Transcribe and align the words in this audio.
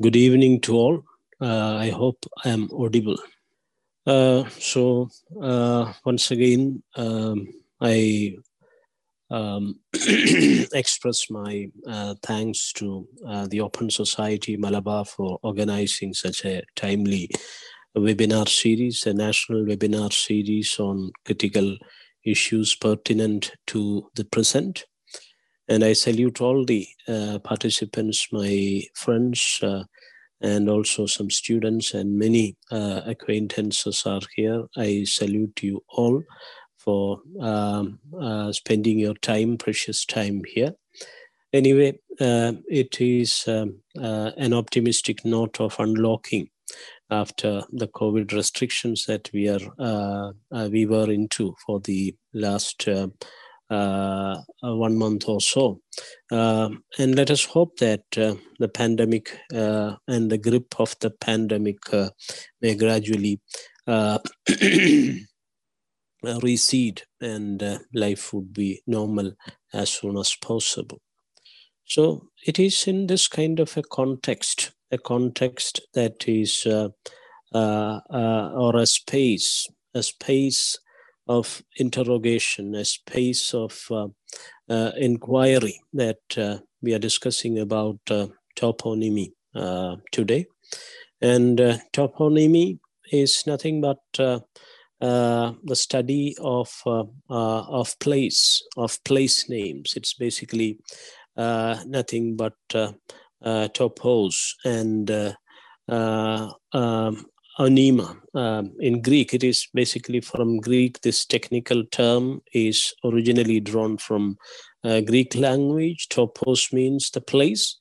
Good 0.00 0.14
evening 0.14 0.60
to 0.60 0.76
all. 0.76 1.02
Uh, 1.40 1.74
I 1.74 1.90
hope 1.90 2.24
I 2.44 2.50
am 2.50 2.68
audible. 2.72 3.16
Uh, 4.06 4.48
so, 4.50 5.10
uh, 5.42 5.92
once 6.04 6.30
again, 6.30 6.84
um, 6.94 7.48
I 7.80 8.36
um, 9.28 9.80
express 10.72 11.28
my 11.30 11.68
uh, 11.84 12.14
thanks 12.22 12.72
to 12.74 13.08
uh, 13.26 13.48
the 13.48 13.60
Open 13.60 13.90
Society 13.90 14.56
Malabar 14.56 15.04
for 15.04 15.40
organizing 15.42 16.14
such 16.14 16.44
a 16.44 16.62
timely 16.76 17.28
webinar 17.96 18.48
series, 18.48 19.04
a 19.04 19.12
national 19.12 19.64
webinar 19.64 20.12
series 20.12 20.78
on 20.78 21.10
critical 21.24 21.76
issues 22.24 22.76
pertinent 22.76 23.50
to 23.66 24.08
the 24.14 24.24
present. 24.26 24.84
And 25.68 25.84
I 25.84 25.92
salute 25.92 26.40
all 26.40 26.64
the 26.64 26.88
uh, 27.06 27.38
participants, 27.40 28.28
my 28.32 28.82
friends, 28.94 29.60
uh, 29.62 29.84
and 30.40 30.70
also 30.70 31.06
some 31.06 31.30
students 31.30 31.94
and 31.94 32.18
many 32.18 32.56
uh, 32.70 33.02
acquaintances 33.04 34.04
are 34.06 34.20
here. 34.34 34.64
I 34.76 35.04
salute 35.04 35.62
you 35.62 35.84
all 35.88 36.22
for 36.78 37.20
um, 37.40 37.98
uh, 38.18 38.52
spending 38.52 38.98
your 38.98 39.14
time, 39.14 39.58
precious 39.58 40.06
time 40.06 40.42
here. 40.46 40.74
Anyway, 41.52 41.98
uh, 42.20 42.52
it 42.68 43.00
is 43.00 43.44
um, 43.48 43.80
uh, 44.00 44.30
an 44.36 44.54
optimistic 44.54 45.24
note 45.24 45.60
of 45.60 45.76
unlocking 45.78 46.48
after 47.10 47.62
the 47.72 47.88
COVID 47.88 48.32
restrictions 48.32 49.06
that 49.06 49.30
we 49.32 49.48
are 49.48 50.34
we 50.70 50.86
were 50.86 51.10
into 51.10 51.54
for 51.66 51.80
the 51.80 52.14
last 52.34 52.86
one 53.68 54.96
month 54.96 55.28
or 55.28 55.40
so. 55.40 55.80
Uh, 56.30 56.70
and 56.98 57.14
let 57.14 57.30
us 57.30 57.44
hope 57.44 57.76
that 57.78 58.04
uh, 58.16 58.34
the 58.58 58.68
pandemic 58.68 59.38
and 59.50 60.30
the 60.30 60.38
grip 60.38 60.74
of 60.78 60.94
the 61.00 61.10
pandemic 61.10 61.78
may 62.60 62.74
gradually 62.74 63.40
recede 66.42 67.02
and 67.20 67.80
life 67.94 68.32
would 68.32 68.52
be 68.52 68.82
normal 68.86 69.32
as 69.72 69.90
soon 69.90 70.16
as 70.16 70.34
possible. 70.40 71.00
So 71.88 72.28
it 72.46 72.58
is 72.58 72.86
in 72.86 73.06
this 73.06 73.28
kind 73.28 73.58
of 73.60 73.74
a 73.78 73.82
context, 73.82 74.72
a 74.90 74.98
context 74.98 75.80
that 75.94 76.28
is, 76.28 76.66
uh, 76.66 76.90
uh, 77.54 78.00
uh, 78.12 78.50
or 78.54 78.76
a 78.76 78.86
space, 78.86 79.66
a 79.94 80.02
space 80.02 80.78
of 81.28 81.62
interrogation, 81.76 82.74
a 82.74 82.84
space 82.84 83.54
of 83.54 83.84
uh, 83.90 84.08
uh, 84.68 84.92
inquiry 84.96 85.80
that 85.92 86.18
uh, 86.36 86.58
we 86.82 86.94
are 86.94 86.98
discussing 86.98 87.58
about 87.58 87.98
toponymy 88.56 89.32
today. 90.12 90.46
And 91.20 91.58
toponymy 91.92 92.78
is 93.10 93.46
nothing 93.46 93.80
but 93.80 93.98
uh, 95.00 95.52
the 95.62 95.76
study 95.76 96.34
of 96.40 96.68
uh, 96.84 97.04
uh, 97.30 97.62
of 97.68 97.96
place 98.00 98.60
of 98.76 98.98
place 99.04 99.48
names. 99.48 99.94
It's 99.94 100.14
basically 100.14 100.78
nothing 101.36 102.36
but 102.36 102.54
topos 103.44 104.54
and 104.64 105.08
um, 105.88 107.26
Onyma. 107.58 108.16
Um, 108.34 108.72
in 108.78 109.02
Greek, 109.02 109.34
it 109.34 109.42
is 109.42 109.66
basically 109.74 110.20
from 110.20 110.58
Greek. 110.58 111.00
This 111.00 111.24
technical 111.24 111.84
term 111.86 112.40
is 112.52 112.94
originally 113.04 113.58
drawn 113.60 113.98
from 113.98 114.38
uh, 114.84 115.00
Greek 115.00 115.34
language. 115.34 116.08
Topos 116.08 116.72
means 116.72 117.10
the 117.10 117.20
place, 117.20 117.76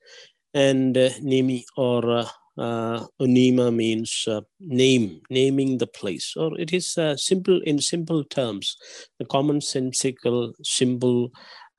and 0.54 0.98
uh, 0.98 1.10
nimi 1.22 1.64
or 1.76 2.10
uh, 2.10 2.28
uh 2.58 3.06
Onyma 3.22 3.72
means 3.72 4.26
uh, 4.28 4.42
name, 4.60 5.22
naming 5.30 5.78
the 5.78 5.86
place. 5.86 6.34
Or 6.36 6.60
it 6.60 6.74
is 6.74 6.98
uh, 6.98 7.16
simple 7.16 7.62
in 7.62 7.80
simple 7.80 8.24
terms, 8.24 8.76
the 9.20 9.26
commonsensical, 9.26 10.54
simple 10.64 11.30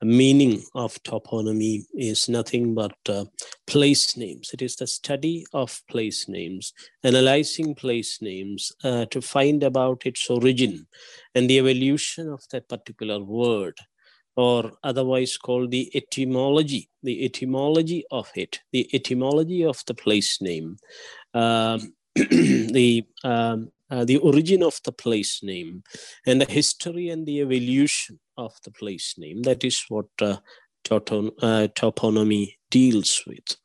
meaning 0.01 0.63
of 0.75 1.01
toponymy 1.03 1.83
is 1.93 2.29
nothing 2.29 2.73
but 2.73 2.95
uh, 3.07 3.25
place 3.67 4.15
names. 4.15 4.51
It 4.53 4.61
is 4.61 4.75
the 4.77 4.87
study 4.87 5.45
of 5.53 5.81
place 5.89 6.27
names, 6.27 6.73
analyzing 7.03 7.75
place 7.75 8.21
names 8.21 8.71
uh, 8.83 9.05
to 9.05 9.21
find 9.21 9.63
about 9.63 10.05
its 10.05 10.29
origin 10.29 10.87
and 11.35 11.49
the 11.49 11.59
evolution 11.59 12.29
of 12.29 12.43
that 12.51 12.69
particular 12.69 13.19
word, 13.19 13.77
or 14.35 14.71
otherwise 14.83 15.37
called 15.37 15.71
the 15.71 15.91
etymology, 15.93 16.89
the 17.03 17.25
etymology 17.25 18.05
of 18.09 18.29
it, 18.35 18.59
the 18.71 18.89
etymology 18.93 19.65
of 19.65 19.83
the 19.85 19.93
place 19.93 20.41
name. 20.41 20.77
Um, 21.33 21.93
the 22.15 23.05
um, 23.23 23.71
uh, 23.91 24.05
the 24.05 24.17
origin 24.17 24.61
of 24.61 24.79
the 24.83 24.91
place 24.91 25.41
name 25.41 25.83
and 26.27 26.39
the 26.39 26.45
history 26.45 27.09
and 27.09 27.25
the 27.25 27.41
evolution 27.41 28.19
of 28.39 28.53
the 28.63 28.71
place 28.71 29.15
name. 29.17 29.41
That 29.43 29.63
is 29.63 29.83
what 29.89 30.07
uh, 30.21 30.37
uh, 30.91 31.67
toponymy 31.75 32.55
deals 32.71 33.23
with. 33.27 33.55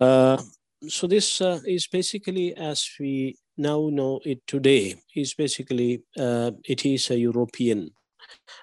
Uh, 0.00 0.40
so 0.88 1.06
this 1.06 1.40
uh, 1.40 1.60
is 1.66 1.86
basically, 1.86 2.54
as 2.54 2.88
we 3.00 3.36
now 3.56 3.88
know 3.90 4.20
it 4.24 4.46
today, 4.46 4.94
is 5.14 5.34
basically 5.34 6.02
uh, 6.18 6.52
it 6.64 6.84
is 6.84 7.10
a 7.10 7.18
European 7.18 7.90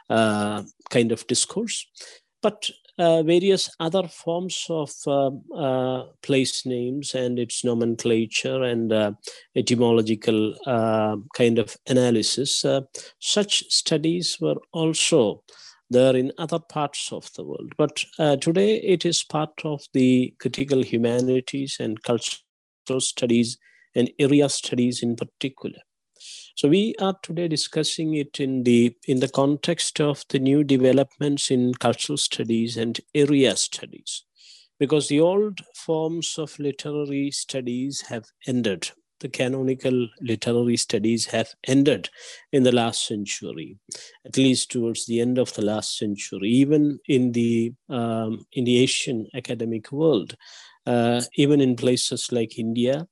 kind 0.10 1.12
of 1.12 1.26
discourse, 1.28 1.88
but 2.42 2.70
uh, 3.00 3.24
various 3.24 3.70
other 3.80 4.08
forms 4.08 4.66
of 4.70 4.92
uh, 5.08 5.32
uh, 5.56 6.06
place 6.22 6.66
names 6.66 7.16
and 7.16 7.40
its 7.40 7.64
nomenclature 7.64 8.64
and 8.64 8.94
uh, 8.94 9.12
etymological 9.56 10.56
uh, 10.68 11.16
kind 11.36 11.58
of 11.58 11.76
analysis. 11.88 12.64
Such 13.20 13.64
studies 13.70 14.38
were 14.40 14.58
also 14.72 15.44
there 15.90 16.16
in 16.16 16.32
other 16.38 16.60
parts 16.60 17.12
of 17.12 17.32
the 17.34 17.44
world. 17.44 17.74
But 17.78 18.04
today 18.42 18.78
it 18.78 19.06
is 19.06 19.24
part 19.24 19.54
of 19.64 19.82
the 19.94 20.34
critical 20.40 20.84
humanities 20.84 21.78
and 21.80 22.02
cultural 22.04 23.00
studies 23.00 23.58
and 23.96 24.10
area 24.20 24.50
studies 24.50 25.04
in 25.04 25.16
particular. 25.16 25.80
So 26.56 26.70
we 26.70 26.94
are 27.00 27.16
today 27.24 27.48
discussing 27.48 28.14
it 28.14 28.40
in 28.40 28.64
the 28.64 28.96
in 29.08 29.20
the 29.20 29.28
context 29.28 30.00
of 30.00 30.24
the 30.30 30.40
new 30.40 30.64
developments 30.64 31.50
in 31.50 31.74
cultural 31.74 32.18
studies 32.18 32.78
and 32.78 33.00
area 33.16 33.56
studies, 33.56 34.24
because 34.80 35.08
the 35.08 35.20
old 35.20 35.62
forms 35.76 36.38
of 36.38 36.58
literary 36.60 37.32
studies 37.32 38.02
have 38.02 38.26
ended. 38.48 38.92
The 39.20 39.30
canonical 39.30 40.10
literary 40.22 40.76
studies 40.78 41.26
have 41.28 41.50
ended 41.66 42.10
in 42.52 42.64
the 42.64 42.74
last 42.74 43.08
century, 43.08 43.78
at 44.26 44.38
least 44.38 44.70
towards 44.70 45.06
the 45.06 45.22
end 45.22 45.38
of 45.40 45.54
the 45.54 45.64
last 45.64 45.98
century. 45.98 46.50
Even 46.50 47.00
in 47.08 47.32
the 47.32 47.74
um, 47.90 48.46
in 48.52 48.66
the 48.66 48.78
Asian 48.78 49.28
academic 49.34 49.92
world, 49.92 50.36
uh, 50.86 51.22
even 51.36 51.62
in 51.62 51.76
places 51.78 52.32
like 52.32 52.60
India, 52.60 53.08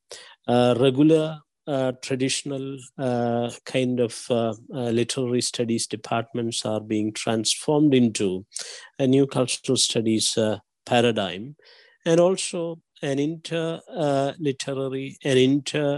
uh, 0.47 0.75
regular 0.77 1.39
uh, 1.71 1.93
traditional 2.01 2.77
uh, 2.97 3.49
kind 3.65 3.99
of 3.99 4.25
uh, 4.29 4.53
uh, 4.73 4.89
literary 4.99 5.41
studies 5.41 5.87
departments 5.87 6.65
are 6.65 6.81
being 6.81 7.13
transformed 7.13 7.93
into 7.93 8.45
a 8.99 9.07
new 9.07 9.25
cultural 9.25 9.77
studies 9.77 10.37
uh, 10.37 10.57
paradigm 10.85 11.55
and 12.05 12.19
also 12.19 12.79
an 13.01 13.19
inter 13.19 13.79
literary 14.39 15.17
an 15.23 15.37
inter 15.37 15.97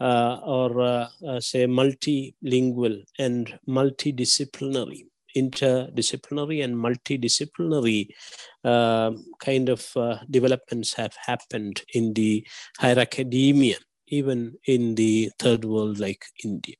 or 0.00 1.08
say 1.40 1.66
multilingual 1.66 3.02
and 3.18 3.58
multidisciplinary 3.68 5.02
interdisciplinary 5.36 6.62
and 6.64 6.74
multidisciplinary 6.76 8.08
uh, 8.64 9.10
kind 9.40 9.68
of 9.68 9.90
uh, 9.96 10.18
developments 10.30 10.94
have 10.94 11.14
happened 11.26 11.82
in 11.92 12.14
the 12.14 12.46
higher 12.78 12.98
academia 12.98 13.76
even 14.08 14.54
in 14.66 14.94
the 14.94 15.30
third 15.38 15.64
world 15.64 15.98
like 15.98 16.24
India. 16.44 16.76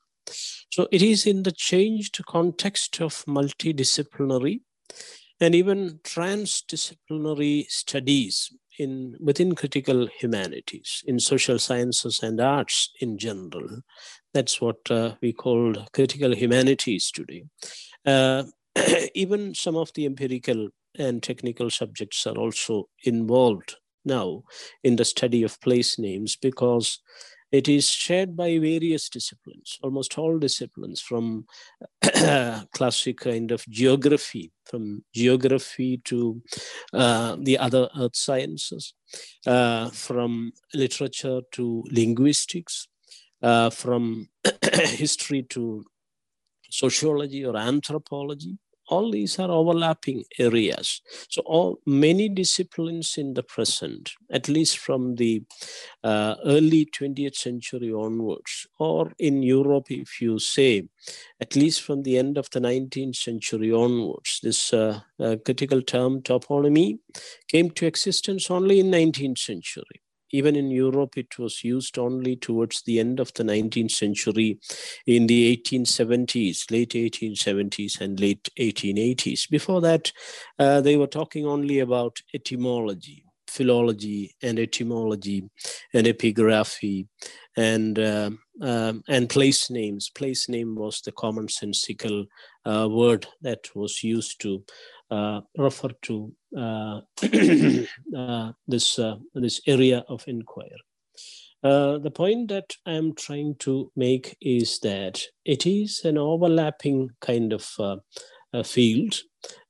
So 0.71 0.89
it 0.91 1.03
is 1.03 1.27
in 1.27 1.43
the 1.43 1.53
changed 1.53 2.25
context 2.27 3.01
of 3.01 3.25
multidisciplinary 3.27 4.61
and 5.41 5.55
even 5.55 6.01
transdisciplinary 6.05 7.67
studies 7.69 8.53
in 8.79 9.17
within 9.21 9.55
critical 9.55 10.09
humanities, 10.19 11.03
in 11.07 11.21
social 11.21 11.59
sciences 11.59 12.21
and 12.23 12.41
arts 12.41 12.91
in 13.01 13.19
general. 13.19 13.83
That's 14.33 14.61
what 14.61 14.79
uh, 14.91 15.15
we 15.21 15.33
call 15.33 15.75
critical 15.93 16.35
humanities 16.35 17.11
today. 17.11 17.45
Uh, 18.05 18.45
even 19.15 19.55
some 19.55 19.77
of 19.77 19.93
the 19.95 20.07
empirical 20.07 20.69
and 20.99 21.23
technical 21.23 21.71
subjects 21.71 22.27
are 22.27 22.37
also 22.37 22.89
involved 23.05 23.77
now 24.05 24.45
in 24.83 24.97
the 24.97 25.05
study 25.05 25.43
of 25.43 25.61
place 25.61 25.99
names 25.99 26.37
because 26.37 27.01
it 27.55 27.69
is 27.69 27.89
shared 27.89 28.37
by 28.37 28.59
various 28.59 29.09
disciplines, 29.09 29.79
almost 29.81 30.19
all 30.19 30.41
disciplines, 30.41 31.01
from 31.01 31.47
classic 32.73 33.19
kind 33.19 33.53
of 33.53 33.65
geography, 33.69 34.51
from 34.65 35.05
geography 35.15 35.99
to 35.99 36.43
uh, 36.93 37.37
the 37.39 37.57
other 37.57 37.89
earth 37.97 38.17
sciences, 38.17 38.95
uh, 39.47 39.89
from 39.91 40.53
literature 40.75 41.43
to 41.53 41.85
linguistics, 41.93 42.89
uh, 43.41 43.71
from 43.71 44.29
history 44.73 45.45
to 45.45 45.85
sociology 46.71 47.45
or 47.45 47.57
anthropology, 47.57 48.59
all 48.89 49.11
these 49.11 49.39
are 49.39 49.51
overlapping 49.51 50.25
areas. 50.39 51.01
So 51.29 51.43
all 51.43 51.81
many 51.87 52.29
disciplines 52.29 53.17
in 53.17 53.35
the 53.35 53.43
present, 53.43 54.13
at 54.31 54.49
least 54.49 54.79
from 54.79 55.17
the 55.17 55.43
uh, 56.03 56.37
early 56.45 56.87
20th 56.87 57.37
century 57.37 57.93
onwards, 57.93 58.67
or 58.79 59.13
in 59.19 59.43
Europe, 59.43 59.91
if 59.91 60.21
you 60.21 60.39
say, 60.39 60.89
at 61.41 61.57
least 61.57 61.83
from 61.83 62.03
the 62.03 62.19
end 62.19 62.39
of 62.39 62.49
the 62.51 62.61
19th 62.61 63.17
century 63.17 63.73
onwards, 63.73 64.41
this 64.43 64.73
uh, 64.73 65.01
uh, 65.21 65.37
critical 65.45 65.83
term 65.83 66.23
toponymy 66.23 66.99
came 67.49 67.71
to 67.71 67.87
existence 67.87 68.51
only 68.51 68.81
in 68.81 68.91
19th 68.91 69.39
century. 69.39 70.04
Even 70.35 70.57
in 70.57 70.69
Europe, 70.69 71.17
it 71.17 71.39
was 71.39 71.63
used 71.63 71.97
only 71.97 72.35
towards 72.35 72.83
the 72.83 72.99
end 72.99 73.21
of 73.21 73.33
the 73.35 73.45
19th 73.45 73.93
century 73.93 74.59
in 75.07 75.29
the 75.29 75.57
1870s, 75.57 76.73
late 76.73 76.91
1870s 76.91 78.01
and 78.01 78.19
late 78.19 78.49
1880s. 78.59 79.49
Before 79.49 79.81
that, 79.83 80.11
uh, 80.59 80.81
they 80.81 80.97
were 80.97 81.07
talking 81.07 81.47
only 81.47 81.79
about 81.79 82.19
etymology, 82.35 83.25
philology 83.47 84.35
and 84.43 84.59
etymology 84.59 85.49
and 85.93 86.09
epigraphy 86.09 87.07
and 87.57 88.01
uh, 88.01 88.31
um, 88.61 89.05
and 89.09 89.29
place 89.29 89.71
names. 89.71 90.11
Place 90.11 90.49
name 90.49 90.75
was 90.75 91.01
the 91.01 91.13
commonsensical 91.13 92.27
uh, 92.65 92.89
word 92.91 93.29
that 93.43 93.69
was 93.77 94.03
used 94.03 94.41
to 94.41 94.65
uh, 95.13 95.43
refer 95.57 95.91
to 96.03 96.33
this, 98.67 99.01
this 99.35 99.61
area 99.67 100.05
of 100.09 100.25
inquiry. 100.27 100.81
Uh, 101.65 101.97
the 101.97 102.11
point 102.11 102.49
that 102.49 102.77
I'm 102.85 103.15
trying 103.15 103.55
to 103.61 103.91
make 103.97 104.37
is 104.43 104.79
that 104.81 105.23
it 105.47 105.67
is 105.67 106.05
an 106.05 106.19
overlapping 106.19 107.09
kind 107.21 107.55
of 107.55 107.67
uh, 107.79 108.63
field. 108.63 109.17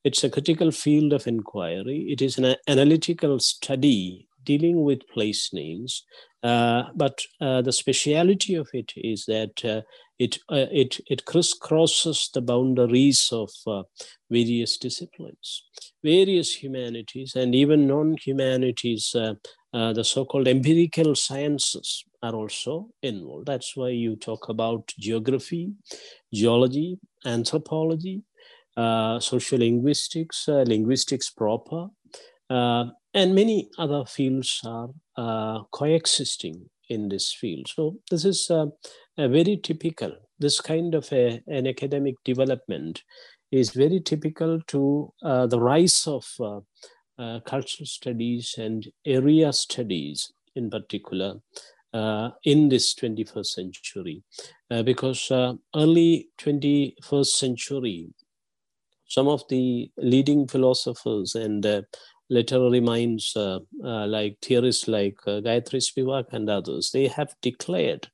It's 0.02 0.24
a 0.24 0.30
critical 0.30 0.72
field 0.72 1.12
of 1.12 1.28
inquiry. 1.28 2.08
It 2.10 2.20
is 2.20 2.36
an 2.36 2.56
analytical 2.66 3.38
study 3.38 4.26
dealing 4.42 4.82
with 4.82 5.08
place 5.08 5.52
names. 5.52 6.04
Uh, 6.42 6.82
but 6.96 7.22
the 7.40 7.72
speciality 7.72 8.56
of 8.56 8.68
it 8.74 8.92
is 8.96 9.24
that 9.26 9.84
it, 10.18 10.38
uh, 10.48 10.66
it, 10.70 11.00
it 11.08 11.24
crisscrosses 11.24 12.30
the 12.32 12.40
boundaries 12.40 13.28
of 13.32 13.50
uh, 13.66 13.82
various 14.30 14.76
disciplines, 14.78 15.64
various 16.02 16.54
humanities, 16.54 17.34
and 17.34 17.54
even 17.54 17.86
non 17.86 18.16
humanities, 18.24 19.14
uh, 19.14 19.34
uh, 19.72 19.92
the 19.92 20.04
so 20.04 20.24
called 20.24 20.46
empirical 20.46 21.14
sciences 21.14 22.04
are 22.22 22.34
also 22.34 22.88
involved. 23.02 23.46
That's 23.46 23.76
why 23.76 23.88
you 23.88 24.14
talk 24.16 24.48
about 24.48 24.92
geography, 24.98 25.72
geology, 26.32 26.98
anthropology, 27.24 28.22
uh, 28.76 29.18
social 29.18 29.58
linguistics, 29.58 30.48
uh, 30.48 30.64
linguistics 30.66 31.30
proper, 31.30 31.88
and 32.50 33.34
many 33.34 33.68
other 33.78 34.04
fields 34.04 34.60
are 34.64 35.66
coexisting 35.72 36.68
in 36.88 37.08
this 37.08 37.32
field. 37.32 37.68
So, 37.68 37.96
this 38.10 38.24
is 38.24 38.50
uh, 38.50 38.66
very 39.16 39.56
typical. 39.62 40.12
This 40.38 40.60
kind 40.60 40.94
of 40.94 41.10
a, 41.12 41.40
an 41.46 41.66
academic 41.66 42.16
development 42.24 43.02
is 43.50 43.70
very 43.70 44.00
typical 44.00 44.60
to 44.66 45.12
uh, 45.22 45.46
the 45.46 45.60
rise 45.60 46.06
of 46.06 46.26
uh, 46.40 46.60
uh 47.16 47.38
cultural 47.46 47.86
studies 47.86 48.56
and 48.58 48.88
area 49.06 49.52
studies 49.52 50.32
in 50.56 50.68
particular 50.68 51.36
uh, 51.92 52.30
in 52.42 52.68
this 52.68 52.94
21st 52.94 53.46
century. 53.46 54.22
Because 54.68 55.30
early 55.76 56.28
21st 56.38 57.26
century, 57.26 58.08
some 59.06 59.28
of 59.28 59.44
the 59.48 59.88
leading 59.96 60.48
philosophers 60.48 61.36
and 61.36 61.64
literary 62.30 62.80
minds 62.80 63.32
like 63.36 64.36
theorists 64.42 64.88
like 64.88 65.16
Gayatri 65.26 65.80
Spivak 65.82 66.32
and 66.32 66.48
others, 66.48 66.90
they 66.92 67.08
have 67.08 67.34
declared 67.42 68.08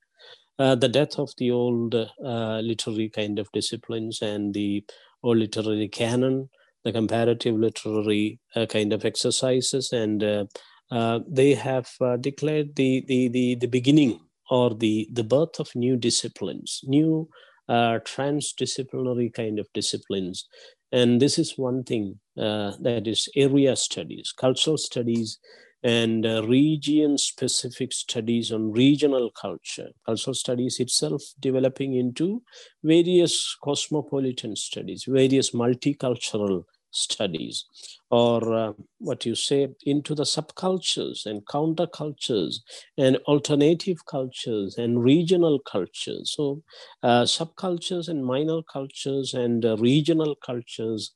uh, 0.61 0.75
the 0.75 0.87
death 0.89 1.17
of 1.17 1.31
the 1.39 1.49
old 1.49 1.95
uh, 1.95 2.59
literary 2.59 3.09
kind 3.09 3.39
of 3.39 3.51
disciplines 3.51 4.21
and 4.21 4.53
the 4.53 4.83
old 5.23 5.37
literary 5.37 5.87
canon, 5.87 6.49
the 6.83 6.91
comparative 6.91 7.55
literary 7.55 8.39
uh, 8.55 8.67
kind 8.67 8.93
of 8.93 9.03
exercises, 9.03 9.91
and 9.91 10.23
uh, 10.23 10.45
uh, 10.91 11.19
they 11.27 11.55
have 11.55 11.89
declared 12.19 12.75
the, 12.75 13.03
the, 13.07 13.27
the, 13.29 13.55
the 13.55 13.67
beginning 13.67 14.19
or 14.51 14.75
the, 14.75 15.07
the 15.11 15.23
birth 15.23 15.59
of 15.59 15.73
new 15.73 15.97
disciplines, 15.97 16.81
new 16.83 17.27
transdisciplinary 17.69 19.33
kind 19.33 19.57
of 19.57 19.67
disciplines. 19.73 20.47
And 20.91 21.21
this 21.21 21.39
is 21.39 21.57
one 21.57 21.83
thing 21.83 22.19
that 22.35 23.03
is 23.05 23.29
area 23.35 23.75
studies, 23.75 24.33
cultural 24.35 24.77
studies, 24.77 25.39
and 25.83 26.25
uh, 26.25 26.43
region 26.45 27.17
specific 27.17 27.91
studies 27.91 28.51
on 28.51 28.71
regional 28.71 29.31
culture, 29.31 29.89
cultural 30.05 30.35
studies 30.35 30.79
itself 30.79 31.23
developing 31.39 31.95
into 31.95 32.43
various 32.83 33.57
cosmopolitan 33.63 34.55
studies, 34.55 35.05
various 35.07 35.51
multicultural 35.51 36.65
studies 36.91 37.65
or 38.09 38.53
uh, 38.53 38.73
what 38.99 39.25
you 39.25 39.33
say 39.35 39.67
into 39.85 40.13
the 40.13 40.23
subcultures 40.23 41.25
and 41.25 41.45
countercultures 41.45 42.57
and 42.97 43.15
alternative 43.27 44.05
cultures 44.05 44.77
and 44.77 45.01
regional 45.03 45.59
cultures. 45.59 46.33
So 46.35 46.61
uh, 47.03 47.23
subcultures 47.23 48.09
and 48.09 48.25
minor 48.25 48.61
cultures 48.71 49.33
and 49.33 49.65
uh, 49.65 49.77
regional 49.77 50.35
cultures 50.35 51.11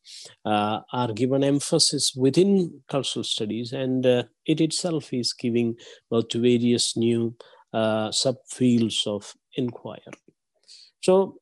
uh, 0.46 0.80
are 0.94 1.12
given 1.12 1.44
emphasis 1.44 2.14
within 2.16 2.82
cultural 2.90 3.24
studies 3.24 3.74
and 3.74 4.06
uh, 4.06 4.24
it 4.46 4.62
itself 4.62 5.14
is 5.14 5.34
giving 5.34 5.76
birth 6.10 6.30
to 6.30 6.40
various 6.40 6.96
new 6.96 7.36
uh, 7.74 8.10
subfields 8.10 9.06
of 9.06 9.34
inquiry. 9.58 10.02
So 11.04 11.38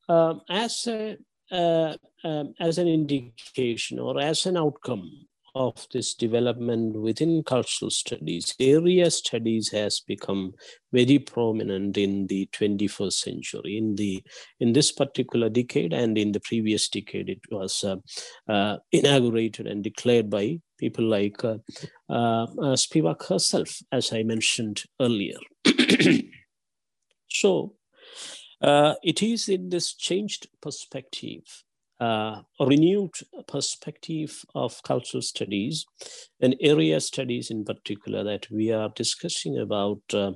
as 0.50 0.86
a 0.88 1.16
uh, 1.54 1.96
um, 2.24 2.54
as 2.58 2.78
an 2.78 2.88
indication 2.88 3.98
or 3.98 4.20
as 4.20 4.46
an 4.46 4.56
outcome 4.56 5.26
of 5.54 5.86
this 5.92 6.14
development 6.14 7.00
within 7.00 7.42
cultural 7.44 7.90
studies, 7.90 8.54
area 8.58 9.08
studies 9.08 9.70
has 9.70 10.00
become 10.00 10.52
very 10.92 11.18
prominent 11.18 11.96
in 11.96 12.26
the 12.26 12.48
21st 12.52 13.12
century. 13.12 13.76
In 13.76 13.94
the 13.94 14.22
in 14.58 14.72
this 14.72 14.90
particular 14.90 15.48
decade 15.48 15.92
and 15.92 16.18
in 16.18 16.32
the 16.32 16.40
previous 16.40 16.88
decade, 16.88 17.28
it 17.28 17.40
was 17.52 17.84
uh, 17.84 17.96
uh, 18.48 18.78
inaugurated 18.90 19.68
and 19.68 19.84
declared 19.84 20.28
by 20.28 20.58
people 20.78 21.04
like 21.04 21.44
uh, 21.44 21.58
uh, 22.08 22.44
uh 22.44 22.74
Spivak 22.74 23.28
herself, 23.28 23.78
as 23.92 24.12
I 24.12 24.24
mentioned 24.24 24.82
earlier. 25.00 25.38
so 27.30 27.76
uh, 28.64 28.94
it 29.02 29.22
is 29.22 29.50
in 29.50 29.68
this 29.68 29.92
changed 29.92 30.48
perspective, 30.62 31.42
uh, 32.00 32.40
renewed 32.58 33.12
perspective 33.46 34.42
of 34.54 34.82
cultural 34.84 35.20
studies 35.20 35.84
and 36.40 36.56
area 36.62 36.98
studies 36.98 37.50
in 37.50 37.62
particular 37.62 38.24
that 38.24 38.50
we 38.50 38.72
are 38.72 38.88
discussing 38.96 39.58
about 39.58 40.00
uh, 40.14 40.32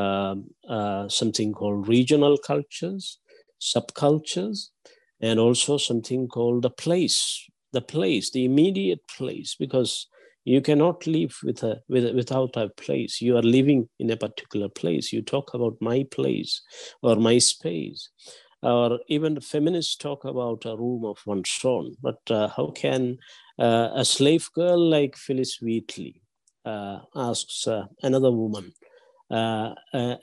um, 0.00 0.44
uh 0.68 1.08
something 1.08 1.52
called 1.52 1.88
regional 1.88 2.38
cultures, 2.38 3.18
subcultures, 3.60 4.68
and 5.20 5.40
also 5.40 5.76
something 5.76 6.28
called 6.28 6.62
the 6.62 6.70
place, 6.70 7.48
the 7.72 7.82
place, 7.82 8.30
the 8.30 8.44
immediate 8.44 9.00
place, 9.08 9.56
because 9.58 10.06
you 10.46 10.60
cannot 10.60 11.06
live 11.08 11.36
with 11.42 11.64
a, 11.64 11.82
with, 11.88 12.14
without 12.14 12.56
a 12.56 12.68
place. 12.68 13.20
You 13.20 13.36
are 13.36 13.42
living 13.42 13.88
in 13.98 14.10
a 14.10 14.16
particular 14.16 14.68
place. 14.68 15.12
You 15.12 15.20
talk 15.20 15.54
about 15.54 15.76
my 15.80 16.06
place 16.12 16.62
or 17.02 17.16
my 17.16 17.38
space. 17.38 18.10
Or 18.62 19.00
even 19.08 19.40
feminists 19.40 19.96
talk 19.96 20.24
about 20.24 20.64
a 20.64 20.76
room 20.76 21.04
of 21.04 21.18
one's 21.26 21.58
own. 21.64 21.96
But 22.00 22.20
uh, 22.30 22.46
how 22.56 22.70
can 22.70 23.18
uh, 23.58 23.90
a 23.94 24.04
slave 24.04 24.48
girl 24.54 24.78
like 24.78 25.16
phyllis 25.16 25.60
Wheatley 25.60 26.22
uh, 26.64 27.00
asks 27.16 27.66
uh, 27.66 27.86
another 28.04 28.30
woman, 28.30 28.72
uh, 29.32 29.74
uh, 29.92 30.16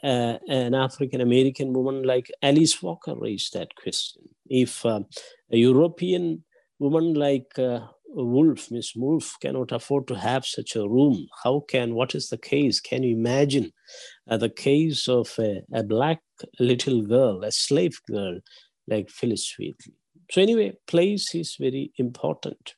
an 0.47 0.73
African 0.73 1.19
American 1.19 1.73
woman 1.73 2.03
like 2.03 2.31
Alice 2.41 2.81
Walker 2.81 3.15
raise 3.17 3.49
that 3.53 3.75
question? 3.75 4.23
If 4.47 4.85
a 4.85 5.05
European 5.49 6.45
woman 6.79 7.13
like 7.13 7.51
Woolf, 8.13 8.69
Miss 8.71 8.95
Woolf, 8.95 9.35
cannot 9.41 9.71
afford 9.71 10.07
to 10.07 10.15
have 10.15 10.45
such 10.45 10.75
a 10.75 10.87
room. 10.87 11.27
How 11.43 11.63
can, 11.67 11.95
what 11.95 12.15
is 12.15 12.29
the 12.29 12.37
case? 12.37 12.79
Can 12.79 13.03
you 13.03 13.15
imagine 13.15 13.71
uh, 14.29 14.37
the 14.37 14.49
case 14.49 15.07
of 15.07 15.33
a, 15.39 15.61
a, 15.73 15.83
black 15.83 16.21
little 16.59 17.01
girl, 17.01 17.43
a 17.43 17.51
slave 17.51 17.99
girl 18.09 18.39
like 18.87 19.09
Phyllis 19.09 19.55
Wheatley? 19.57 19.93
So, 20.31 20.41
anyway, 20.41 20.73
place 20.87 21.35
is 21.35 21.55
very 21.59 21.91
important. 21.97 22.75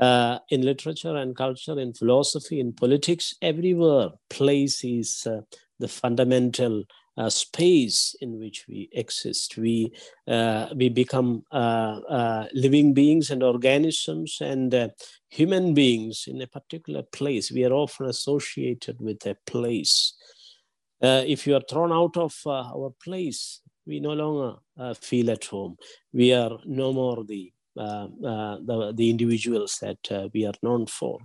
Uh, 0.00 0.38
in 0.50 0.62
literature 0.62 1.14
and 1.16 1.36
culture, 1.36 1.78
in 1.78 1.94
philosophy, 1.94 2.58
in 2.58 2.72
politics, 2.72 3.34
everywhere, 3.40 4.08
place 4.28 4.82
is 4.82 5.24
uh, 5.26 5.40
the 5.78 5.88
fundamental 5.88 6.84
uh, 7.16 7.30
space 7.30 8.16
in 8.20 8.38
which 8.38 8.66
we 8.68 8.88
exist. 8.92 9.56
We, 9.56 9.92
uh, 10.26 10.68
we 10.74 10.88
become 10.88 11.44
uh, 11.52 12.00
uh 12.08 12.48
living 12.52 12.94
beings 12.94 13.30
and 13.30 13.42
organisms 13.42 14.38
and 14.40 14.74
uh, 14.74 14.88
human 15.28 15.74
beings 15.74 16.24
in 16.26 16.42
a 16.42 16.46
particular 16.46 17.02
place. 17.02 17.52
We 17.52 17.64
are 17.64 17.72
often 17.72 18.06
associated 18.06 19.00
with 19.00 19.24
a 19.26 19.36
place. 19.46 20.14
Uh, 21.02 21.22
if 21.26 21.46
you 21.46 21.54
are 21.54 21.62
thrown 21.68 21.92
out 21.92 22.16
of 22.16 22.34
our 22.46 22.92
place, 23.02 23.60
we 23.86 24.00
no 24.00 24.14
longer 24.14 24.56
feel 25.00 25.30
at 25.30 25.44
home. 25.44 25.76
We 26.12 26.32
are 26.32 26.58
no 26.64 26.92
more 26.92 27.22
the, 27.24 27.52
the, 27.76 28.92
the, 28.96 29.10
individuals 29.10 29.78
that 29.82 30.30
we 30.32 30.46
are 30.46 30.54
known 30.62 30.86
for. 30.86 31.18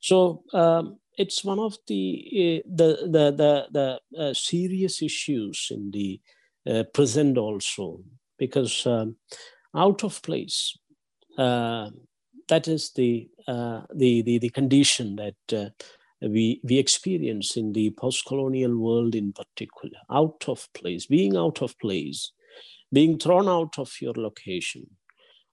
So 0.00 0.42
um, 0.52 0.98
it's 1.16 1.44
one 1.44 1.58
of 1.58 1.76
the 1.86 2.62
uh, 2.64 2.68
the 2.74 3.08
the 3.08 3.30
the, 3.32 3.66
the 3.70 4.20
uh, 4.22 4.34
serious 4.34 5.02
issues 5.02 5.68
in 5.70 5.90
the 5.90 6.20
uh, 6.68 6.84
present 6.92 7.38
also. 7.38 8.00
Because 8.38 8.86
um, 8.86 9.16
out 9.74 10.04
of 10.04 10.20
place 10.22 10.78
uh, 11.38 11.90
that 12.48 12.68
is 12.68 12.92
the, 12.92 13.28
uh, 13.48 13.82
the, 13.94 14.22
the 14.22 14.38
the 14.38 14.50
condition 14.50 15.16
that 15.16 15.34
uh, 15.52 15.70
we 16.20 16.60
we 16.64 16.78
experience 16.78 17.56
in 17.56 17.72
the 17.72 17.90
post-colonial 17.90 18.76
world 18.76 19.14
in 19.14 19.32
particular. 19.32 19.98
Out 20.10 20.44
of 20.48 20.68
place 20.74 21.06
being 21.06 21.36
out 21.36 21.62
of 21.62 21.78
place 21.78 22.32
being 22.92 23.18
thrown 23.18 23.48
out 23.48 23.78
of 23.78 23.90
your 24.00 24.14
location 24.14 24.86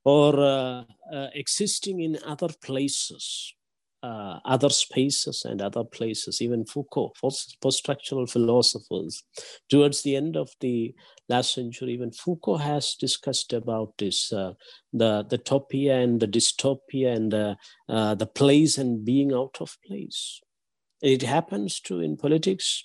or 0.05 0.86
existing 1.34 2.01
in 2.01 2.20
other 2.25 2.50
places 2.62 3.55
uh, 4.03 4.39
other 4.43 4.69
spaces 4.69 5.45
and 5.45 5.62
other 5.62 5.86
places, 5.86 6.41
even 6.41 6.65
Foucault, 6.65 7.13
post-structural 7.22 8.27
philosophers. 8.27 9.24
Towards 9.69 10.03
the 10.03 10.17
end 10.17 10.36
of 10.36 10.51
the 10.60 10.93
last 11.29 11.53
century, 11.53 11.93
even 11.93 12.12
Foucault 12.12 12.57
has 12.57 12.95
discussed 13.00 13.53
about 13.53 13.93
this, 13.98 14.33
uh, 14.33 14.53
the, 14.91 15.24
the 15.29 15.38
topia 15.38 16.03
and 16.03 16.19
the 16.19 16.27
dystopia 16.27 17.15
and 17.15 17.33
uh, 17.33 17.55
uh, 17.88 18.13
the 18.15 18.27
place 18.27 18.77
and 18.77 19.05
being 19.05 19.33
out 19.33 19.57
of 19.62 19.77
place. 19.88 20.41
It 21.01 21.22
happens 21.22 21.79
to 21.81 22.01
in 22.01 22.17
politics, 22.17 22.83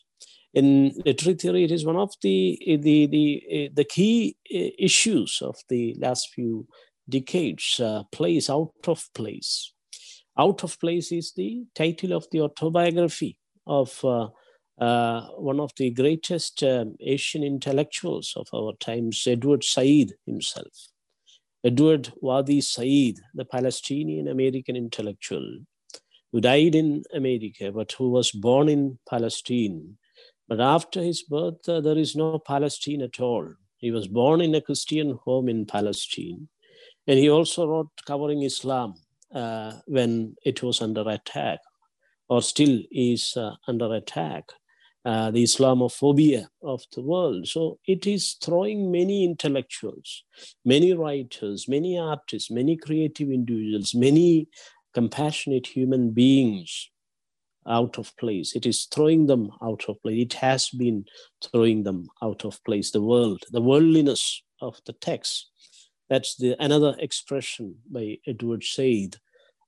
in 0.55 0.95
literary 1.05 1.37
theory, 1.37 1.65
it 1.65 1.73
is 1.73 1.85
one 1.85 1.97
of 1.97 2.15
the, 2.23 2.59
the, 2.81 3.07
the, 3.07 3.71
the 3.75 3.85
key 3.85 4.37
uh, 4.55 4.71
issues 4.79 5.41
of 5.43 5.57
the 5.69 5.97
last 5.99 6.31
few 6.33 6.69
decades, 7.09 7.81
uh, 7.81 8.05
place, 8.13 8.49
out 8.49 8.73
of 8.87 9.05
place 9.15 9.73
out 10.39 10.63
of 10.63 10.79
Place 10.79 11.13
is 11.13 11.33
the 11.33 11.65
title 11.75 12.13
of 12.13 12.27
the 12.31 12.41
autobiography 12.41 13.37
of 13.67 13.99
uh, 14.05 14.29
uh, 14.81 15.23
one 15.37 15.59
of 15.59 15.73
the 15.77 15.91
greatest 15.91 16.63
um, 16.63 16.95
Asian 17.01 17.43
intellectuals 17.43 18.35
of 18.37 18.47
our 18.55 18.73
times, 18.79 19.25
Edward 19.27 19.65
Said 19.65 20.13
himself. 20.25 20.89
Edward 21.65 22.13
Wadie 22.21 22.61
Said, 22.61 23.17
the 23.35 23.45
Palestinian 23.45 24.29
American 24.29 24.77
intellectual 24.77 25.59
who 26.31 26.41
died 26.41 26.75
in 26.75 27.03
America 27.13 27.73
but 27.73 27.91
who 27.93 28.11
was 28.11 28.31
born 28.31 28.69
in 28.69 28.99
Palestine. 29.09 29.97
But 30.47 30.61
after 30.61 31.03
his 31.03 31.23
birth, 31.23 31.69
uh, 31.69 31.81
there 31.81 31.99
is 31.99 32.15
no 32.15 32.39
Palestine 32.39 33.03
at 33.03 33.21
all. 33.21 33.53
He 33.79 33.91
was 33.91 34.07
born 34.07 34.41
in 34.41 34.55
a 34.55 34.61
Christian 34.61 35.19
home 35.25 35.49
in 35.49 35.67
Palestine. 35.67 36.49
And 37.07 37.19
he 37.19 37.29
also 37.29 37.67
wrote 37.67 37.91
covering 38.07 38.43
Islam 38.43 38.95
uh, 39.35 39.73
when 39.87 40.35
it 40.45 40.63
was 40.63 40.81
under 40.81 41.09
attack 41.09 41.61
or 42.29 42.43
still 42.43 42.81
is 42.91 43.35
uh, 43.37 43.53
under 43.67 43.95
attack, 43.95 44.45
uh, 45.05 45.31
the 45.31 45.43
Islamophobia 45.43 46.47
of 46.63 46.83
the 46.95 47.03
world. 47.03 47.49
So 47.49 47.79
it 47.87 48.07
is 48.07 48.37
throwing 48.43 48.91
many 48.91 49.25
intellectuals, 49.25 50.25
many 50.65 50.93
writers, 50.93 51.67
many 51.69 51.99
artists, 51.99 52.51
many 52.51 52.77
creative 52.77 53.31
individuals, 53.31 53.95
many 53.95 54.49
compassionate 54.93 55.67
human 55.67 56.11
beings 56.11 56.91
out 57.67 57.99
of 57.99 58.17
place. 58.17 58.55
It 58.55 58.67
is 58.67 58.87
throwing 58.93 59.27
them 59.27 59.51
out 59.63 59.85
of 59.89 60.03
place. 60.03 60.23
It 60.23 60.33
has 60.35 60.71
been 60.71 61.05
throwing 61.43 61.85
them 61.85 62.09
out 62.23 62.45
of 62.45 62.63
place. 62.65 62.91
The 62.91 63.03
world, 63.03 63.45
the 63.51 63.61
worldliness 63.61 64.43
of 64.61 64.79
the 64.87 64.95
text 64.95 65.51
that's 66.09 66.37
the 66.37 66.57
another 66.59 66.95
expression 66.99 67.77
by 67.91 68.19
Edward 68.27 68.65
Said, 68.65 69.17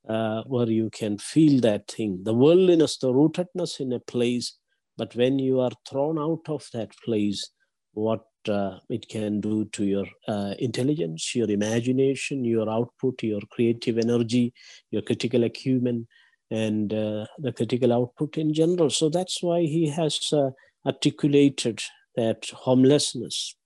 uh, 0.08 0.42
where 0.44 0.70
you 0.70 0.90
can 0.90 1.18
feel 1.18 1.60
that 1.60 1.88
thing, 1.88 2.20
the 2.24 2.34
worldliness, 2.34 2.98
the 2.98 3.12
rootedness 3.12 3.80
in 3.80 3.92
a 3.92 4.00
place. 4.00 4.56
But 4.96 5.14
when 5.14 5.38
you 5.38 5.60
are 5.60 5.72
thrown 5.88 6.18
out 6.18 6.42
of 6.48 6.66
that 6.72 6.92
place, 7.04 7.50
what 7.92 8.24
uh, 8.48 8.78
it 8.88 9.08
can 9.08 9.40
do 9.40 9.66
to 9.66 9.84
your 9.84 10.06
uh, 10.28 10.54
intelligence, 10.58 11.34
your 11.34 11.50
imagination, 11.50 12.44
your 12.44 12.70
output, 12.70 13.22
your 13.22 13.40
creative 13.50 13.98
energy, 13.98 14.52
your 14.90 15.02
critical 15.02 15.44
acumen, 15.44 16.06
and 16.50 16.92
uh, 16.92 17.26
the 17.38 17.52
critical 17.52 17.92
output 17.92 18.36
in 18.36 18.52
general. 18.52 18.90
So 18.90 19.08
that's 19.08 19.42
why 19.42 19.60
he 19.62 19.88
has 19.88 20.20
uh, 20.32 20.50
articulated 20.86 21.80
that 22.16 22.50
homelessness, 22.54 23.56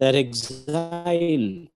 that 0.00 0.14
exile 0.14 1.66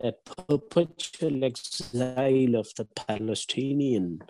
a 0.00 0.12
perpetual 0.46 1.44
exile 1.44 2.54
of 2.56 2.68
the 2.76 2.86
Palestinian 2.94 4.20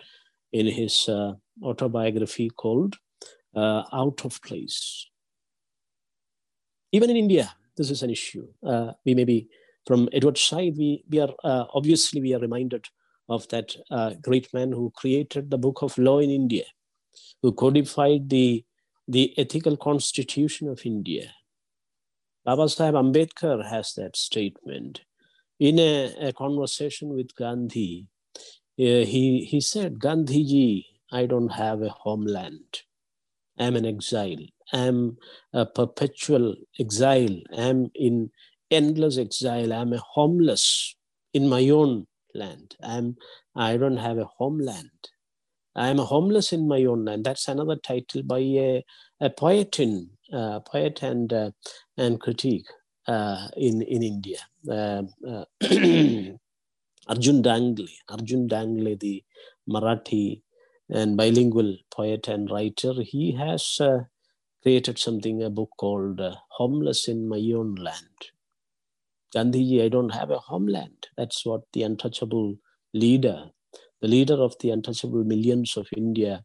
in 0.51 0.67
his 0.67 1.07
uh, 1.09 1.33
autobiography 1.63 2.49
called 2.49 2.95
uh, 3.55 3.83
Out 3.91 4.25
of 4.25 4.41
Place. 4.41 5.07
Even 6.91 7.09
in 7.09 7.17
India, 7.17 7.53
this 7.75 7.91
is 7.91 8.03
an 8.03 8.09
issue. 8.09 8.47
Uh, 8.65 8.93
we 9.05 9.13
may 9.13 9.25
be, 9.25 9.47
from 9.85 10.09
Edward 10.13 10.37
Said, 10.37 10.75
we, 10.77 11.03
we 11.09 11.19
are 11.19 11.33
uh, 11.43 11.65
obviously 11.73 12.21
we 12.21 12.33
are 12.33 12.39
reminded 12.39 12.85
of 13.29 13.47
that 13.49 13.75
uh, 13.91 14.13
great 14.21 14.53
man 14.53 14.71
who 14.71 14.91
created 14.95 15.49
the 15.49 15.57
book 15.57 15.81
of 15.81 15.97
law 15.97 16.19
in 16.19 16.29
India, 16.29 16.63
who 17.41 17.51
codified 17.51 18.29
the, 18.29 18.63
the 19.07 19.33
ethical 19.37 19.75
constitution 19.75 20.69
of 20.69 20.85
India. 20.85 21.33
Baba 22.45 22.69
Sahib 22.69 22.95
Ambedkar 22.95 23.67
has 23.67 23.93
that 23.95 24.15
statement 24.15 25.01
in 25.59 25.79
a, 25.79 26.29
a 26.29 26.33
conversation 26.33 27.09
with 27.09 27.35
Gandhi, 27.35 28.07
uh, 28.79 29.05
he, 29.05 29.47
he 29.49 29.59
said, 29.59 29.99
Gandhiji, 29.99 30.85
I 31.11 31.25
don't 31.25 31.49
have 31.49 31.81
a 31.81 31.89
homeland. 31.89 32.83
I'm 33.57 33.75
an 33.75 33.85
exile. 33.85 34.45
I'm 34.71 35.17
a 35.53 35.65
perpetual 35.65 36.55
exile. 36.79 37.41
I'm 37.57 37.89
in 37.95 38.29
endless 38.69 39.17
exile. 39.17 39.73
I'm 39.73 39.93
a 39.93 39.97
homeless 39.97 40.95
in 41.33 41.47
my 41.49 41.69
own 41.69 42.05
land. 42.35 42.75
I'm, 42.83 43.15
I 43.55 43.77
don't 43.77 43.97
have 43.97 44.17
a 44.17 44.29
homeland. 44.37 44.91
I'm 45.75 45.99
a 45.99 46.05
homeless 46.05 46.53
in 46.53 46.67
my 46.67 46.83
own 46.85 47.05
land. 47.05 47.25
That's 47.25 47.47
another 47.47 47.77
title 47.77 48.23
by 48.23 48.39
a, 48.39 48.83
a 49.21 49.29
poet 49.29 49.79
in 49.79 50.09
uh, 50.33 50.59
poet 50.59 51.01
and 51.03 51.31
uh, 51.31 51.51
and 51.97 52.19
critique 52.19 52.65
in, 53.07 53.81
in 53.81 54.03
India. 54.03 54.39
Uh, 54.69 55.03
uh 55.27 55.45
Arjun 57.07 57.41
Dangle, 57.41 57.87
Arjun 58.09 58.47
Dangle, 58.47 58.97
the 58.99 59.23
Marathi 59.69 60.41
and 60.89 61.15
bilingual 61.15 61.77
poet 61.89 62.27
and 62.27 62.49
writer, 62.49 62.93
he 63.01 63.33
has 63.33 63.77
uh, 63.79 63.99
created 64.61 64.99
something, 64.99 65.41
a 65.43 65.49
book 65.49 65.69
called 65.77 66.19
uh, 66.19 66.35
Homeless 66.49 67.07
in 67.07 67.29
My 67.29 67.41
Own 67.55 67.75
Land. 67.75 68.31
Gandhiji, 69.35 69.83
I 69.83 69.89
don't 69.89 70.09
have 70.09 70.31
a 70.31 70.39
homeland. 70.39 71.07
That's 71.17 71.45
what 71.45 71.61
the 71.73 71.83
untouchable 71.83 72.55
leader, 72.93 73.51
the 74.01 74.07
leader 74.07 74.35
of 74.35 74.55
the 74.59 74.71
untouchable 74.71 75.23
millions 75.23 75.77
of 75.77 75.87
India, 75.95 76.43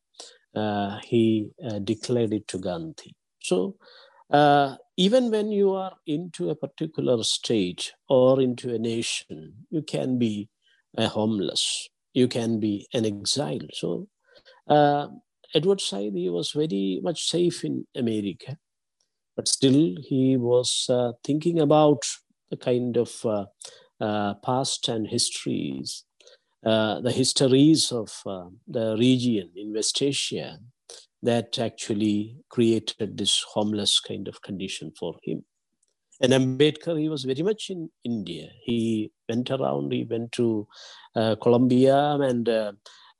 uh, 0.54 0.98
he 1.04 1.50
uh, 1.64 1.78
declared 1.78 2.32
it 2.32 2.48
to 2.48 2.58
Gandhi. 2.58 3.14
So 3.40 3.76
uh, 4.30 4.76
even 4.96 5.30
when 5.30 5.50
you 5.50 5.72
are 5.72 5.94
into 6.06 6.50
a 6.50 6.54
particular 6.54 7.22
state 7.22 7.92
or 8.08 8.40
into 8.40 8.74
a 8.74 8.78
nation, 8.78 9.54
you 9.70 9.82
can 9.82 10.18
be 10.18 10.48
a 10.96 11.08
homeless, 11.08 11.88
you 12.12 12.28
can 12.28 12.60
be 12.60 12.86
an 12.92 13.04
exile. 13.06 13.66
So 13.72 14.08
uh, 14.68 15.08
Edward 15.54 15.80
Said, 15.80 16.12
he 16.14 16.28
was 16.28 16.52
very 16.52 17.00
much 17.02 17.28
safe 17.28 17.64
in 17.64 17.86
America, 17.96 18.58
but 19.36 19.48
still 19.48 19.96
he 19.98 20.36
was 20.36 20.86
uh, 20.88 21.12
thinking 21.24 21.60
about 21.60 22.02
the 22.50 22.56
kind 22.56 22.96
of 22.96 23.24
uh, 23.24 23.46
uh, 24.00 24.34
past 24.34 24.88
and 24.88 25.06
histories 25.06 26.04
uh, 26.64 27.00
the 27.00 27.10
histories 27.10 27.90
of 27.90 28.22
uh, 28.24 28.44
the 28.68 28.96
region 28.96 29.50
in 29.56 29.74
West 29.74 30.00
Asia 30.00 30.58
that 31.22 31.58
actually 31.58 32.36
created 32.48 33.16
this 33.16 33.44
homeless 33.54 34.00
kind 34.00 34.28
of 34.28 34.42
condition 34.42 34.92
for 34.98 35.16
him. 35.22 35.44
And 36.20 36.32
Ambedkar, 36.32 36.98
he 37.00 37.08
was 37.08 37.24
very 37.24 37.42
much 37.42 37.68
in 37.68 37.90
India. 38.04 38.48
He 38.62 39.10
went 39.28 39.50
around, 39.50 39.92
he 39.92 40.04
went 40.04 40.32
to 40.32 40.68
uh, 41.16 41.34
Columbia 41.36 41.96
and 42.20 42.48
uh, 42.48 42.72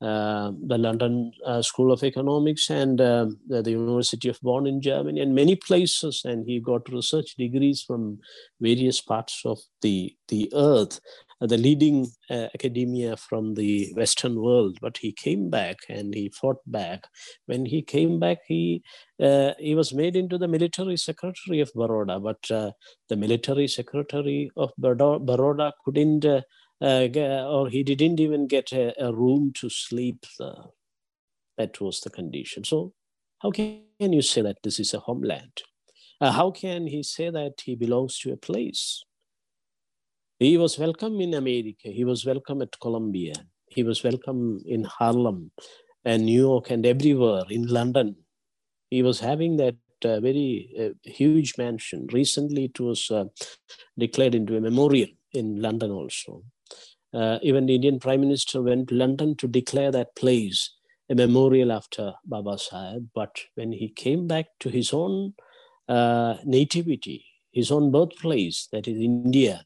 uh, 0.03 0.51
the 0.67 0.77
London 0.77 1.31
uh, 1.45 1.61
School 1.61 1.91
of 1.91 2.03
Economics 2.03 2.69
and 2.69 2.99
um, 2.99 3.39
the, 3.47 3.61
the, 3.61 3.71
University 3.71 4.27
of 4.27 4.39
Bonn 4.41 4.67
in 4.67 4.81
Germany 4.81 5.21
and 5.21 5.33
many 5.33 5.55
places. 5.55 6.23
And 6.25 6.45
he 6.45 6.59
got 6.59 6.91
research 6.91 7.35
degrees 7.37 7.83
from 7.83 8.19
various 8.59 8.99
parts 8.99 9.41
of 9.45 9.59
the, 9.81 10.13
the 10.27 10.51
earth, 10.53 10.99
the 11.47 11.57
leading 11.57 12.07
uh, 12.29 12.47
academia 12.53 13.17
from 13.17 13.53
the 13.55 13.91
Western 13.95 14.41
world. 14.41 14.77
But 14.81 14.97
he 14.97 15.11
came 15.11 15.49
back 15.49 15.77
and 15.89 16.13
he 16.13 16.29
fought 16.29 16.59
back. 16.65 17.07
When 17.45 17.65
he 17.65 17.81
came 17.81 18.19
back, 18.19 18.39
he, 18.47 18.83
uh, 19.21 19.53
he 19.59 19.75
was 19.75 19.93
made 19.93 20.15
into 20.15 20.37
the 20.37 20.47
military 20.47 20.97
secretary 20.97 21.59
of 21.59 21.71
Baroda. 21.73 22.19
But 22.19 22.51
uh, 22.51 22.71
the 23.09 23.15
military 23.15 23.67
secretary 23.67 24.51
of 24.55 24.71
Baroda 24.77 25.73
couldn't 25.83 26.25
uh, 26.25 26.41
or 26.83 27.69
he 27.69 27.83
didn't 27.83 28.19
even 28.19 28.47
get 28.47 28.71
a, 28.73 28.93
a 29.01 29.13
room 29.13 29.53
to 29.55 29.69
sleep. 29.69 30.25
Uh, 30.39 30.63
that 31.57 31.79
was 31.79 32.01
the 32.01 32.09
condition. 32.09 32.63
So, 32.63 32.93
how 33.39 33.51
can 33.51 33.83
you 33.99 34.21
say 34.21 34.41
that 34.41 34.57
this 34.63 34.79
is 34.79 34.93
a 34.93 34.99
homeland? 34.99 35.61
Uh, 36.19 36.31
how 36.31 36.51
can 36.51 36.87
he 36.87 37.03
say 37.03 37.29
that 37.29 37.61
he 37.63 37.75
belongs 37.75 38.17
to 38.19 38.31
a 38.31 38.37
place? 38.37 39.03
He 40.43 40.57
was 40.57 40.77
welcome 40.77 41.21
in 41.21 41.33
America. 41.35 41.87
He 41.87 42.03
was 42.03 42.25
welcome 42.25 42.61
at 42.61 42.77
Columbia. 42.81 43.33
He 43.67 43.81
was 43.81 44.03
welcome 44.03 44.59
in 44.65 44.83
Harlem 44.83 45.51
and 46.03 46.25
New 46.25 46.41
York 46.41 46.69
and 46.69 46.85
everywhere 46.85 47.43
in 47.49 47.67
London. 47.67 48.17
He 48.89 49.01
was 49.03 49.21
having 49.21 49.55
that 49.57 49.77
uh, 50.03 50.19
very 50.19 50.69
uh, 50.77 51.09
huge 51.09 51.53
mansion. 51.57 52.07
Recently, 52.11 52.65
it 52.65 52.77
was 52.77 53.09
uh, 53.09 53.23
declared 53.97 54.35
into 54.35 54.57
a 54.57 54.59
memorial 54.59 55.07
in 55.33 55.61
London 55.61 55.91
also. 55.91 56.43
Uh, 57.13 57.39
even 57.41 57.65
the 57.65 57.75
Indian 57.75 57.97
Prime 57.97 58.19
Minister 58.19 58.61
went 58.61 58.89
to 58.89 58.95
London 58.95 59.37
to 59.37 59.47
declare 59.47 59.91
that 59.91 60.13
place 60.17 60.71
a 61.09 61.15
memorial 61.15 61.71
after 61.71 62.15
Baba 62.25 62.57
Sahib. 62.57 63.07
But 63.15 63.33
when 63.55 63.71
he 63.71 63.87
came 63.87 64.27
back 64.27 64.47
to 64.59 64.67
his 64.67 64.91
own 64.91 65.35
uh, 65.87 66.35
nativity, 66.43 67.23
his 67.53 67.71
own 67.71 67.91
birthplace, 67.91 68.67
that 68.73 68.89
is 68.89 68.97
India, 68.97 69.63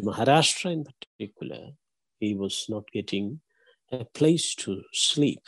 to 0.00 0.06
Maharashtra 0.06 0.72
in 0.72 0.84
particular, 0.84 1.70
he 2.18 2.34
was 2.34 2.66
not 2.68 2.90
getting 2.92 3.40
a 3.92 4.04
place 4.04 4.54
to 4.56 4.82
sleep. 4.92 5.42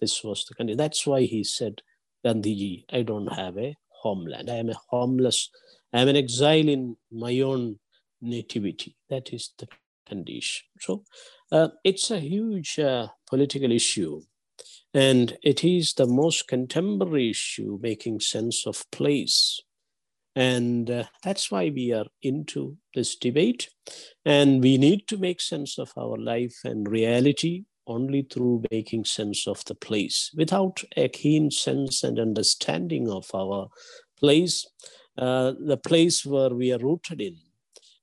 This 0.00 0.22
was 0.22 0.44
the 0.44 0.54
country. 0.54 0.74
That's 0.74 1.06
why 1.06 1.22
he 1.22 1.44
said, 1.44 1.82
Gandhiji, 2.24 2.84
I 2.92 3.02
don't 3.02 3.32
have 3.32 3.58
a 3.58 3.76
homeland. 3.88 4.50
I 4.50 4.56
am 4.56 4.70
a 4.70 4.80
homeless, 4.88 5.50
I 5.92 6.00
am 6.00 6.08
an 6.08 6.16
exile 6.16 6.68
in 6.68 6.96
my 7.10 7.40
own 7.40 7.78
nativity. 8.20 8.96
That 9.10 9.32
is 9.32 9.52
the 9.58 9.68
condition. 10.06 10.66
So 10.80 11.04
uh, 11.52 11.68
it's 11.84 12.10
a 12.10 12.20
huge 12.20 12.78
uh, 12.78 13.08
political 13.28 13.72
issue. 13.72 14.22
And 14.94 15.36
it 15.42 15.62
is 15.64 15.94
the 15.94 16.06
most 16.06 16.48
contemporary 16.48 17.30
issue 17.30 17.78
making 17.82 18.20
sense 18.20 18.66
of 18.66 18.90
place. 18.90 19.60
And 20.36 20.90
uh, 20.90 21.04
that's 21.24 21.50
why 21.50 21.70
we 21.74 21.92
are 21.92 22.04
into 22.22 22.76
this 22.94 23.16
debate. 23.16 23.70
And 24.26 24.62
we 24.62 24.76
need 24.76 25.08
to 25.08 25.16
make 25.16 25.40
sense 25.40 25.78
of 25.78 25.90
our 25.96 26.18
life 26.18 26.58
and 26.62 26.88
reality 26.88 27.64
only 27.86 28.22
through 28.22 28.64
making 28.70 29.06
sense 29.06 29.46
of 29.46 29.64
the 29.64 29.74
place. 29.74 30.30
Without 30.36 30.84
a 30.96 31.08
keen 31.08 31.50
sense 31.50 32.04
and 32.04 32.18
understanding 32.18 33.08
of 33.08 33.30
our 33.34 33.68
place, 34.18 34.66
uh, 35.16 35.54
the 35.58 35.78
place 35.78 36.26
where 36.26 36.50
we 36.50 36.72
are 36.72 36.78
rooted 36.78 37.20
in, 37.20 37.36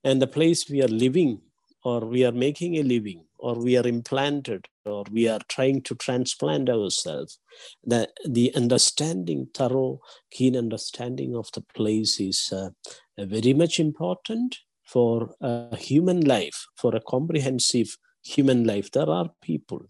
and 0.02 0.20
the 0.20 0.26
place 0.26 0.68
we 0.68 0.82
are 0.82 0.88
living 0.88 1.40
or 1.84 2.00
we 2.00 2.24
are 2.24 2.32
making 2.32 2.76
a 2.76 2.82
living 2.82 3.24
or 3.38 3.54
we 3.54 3.76
are 3.76 3.86
implanted 3.86 4.66
or 4.86 5.04
we 5.10 5.28
are 5.28 5.40
trying 5.48 5.82
to 5.82 5.94
transplant 5.94 6.68
ourselves. 6.68 7.38
The, 7.84 8.08
the 8.26 8.54
understanding 8.54 9.48
thorough 9.54 10.00
keen 10.30 10.56
understanding 10.56 11.34
of 11.34 11.50
the 11.52 11.62
place 11.74 12.20
is 12.20 12.52
uh, 12.52 12.70
very 13.18 13.54
much 13.54 13.78
important 13.80 14.58
for 14.84 15.34
a 15.40 15.76
human 15.76 16.20
life 16.20 16.66
for 16.76 16.94
a 16.94 17.00
comprehensive 17.00 17.96
human 18.22 18.64
life. 18.64 18.90
There 18.90 19.08
are 19.08 19.30
people 19.42 19.86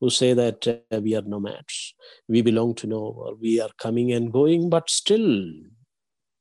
who 0.00 0.10
say 0.10 0.34
that 0.34 0.66
uh, 0.66 1.00
we 1.00 1.14
are 1.14 1.22
nomads. 1.22 1.94
We 2.28 2.42
belong 2.42 2.74
to 2.76 2.86
nowhere 2.86 3.34
we 3.40 3.60
are 3.60 3.70
coming 3.78 4.12
and 4.12 4.32
going 4.32 4.68
but 4.68 4.90
still 4.90 5.42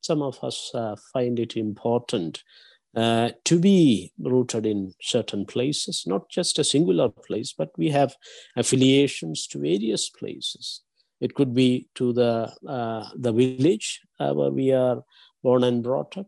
some 0.01 0.21
of 0.23 0.43
us 0.43 0.71
uh, 0.73 0.95
find 1.13 1.39
it 1.39 1.55
important 1.55 2.43
uh, 2.95 3.29
to 3.45 3.57
be 3.57 4.11
rooted 4.19 4.65
in 4.65 4.93
certain 5.01 5.45
places, 5.45 6.03
not 6.05 6.29
just 6.29 6.59
a 6.59 6.63
singular 6.63 7.07
place, 7.07 7.53
but 7.57 7.69
we 7.77 7.89
have 7.89 8.15
affiliations 8.57 9.47
to 9.47 9.59
various 9.59 10.09
places. 10.09 10.81
It 11.21 11.33
could 11.33 11.53
be 11.53 11.87
to 11.95 12.11
the, 12.11 12.51
uh, 12.67 13.09
the 13.15 13.31
village 13.31 14.01
uh, 14.19 14.33
where 14.33 14.51
we 14.51 14.73
are 14.73 15.03
born 15.41 15.63
and 15.63 15.81
brought 15.81 16.17
up, 16.17 16.27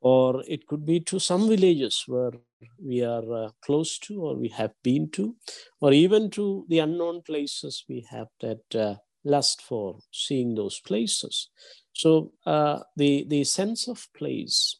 or 0.00 0.44
it 0.46 0.66
could 0.68 0.86
be 0.86 1.00
to 1.00 1.18
some 1.18 1.48
villages 1.48 2.04
where 2.06 2.32
we 2.80 3.02
are 3.02 3.32
uh, 3.32 3.48
close 3.62 3.98
to 4.00 4.22
or 4.22 4.36
we 4.36 4.48
have 4.48 4.72
been 4.84 5.10
to, 5.10 5.34
or 5.80 5.92
even 5.92 6.30
to 6.30 6.64
the 6.68 6.78
unknown 6.78 7.22
places 7.22 7.84
we 7.88 8.06
have 8.08 8.28
that 8.40 8.76
uh, 8.76 8.94
lust 9.24 9.62
for 9.62 9.98
seeing 10.12 10.54
those 10.54 10.78
places. 10.78 11.48
So 11.92 12.32
the, 12.44 13.24
the 13.26 13.44
sense 13.44 13.88
of 13.88 14.06
place 14.14 14.76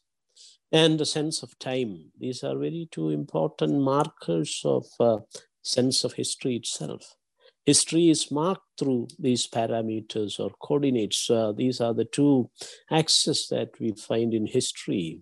and 0.71 0.99
the 0.99 1.05
sense 1.05 1.43
of 1.43 1.57
time. 1.59 2.11
These 2.19 2.43
are 2.43 2.57
very 2.57 2.87
two 2.91 3.09
important 3.09 3.79
markers 3.79 4.61
of 4.65 4.85
uh, 4.99 5.17
sense 5.61 6.03
of 6.03 6.13
history 6.13 6.55
itself. 6.55 7.15
History 7.65 8.09
is 8.09 8.31
marked 8.31 8.67
through 8.77 9.07
these 9.17 9.47
parameters 9.47 10.39
or 10.39 10.51
coordinates. 10.61 11.29
Uh, 11.29 11.51
these 11.51 11.81
are 11.81 11.93
the 11.93 12.05
two 12.05 12.49
axes 12.91 13.47
that 13.49 13.69
we 13.79 13.93
find 13.93 14.33
in 14.33 14.45
history. 14.45 15.21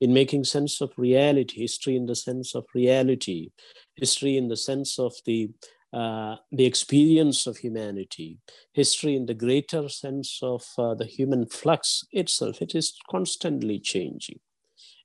In 0.00 0.12
making 0.12 0.44
sense 0.44 0.80
of 0.80 0.92
reality, 0.96 1.60
history 1.60 1.96
in 1.96 2.06
the 2.06 2.14
sense 2.14 2.54
of 2.54 2.66
reality, 2.74 3.50
history 3.96 4.36
in 4.36 4.48
the 4.48 4.56
sense 4.56 4.98
of 4.98 5.14
the 5.24 5.50
uh, 5.92 6.36
the 6.50 6.64
experience 6.64 7.46
of 7.46 7.58
humanity, 7.58 8.38
history 8.72 9.14
in 9.14 9.26
the 9.26 9.34
greater 9.34 9.90
sense 9.90 10.38
of 10.42 10.64
uh, 10.78 10.94
the 10.94 11.04
human 11.04 11.44
flux 11.44 12.02
itself. 12.12 12.62
It 12.62 12.74
is 12.74 12.94
constantly 13.10 13.78
changing. 13.78 14.40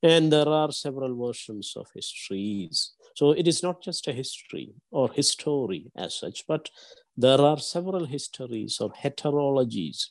And 0.03 0.31
there 0.31 0.47
are 0.47 0.71
several 0.71 1.15
versions 1.15 1.73
of 1.75 1.87
histories. 1.93 2.91
So 3.15 3.31
it 3.31 3.47
is 3.47 3.63
not 3.63 3.81
just 3.81 4.07
a 4.07 4.13
history 4.13 4.73
or 4.91 5.11
history 5.11 5.91
as 5.95 6.19
such, 6.19 6.45
but 6.47 6.69
there 7.15 7.41
are 7.41 7.57
several 7.57 8.05
histories 8.05 8.77
or 8.79 8.91
heterologies, 8.91 10.05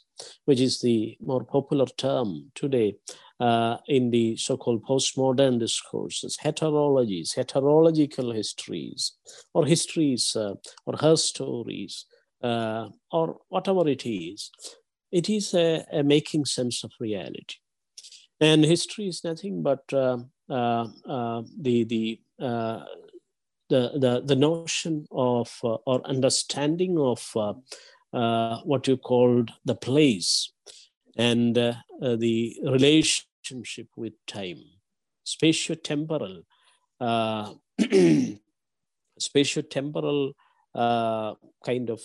which 0.45 0.61
is 0.61 0.81
the 0.81 1.17
more 1.21 1.45
popular 1.45 1.87
term 1.87 2.51
today 2.57 2.97
uh, 3.39 3.77
in 3.87 4.11
the 4.11 4.37
so-called 4.37 4.85
postmodern 4.85 5.61
discourses, 5.61 6.37
heterologies, 6.43 7.37
heterological 7.37 8.35
histories, 8.35 9.13
or 9.55 9.67
histories 9.67 10.35
uh, 10.35 10.55
or 10.85 10.97
her 10.97 11.17
stories, 11.17 12.07
uh, 12.43 12.89
or 13.13 13.37
whatever 13.49 13.89
it 13.89 14.05
is. 14.05 14.51
It 15.13 15.31
is 15.31 15.55
a, 15.55 15.85
a 15.93 16.03
making 16.03 16.47
sense 16.47 16.83
of 16.83 16.91
reality. 16.99 17.57
And 18.41 18.65
history 18.65 19.09
is 19.09 19.25
nothing 19.25 19.63
but 19.63 19.85
uh, 19.93 20.19
uh, 20.49 20.89
uh, 21.09 21.43
the 21.61 21.85
the 21.85 22.21
the, 23.69 23.91
the, 23.99 24.23
the 24.25 24.37
notion 24.37 25.07
of 25.11 25.53
uh, 25.65 25.75
or 25.87 26.07
understanding 26.07 26.99
of 26.99 27.29
uh, 27.35 27.55
uh, 28.13 28.61
what 28.63 28.87
you 28.87 28.97
called 28.97 29.51
the 29.65 29.75
place 29.75 30.53
and 31.17 31.57
the 31.57 32.57
relationship 32.63 33.89
with 33.97 34.13
time, 34.27 34.63
spatio-temporal, 35.27 36.43
spatio-temporal 39.21 40.33
kind 40.75 41.91
of 41.91 42.01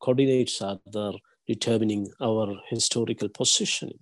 coordinates 0.00 0.60
are 0.60 0.78
there 0.92 1.12
determining 1.46 2.10
our 2.20 2.54
historical 2.68 3.28
positioning. 3.28 3.98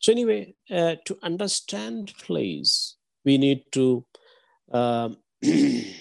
So 0.00 0.12
anyway, 0.12 0.54
uh, 0.70 0.96
to 1.04 1.18
understand 1.22 2.12
place, 2.18 2.96
we 3.24 3.38
need 3.38 3.64
to 3.72 4.04
um, 4.72 5.16
we 5.42 5.92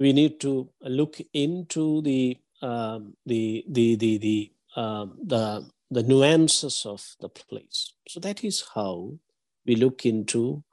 need 0.00 0.40
to 0.40 0.68
look 0.82 1.18
into 1.32 2.02
the 2.02 2.38
um, 2.62 3.14
the 3.26 3.64
the 3.68 3.96
the 3.96 4.18
the, 4.18 4.52
um, 4.76 5.18
the 5.22 5.68
the 5.90 6.02
nuances 6.02 6.84
of 6.86 7.14
the 7.20 7.28
place. 7.28 7.92
So 8.08 8.20
that 8.20 8.42
is 8.44 8.64
how 8.74 9.18
we 9.66 9.76
look 9.76 10.04
into 10.04 10.64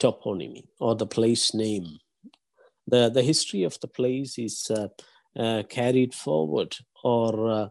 toponymy 0.00 0.64
or 0.78 0.94
the 0.94 1.06
place 1.06 1.54
name. 1.54 1.98
The, 2.86 3.10
the 3.10 3.22
history 3.22 3.62
of 3.62 3.78
the 3.80 3.88
place 3.88 4.38
is 4.38 4.70
uh, 4.70 4.88
uh, 5.38 5.62
carried 5.68 6.14
forward 6.14 6.76
or 7.04 7.50
uh, 7.50 7.68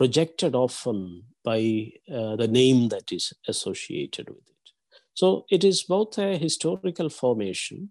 projected 0.00 0.54
often 0.54 1.22
by 1.44 1.92
uh, 2.10 2.34
the 2.34 2.48
name 2.48 2.88
that 2.88 3.12
is 3.12 3.34
associated 3.46 4.30
with 4.30 4.48
it. 4.48 4.70
So 5.12 5.44
it 5.50 5.62
is 5.62 5.82
both 5.82 6.16
a 6.16 6.38
historical 6.38 7.10
formation 7.10 7.90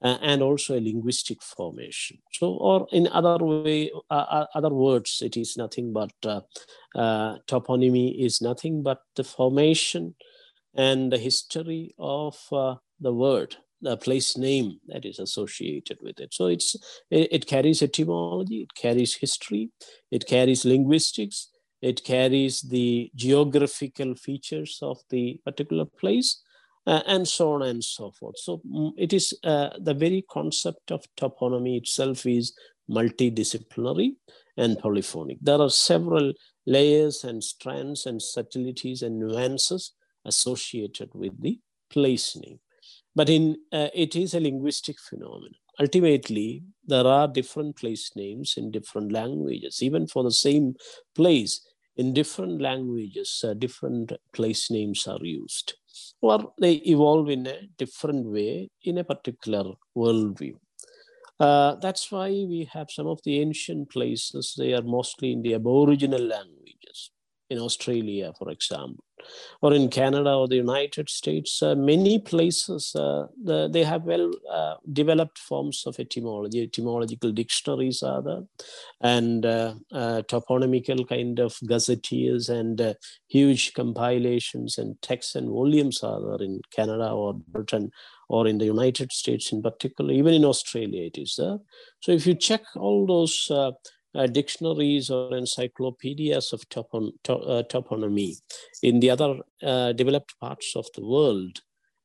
and 0.00 0.42
also 0.42 0.78
a 0.78 0.80
linguistic 0.80 1.42
formation. 1.42 2.16
So, 2.32 2.54
or 2.54 2.86
in 2.92 3.08
other 3.08 3.44
way, 3.44 3.90
uh, 4.10 4.14
uh 4.14 4.46
other 4.54 4.70
words, 4.70 5.20
it 5.22 5.36
is 5.36 5.58
nothing 5.58 5.92
but 5.92 6.12
uh, 6.24 6.40
uh, 6.94 7.36
toponymy 7.46 8.18
is 8.18 8.40
nothing 8.40 8.82
but 8.82 9.02
the 9.14 9.24
formation 9.24 10.14
and 10.74 11.12
the 11.12 11.18
history 11.18 11.94
of 11.98 12.38
the 13.00 13.12
word, 13.12 13.56
the 13.84 13.96
place 13.96 14.36
name 14.36 14.80
that 14.88 15.04
is 15.04 15.18
associated 15.18 15.98
with 16.00 16.18
it. 16.18 16.34
So 16.34 16.46
it's 16.46 16.74
it, 17.10 17.28
it 17.30 17.46
carries 17.46 17.82
etymology, 17.82 18.62
it 18.62 18.74
carries 18.74 19.14
history, 19.14 19.70
it 20.10 20.26
carries 20.26 20.64
linguistics, 20.64 21.50
it 21.80 22.02
carries 22.04 22.62
the 22.62 23.10
geographical 23.14 24.14
features 24.14 24.78
of 24.82 24.98
the 25.10 25.40
particular 25.44 25.84
place 25.84 26.42
uh, 26.86 27.02
and 27.06 27.26
so 27.26 27.52
on 27.52 27.62
and 27.62 27.82
so 27.82 28.10
forth. 28.10 28.38
So 28.38 28.60
mm, 28.66 28.92
it 28.96 29.12
is 29.12 29.34
uh, 29.44 29.70
the 29.78 29.94
very 29.94 30.24
concept 30.30 30.90
of 30.90 31.04
toponymy 31.16 31.78
itself 31.78 32.26
is 32.26 32.54
multidisciplinary 32.90 34.12
and 34.56 34.78
polyphonic. 34.78 35.38
There 35.40 35.60
are 35.60 35.70
several 35.70 36.32
layers 36.66 37.24
and 37.24 37.42
strands 37.42 38.06
and 38.06 38.20
subtleties 38.20 39.02
and 39.02 39.18
nuances 39.18 39.92
associated 40.24 41.10
with 41.14 41.40
the 41.40 41.58
place 41.90 42.36
name. 42.36 42.60
But 43.14 43.28
in 43.28 43.56
uh, 43.72 43.88
it 43.94 44.16
is 44.16 44.34
a 44.34 44.40
linguistic 44.40 44.96
phenomenon. 45.00 45.54
Ultimately, 45.80 46.62
there 46.86 47.06
are 47.06 47.26
different 47.28 47.76
place 47.76 48.10
names 48.16 48.54
in 48.56 48.70
different 48.70 49.12
languages, 49.12 49.82
even 49.82 50.06
for 50.06 50.22
the 50.22 50.32
same 50.32 50.74
place. 51.14 51.60
In 51.96 52.12
different 52.12 52.60
languages, 52.60 53.44
uh, 53.46 53.54
different 53.54 54.12
place 54.32 54.68
names 54.68 55.06
are 55.06 55.24
used 55.24 55.74
or 56.20 56.52
they 56.60 56.74
evolve 56.94 57.28
in 57.28 57.46
a 57.46 57.68
different 57.78 58.26
way 58.26 58.68
in 58.82 58.98
a 58.98 59.04
particular 59.04 59.74
worldview. 59.96 60.54
Uh, 61.40 61.74
that's 61.76 62.10
why 62.12 62.28
we 62.30 62.68
have 62.72 62.90
some 62.90 63.06
of 63.06 63.20
the 63.24 63.40
ancient 63.40 63.90
places, 63.90 64.54
they 64.58 64.72
are 64.72 64.82
mostly 64.82 65.32
in 65.32 65.42
the 65.42 65.54
Aboriginal 65.54 66.20
languages 66.22 67.10
in 67.50 67.58
Australia, 67.58 68.32
for 68.38 68.50
example, 68.50 69.03
or 69.62 69.72
in 69.72 69.88
Canada 69.88 70.34
or 70.34 70.48
the 70.48 70.56
United 70.56 71.08
States. 71.08 71.62
Uh, 71.62 71.74
many 71.74 72.18
places, 72.18 72.94
uh, 72.96 73.26
the, 73.42 73.68
they 73.68 73.84
have 73.84 74.02
well 74.04 74.30
uh, 74.50 74.74
developed 74.92 75.38
forms 75.38 75.84
of 75.86 75.98
etymology. 75.98 76.62
Etymological 76.62 77.32
dictionaries 77.32 78.02
are 78.02 78.22
there, 78.22 78.42
and 79.00 79.46
uh, 79.46 79.74
toponymical 79.92 81.06
kind 81.08 81.38
of 81.38 81.56
gazetteers 81.66 82.48
and 82.48 82.96
huge 83.28 83.72
compilations 83.74 84.78
and 84.78 85.00
texts 85.02 85.34
and 85.34 85.48
volumes 85.48 86.02
are 86.02 86.20
there 86.20 86.46
in 86.46 86.60
Canada 86.70 87.10
or 87.10 87.34
Britain 87.34 87.90
or 88.28 88.46
in 88.46 88.58
the 88.58 88.64
United 88.64 89.12
States 89.12 89.52
in 89.52 89.62
particular, 89.62 90.12
even 90.12 90.32
in 90.34 90.44
Australia 90.44 91.02
it 91.04 91.18
is 91.18 91.36
there. 91.36 91.58
So 92.00 92.12
if 92.12 92.26
you 92.26 92.34
check 92.34 92.62
all 92.76 93.06
those 93.06 93.50
uh, 94.14 94.26
dictionaries 94.26 95.10
or 95.10 95.36
encyclopedias 95.36 96.52
of 96.52 96.68
topon, 96.68 97.12
to, 97.24 97.34
uh, 97.34 97.62
toponymy 97.64 98.36
in 98.82 99.00
the 99.00 99.10
other 99.10 99.38
uh, 99.62 99.92
developed 99.92 100.38
parts 100.40 100.74
of 100.76 100.86
the 100.94 101.04
world, 101.04 101.60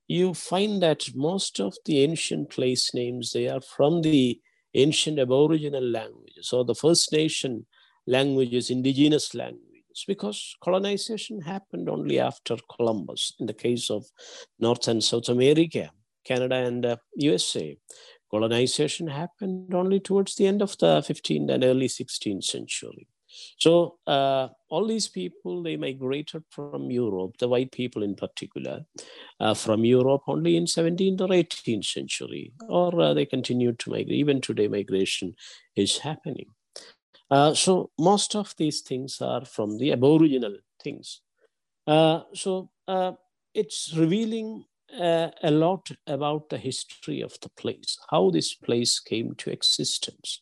you 0.07 0.33
find 0.33 0.81
that 0.81 1.05
most 1.15 1.59
of 1.59 1.75
the 1.85 2.03
ancient 2.03 2.49
place 2.49 2.93
names, 2.93 3.31
they 3.31 3.47
are 3.47 3.61
from 3.61 4.01
the 4.01 4.39
ancient 4.73 5.19
aboriginal 5.19 5.83
languages 5.83 6.51
or 6.51 6.65
the 6.65 6.75
First 6.75 7.11
Nation 7.11 7.65
languages, 8.07 8.69
indigenous 8.69 9.35
languages, 9.35 10.03
because 10.07 10.55
colonization 10.63 11.41
happened 11.41 11.89
only 11.89 12.19
after 12.19 12.57
Columbus 12.75 13.33
in 13.39 13.45
the 13.45 13.53
case 13.53 13.89
of 13.89 14.05
North 14.59 14.87
and 14.87 15.03
South 15.03 15.29
America, 15.29 15.91
Canada 16.25 16.55
and 16.55 16.85
uh, 16.85 16.97
USA 17.15 17.77
colonization 18.29 19.07
happened 19.07 19.73
only 19.73 19.99
towards 19.99 20.35
the 20.35 20.47
end 20.47 20.61
of 20.61 20.77
the 20.77 21.01
15th 21.01 21.51
and 21.51 21.63
early 21.63 21.87
16th 21.87 22.43
century. 22.43 23.07
So 23.57 23.97
uh, 24.07 24.47
all 24.69 24.87
these 24.87 25.07
people, 25.07 25.63
they 25.63 25.77
migrated 25.77 26.43
from 26.49 26.89
Europe, 26.89 27.37
the 27.37 27.47
white 27.47 27.71
people 27.71 28.03
in 28.03 28.15
particular, 28.15 28.85
uh, 29.39 29.53
from 29.53 29.85
Europe 29.85 30.23
only 30.27 30.57
in 30.57 30.65
17th 30.65 31.21
or 31.21 31.27
18th 31.27 31.85
century, 31.85 32.53
or 32.67 32.99
uh, 32.99 33.13
they 33.13 33.25
continued 33.25 33.79
to 33.79 33.91
migrate. 33.91 34.11
Even 34.11 34.41
today, 34.41 34.67
migration 34.67 35.35
is 35.75 35.99
happening. 35.99 36.47
Uh, 37.29 37.53
so 37.53 37.91
most 37.99 38.35
of 38.35 38.55
these 38.57 38.81
things 38.81 39.21
are 39.21 39.45
from 39.45 39.77
the 39.77 39.91
aboriginal 39.91 40.57
things. 40.81 41.21
Uh, 41.85 42.21
so 42.33 42.69
uh, 42.87 43.11
it's 43.53 43.93
revealing 43.95 44.65
uh, 44.97 45.29
a 45.43 45.51
lot 45.51 45.89
about 46.07 46.49
the 46.49 46.57
history 46.57 47.21
of 47.21 47.33
the 47.41 47.49
place, 47.49 47.97
how 48.09 48.29
this 48.29 48.53
place 48.55 48.99
came 48.99 49.35
to 49.35 49.51
existence. 49.51 50.41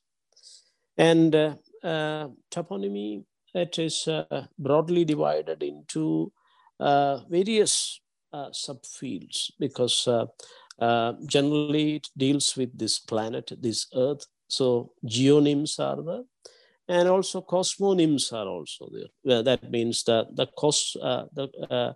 And 0.98 1.36
uh, 1.36 1.56
uh, 1.84 2.30
toponymy, 2.52 3.24
it 3.54 3.78
is 3.80 4.08
uh, 4.08 4.48
broadly 4.58 5.06
divided 5.06 5.64
into 5.64 6.32
uh, 6.80 7.20
various 7.30 8.02
uh, 8.34 8.50
subfields 8.50 9.52
because 9.60 10.08
generally 11.26 11.96
it 11.96 12.08
deals 12.16 12.56
with 12.56 12.78
this 12.78 13.00
planet, 13.00 13.52
this 13.60 13.88
earth. 13.96 14.26
So 14.48 14.94
geonyms 15.06 15.80
are 15.80 16.02
there 16.02 16.24
and 16.88 17.10
also 17.10 17.42
cosmonyms 17.42 18.32
are 18.32 18.48
also 18.48 18.90
there. 18.92 19.44
that 19.44 19.70
means 19.70 20.04
that 20.04 20.36
the 20.36 20.48
cos, 20.58 20.94
the 20.94 21.96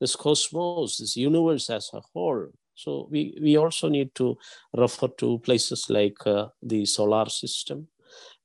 this 0.00 0.16
cosmos, 0.16 0.96
this 0.96 1.16
universe 1.16 1.70
as 1.70 1.90
a 1.92 2.00
whole. 2.12 2.48
So 2.74 3.08
we, 3.10 3.36
we 3.40 3.56
also 3.58 3.88
need 3.88 4.14
to 4.14 4.38
refer 4.74 5.08
to 5.18 5.38
places 5.40 5.86
like 5.90 6.26
uh, 6.26 6.48
the 6.62 6.86
solar 6.86 7.28
system, 7.28 7.88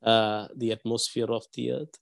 uh, 0.04 0.48
the 0.58 0.74
atmosphere 0.74 1.32
of 1.32 1.46
the 1.54 1.72
Earth, 1.72 1.98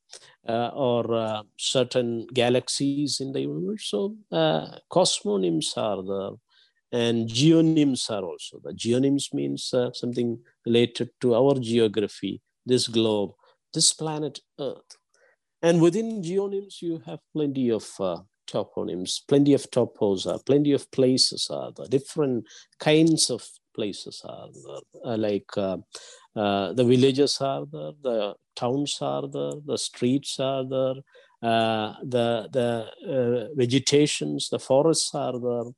uh, 0.50 0.70
or 0.74 1.14
uh, 1.14 1.44
certain 1.58 2.28
galaxies 2.34 3.20
in 3.20 3.32
the 3.34 3.42
universe. 3.42 3.86
So 3.86 4.18
uh, 4.32 4.80
cosmonyms 4.92 5.78
are 5.78 6.02
there, 6.04 6.38
and 6.92 7.30
geonyms 7.30 8.10
are 8.10 8.24
also 8.24 8.60
the 8.64 8.74
geonyms 8.74 9.34
means 9.34 9.72
uh, 9.74 9.92
something 9.94 10.40
related 10.66 11.12
to 11.22 11.36
our 11.36 11.60
geography, 11.60 12.42
this 12.66 12.88
globe, 12.88 13.32
this 13.74 13.94
planet 13.94 14.40
Earth. 14.60 14.98
And 15.62 15.82
within 15.82 16.22
geonyms, 16.24 16.82
you 16.82 17.02
have 17.06 17.20
plenty 17.32 17.70
of 17.70 17.88
toponyms, 18.48 19.22
plenty 19.28 19.54
of 19.54 19.70
topos 19.72 20.26
are, 20.26 20.40
plenty 20.46 20.72
of 20.72 20.90
places 20.92 21.48
are 21.52 21.72
there, 21.76 21.88
different 21.88 22.46
kinds 22.80 23.30
of 23.30 23.48
places 23.76 24.22
are 24.26 24.48
there, 24.54 25.14
uh, 25.14 25.18
like 25.18 25.50
uh, 25.58 25.78
uh, 26.36 26.74
the 26.74 26.84
villages 26.84 27.38
are 27.42 27.66
there, 27.72 27.92
the 28.02 28.34
towns 28.56 28.98
are 29.02 29.28
there, 29.28 29.54
the 29.66 29.78
streets 29.78 30.40
are 30.40 30.68
there, 30.68 30.96
uh, 31.42 31.94
the, 32.04 32.48
the 32.54 32.88
uh, 33.12 33.54
vegetations, 33.56 34.50
the 34.50 34.60
forests 34.60 35.14
are 35.14 35.40
there, 35.40 35.72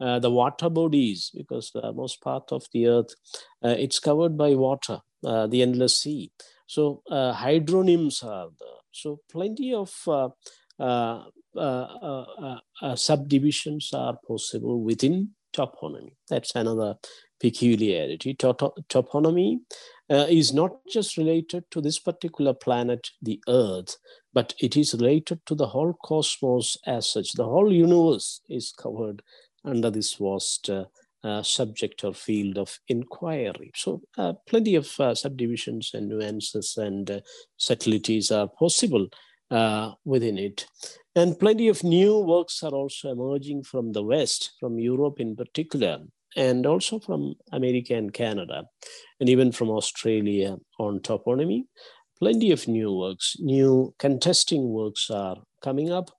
uh, 0.00 0.18
the 0.18 0.30
water 0.30 0.70
bodies, 0.70 1.30
because 1.34 1.70
the 1.74 1.92
most 1.92 2.22
part 2.22 2.52
of 2.52 2.64
the 2.72 2.86
earth, 2.86 3.14
it's 3.62 3.98
covered 3.98 4.36
by 4.38 4.54
water, 4.54 5.00
the 5.22 5.60
endless 5.60 6.00
sea. 6.00 6.30
So 6.66 7.02
hydronyms 7.10 8.24
are 8.24 8.48
there. 8.58 8.80
So 8.92 9.20
plenty 9.30 9.74
of 9.74 9.92
uh, 10.80 11.24
subdivisions 12.96 13.92
are 13.92 14.16
possible 14.26 14.82
within 14.82 15.30
toponymy. 15.52 16.14
That's 16.28 16.54
another 16.54 16.96
peculiarity. 17.40 18.34
Toponymy 18.34 19.58
uh, 20.10 20.26
is 20.28 20.52
not 20.52 20.72
just 20.88 21.16
related 21.16 21.64
to 21.70 21.80
this 21.80 21.98
particular 21.98 22.54
planet, 22.54 23.08
the 23.22 23.40
Earth, 23.48 23.96
but 24.32 24.54
it 24.60 24.76
is 24.76 24.94
related 24.94 25.40
to 25.46 25.54
the 25.54 25.66
whole 25.66 25.94
cosmos 26.04 26.76
as 26.86 27.10
such. 27.10 27.32
The 27.32 27.44
whole 27.44 27.72
universe 27.72 28.40
is 28.48 28.72
covered 28.72 29.22
under 29.64 29.90
this 29.90 30.14
vast 30.14 30.70
uh, 30.70 30.84
uh, 31.22 31.42
subject 31.42 32.02
or 32.02 32.14
field 32.14 32.56
of 32.56 32.78
inquiry. 32.88 33.70
So, 33.74 34.02
plenty 34.46 34.74
of 34.74 34.86
subdivisions 34.86 35.90
and 35.92 36.08
nuances 36.08 36.76
and 36.78 37.22
subtleties 37.58 38.30
are 38.30 38.48
possible 38.48 39.06
uh, 39.50 39.92
within 40.04 40.38
it. 40.38 40.66
And 41.16 41.38
plenty 41.38 41.68
of 41.68 41.82
new 41.82 42.18
works 42.18 42.62
are 42.62 42.72
also 42.72 43.10
emerging 43.10 43.64
from 43.64 43.92
the 43.92 44.02
West, 44.02 44.52
from 44.60 44.78
Europe 44.78 45.18
in 45.18 45.34
particular, 45.34 45.98
and 46.36 46.66
also 46.66 47.00
from 47.00 47.34
America 47.50 47.94
and 47.94 48.12
Canada, 48.12 48.64
and 49.18 49.28
even 49.28 49.50
from 49.50 49.70
Australia 49.70 50.56
on 50.78 51.00
toponymy. 51.00 51.64
Plenty 52.18 52.52
of 52.52 52.68
new 52.68 52.92
works, 52.92 53.36
new 53.40 53.94
contesting 53.98 54.68
works 54.68 55.10
are 55.10 55.38
coming 55.62 55.90
up. 55.90 56.10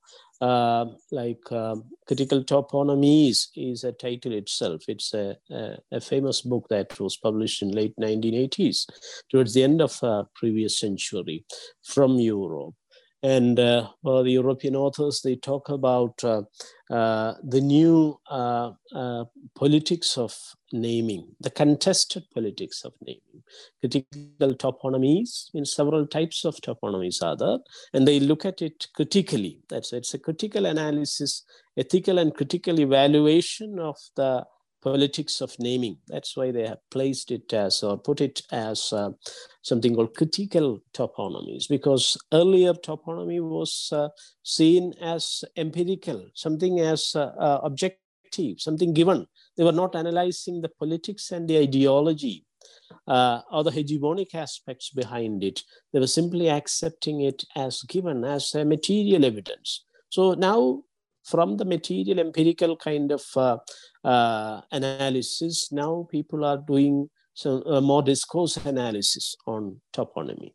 uh, 0.42 0.86
like 1.12 1.52
um, 1.52 1.84
critical 2.04 2.42
toponymies 2.42 3.46
is 3.54 3.84
a 3.84 3.92
title 3.92 4.32
itself. 4.32 4.82
It's 4.88 5.14
a, 5.14 5.36
a, 5.50 5.78
a, 5.92 6.00
famous 6.00 6.40
book 6.40 6.66
that 6.68 6.98
was 6.98 7.16
published 7.16 7.62
in 7.62 7.70
late 7.70 7.94
1980s, 7.96 8.86
towards 9.30 9.54
the 9.54 9.62
end 9.62 9.80
of 9.80 10.02
uh, 10.02 10.24
previous 10.34 10.80
century, 10.80 11.44
from 11.84 12.16
Europe. 12.16 12.74
And 13.22 13.60
uh, 13.60 13.88
well, 14.02 14.24
the 14.24 14.32
European 14.32 14.74
authors, 14.74 15.20
they 15.22 15.36
talk 15.36 15.68
about 15.68 16.22
uh, 16.24 16.42
uh, 16.90 17.34
the 17.44 17.60
new 17.60 18.18
uh, 18.28 18.72
uh, 18.92 19.24
politics 19.54 20.18
of 20.18 20.36
naming, 20.72 21.28
the 21.40 21.50
contested 21.50 22.24
politics 22.34 22.84
of 22.84 22.92
naming. 23.00 23.44
Critical 23.80 24.54
toponymies, 24.54 25.50
in 25.54 25.64
several 25.64 26.06
types 26.06 26.44
of 26.44 26.56
toponymies 26.56 27.22
are 27.22 27.36
there, 27.36 27.58
and 27.92 28.08
they 28.08 28.18
look 28.18 28.44
at 28.44 28.60
it 28.60 28.88
critically. 28.94 29.60
That's 29.68 29.92
it's 29.92 30.14
a 30.14 30.18
critical 30.18 30.66
analysis, 30.66 31.44
ethical 31.76 32.18
and 32.18 32.34
critical 32.34 32.80
evaluation 32.80 33.78
of 33.78 33.96
the 34.16 34.44
politics 34.82 35.40
of 35.40 35.54
naming. 35.58 35.96
That's 36.08 36.36
why 36.36 36.50
they 36.50 36.66
have 36.66 36.78
placed 36.90 37.30
it 37.30 37.52
as 37.52 37.82
or 37.82 37.96
put 37.96 38.20
it 38.20 38.42
as 38.50 38.92
uh, 38.92 39.10
something 39.62 39.94
called 39.94 40.14
critical 40.14 40.80
toponymies, 40.92 41.68
because 41.68 42.16
earlier 42.32 42.74
toponymy 42.74 43.40
was 43.40 43.88
uh, 43.92 44.08
seen 44.42 44.92
as 45.00 45.44
empirical, 45.56 46.26
something 46.34 46.80
as 46.80 47.12
uh, 47.14 47.32
uh 47.38 47.60
objective, 47.62 48.60
something 48.60 48.92
given. 48.92 49.26
They 49.56 49.64
were 49.64 49.72
not 49.72 49.94
analyzing 49.94 50.60
the 50.60 50.68
politics 50.68 51.30
and 51.30 51.48
the 51.48 51.58
ideology. 51.58 52.44
Uh, 53.08 53.40
or 53.50 53.64
the 53.64 53.70
hegemonic 53.70 54.34
aspects 54.34 54.90
behind 54.90 55.42
it. 55.42 55.62
They 55.92 55.98
were 55.98 56.06
simply 56.06 56.48
accepting 56.48 57.22
it 57.22 57.42
as 57.56 57.82
given, 57.82 58.24
as 58.24 58.54
a 58.54 58.64
material 58.64 59.24
evidence. 59.24 59.84
So 60.10 60.34
now 60.34 60.82
from 61.24 61.56
the 61.56 61.64
material 61.64 62.18
empirical 62.18 62.76
kind 62.76 63.12
of 63.12 63.24
uh, 63.36 63.58
uh, 64.04 64.60
analysis, 64.70 65.70
now 65.72 66.06
people 66.10 66.44
are 66.44 66.58
doing 66.58 67.08
some 67.34 67.62
uh, 67.66 67.80
more 67.80 68.02
discourse 68.02 68.56
analysis 68.58 69.36
on 69.46 69.80
toponymy. 69.94 70.52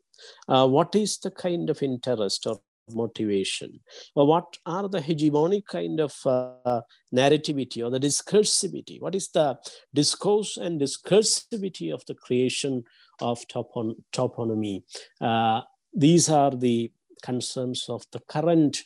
Uh, 0.48 0.66
what 0.66 0.94
is 0.94 1.18
the 1.18 1.30
kind 1.30 1.70
of 1.70 1.82
interest 1.82 2.46
or 2.46 2.60
motivation? 2.94 3.80
Or 4.14 4.26
what 4.26 4.56
are 4.66 4.88
the 4.88 5.00
hegemonic 5.00 5.66
kind 5.66 6.00
of 6.00 6.14
uh, 6.24 6.80
narrativity 7.14 7.84
or 7.84 7.90
the 7.90 8.00
discursivity? 8.00 9.00
What 9.00 9.14
is 9.14 9.28
the 9.28 9.58
discourse 9.94 10.56
and 10.56 10.80
discursivity 10.80 11.92
of 11.92 12.04
the 12.06 12.14
creation 12.14 12.84
of 13.20 13.46
topon 13.48 13.96
toponymy? 14.12 14.82
Uh, 15.20 15.62
these 15.94 16.28
are 16.28 16.50
the 16.50 16.92
concerns 17.22 17.86
of 17.88 18.04
the 18.12 18.20
current 18.20 18.84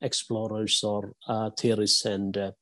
explorers 0.00 0.82
or 0.84 1.12
uh, 1.28 1.50
theorists 1.58 2.04
and 2.04 2.36
uh, 2.36 2.52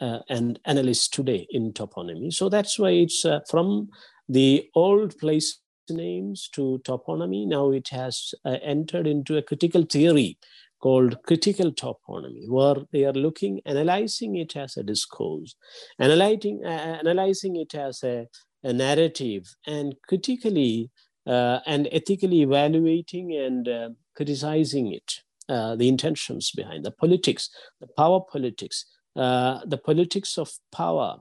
uh, 0.00 0.20
and 0.28 0.60
analysts 0.66 1.08
today 1.08 1.46
in 1.50 1.72
toponymy. 1.72 2.32
So 2.32 2.48
that's 2.48 2.78
why 2.78 2.90
it's 2.90 3.24
from 3.50 3.88
the 4.28 4.68
old 4.74 5.18
place 5.18 5.60
names 5.90 6.48
to 6.52 6.80
toponymy. 6.84 7.46
Now 7.46 7.72
it 7.72 7.88
has 7.88 8.34
entered 8.44 9.06
into 9.06 9.36
a 9.36 9.42
critical 9.42 9.82
theory 9.82 10.38
called 10.80 11.20
critical 11.24 11.72
toponymy, 11.72 12.48
where 12.48 12.76
they 12.92 13.04
are 13.04 13.12
looking, 13.12 13.60
analyzing 13.66 14.36
it 14.36 14.56
as 14.56 14.76
a 14.76 14.82
discourse, 14.82 15.56
analyzing, 15.98 16.62
uh, 16.64 16.98
analyzing 17.02 17.56
it 17.56 17.74
as 17.74 18.02
a, 18.04 18.26
a 18.62 18.72
narrative, 18.72 19.42
and 19.66 19.94
critically 20.06 20.90
uh, 21.26 21.60
and 21.66 21.88
ethically 21.92 22.42
evaluating 22.42 23.34
and 23.34 23.68
uh, 23.68 23.88
criticizing 24.14 24.92
it. 24.92 25.20
Uh, 25.48 25.74
the 25.76 25.88
intentions 25.88 26.50
behind 26.50 26.84
the 26.84 26.90
politics, 26.90 27.48
the 27.80 27.86
power 27.96 28.20
politics, 28.20 28.84
uh, 29.16 29.60
the 29.64 29.78
politics 29.78 30.36
of 30.36 30.50
power, 30.70 31.16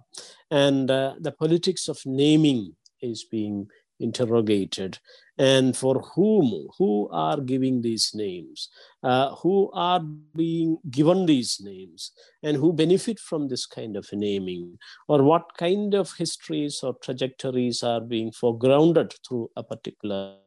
and 0.51 0.91
uh, 0.91 1.15
the 1.19 1.31
politics 1.31 1.87
of 1.87 1.97
naming 2.05 2.75
is 3.01 3.23
being 3.23 3.67
interrogated. 3.99 4.99
And 5.39 5.77
for 5.77 6.01
whom 6.15 6.67
who 6.79 7.09
are 7.11 7.39
giving 7.39 7.81
these 7.83 8.11
names? 8.15 8.69
Uh, 9.03 9.35
who 9.35 9.69
are 9.71 10.01
being 10.35 10.79
given 10.89 11.27
these 11.27 11.59
names? 11.61 12.11
And 12.41 12.57
who 12.57 12.73
benefit 12.73 13.19
from 13.19 13.47
this 13.47 13.67
kind 13.67 13.95
of 13.95 14.07
naming? 14.11 14.79
Or 15.07 15.21
what 15.21 15.55
kind 15.55 15.93
of 15.93 16.11
histories 16.17 16.79
or 16.81 16.95
trajectories 17.03 17.83
are 17.83 18.01
being 18.01 18.31
foregrounded 18.31 19.13
through 19.27 19.51
a 19.55 19.63
particular 19.63 20.37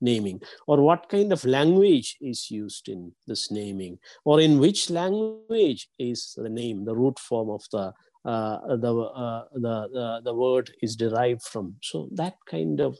naming? 0.00 0.40
Or 0.68 0.80
what 0.80 1.08
kind 1.08 1.32
of 1.32 1.44
language 1.44 2.16
is 2.20 2.48
used 2.48 2.88
in 2.88 3.12
this 3.26 3.50
naming? 3.50 3.98
Or 4.24 4.40
in 4.40 4.60
which 4.60 4.90
language 4.90 5.88
is 5.98 6.34
the 6.36 6.48
name 6.48 6.84
the 6.84 6.94
root 6.94 7.18
form 7.18 7.50
of 7.50 7.64
the 7.72 7.92
uh, 8.26 8.76
the, 8.76 8.92
uh, 8.92 9.44
the, 9.54 9.88
the, 9.92 10.20
the 10.24 10.34
word 10.34 10.70
is 10.82 10.96
derived 10.96 11.42
from. 11.42 11.76
So 11.82 12.08
that 12.14 12.34
kind 12.50 12.80
of 12.80 12.98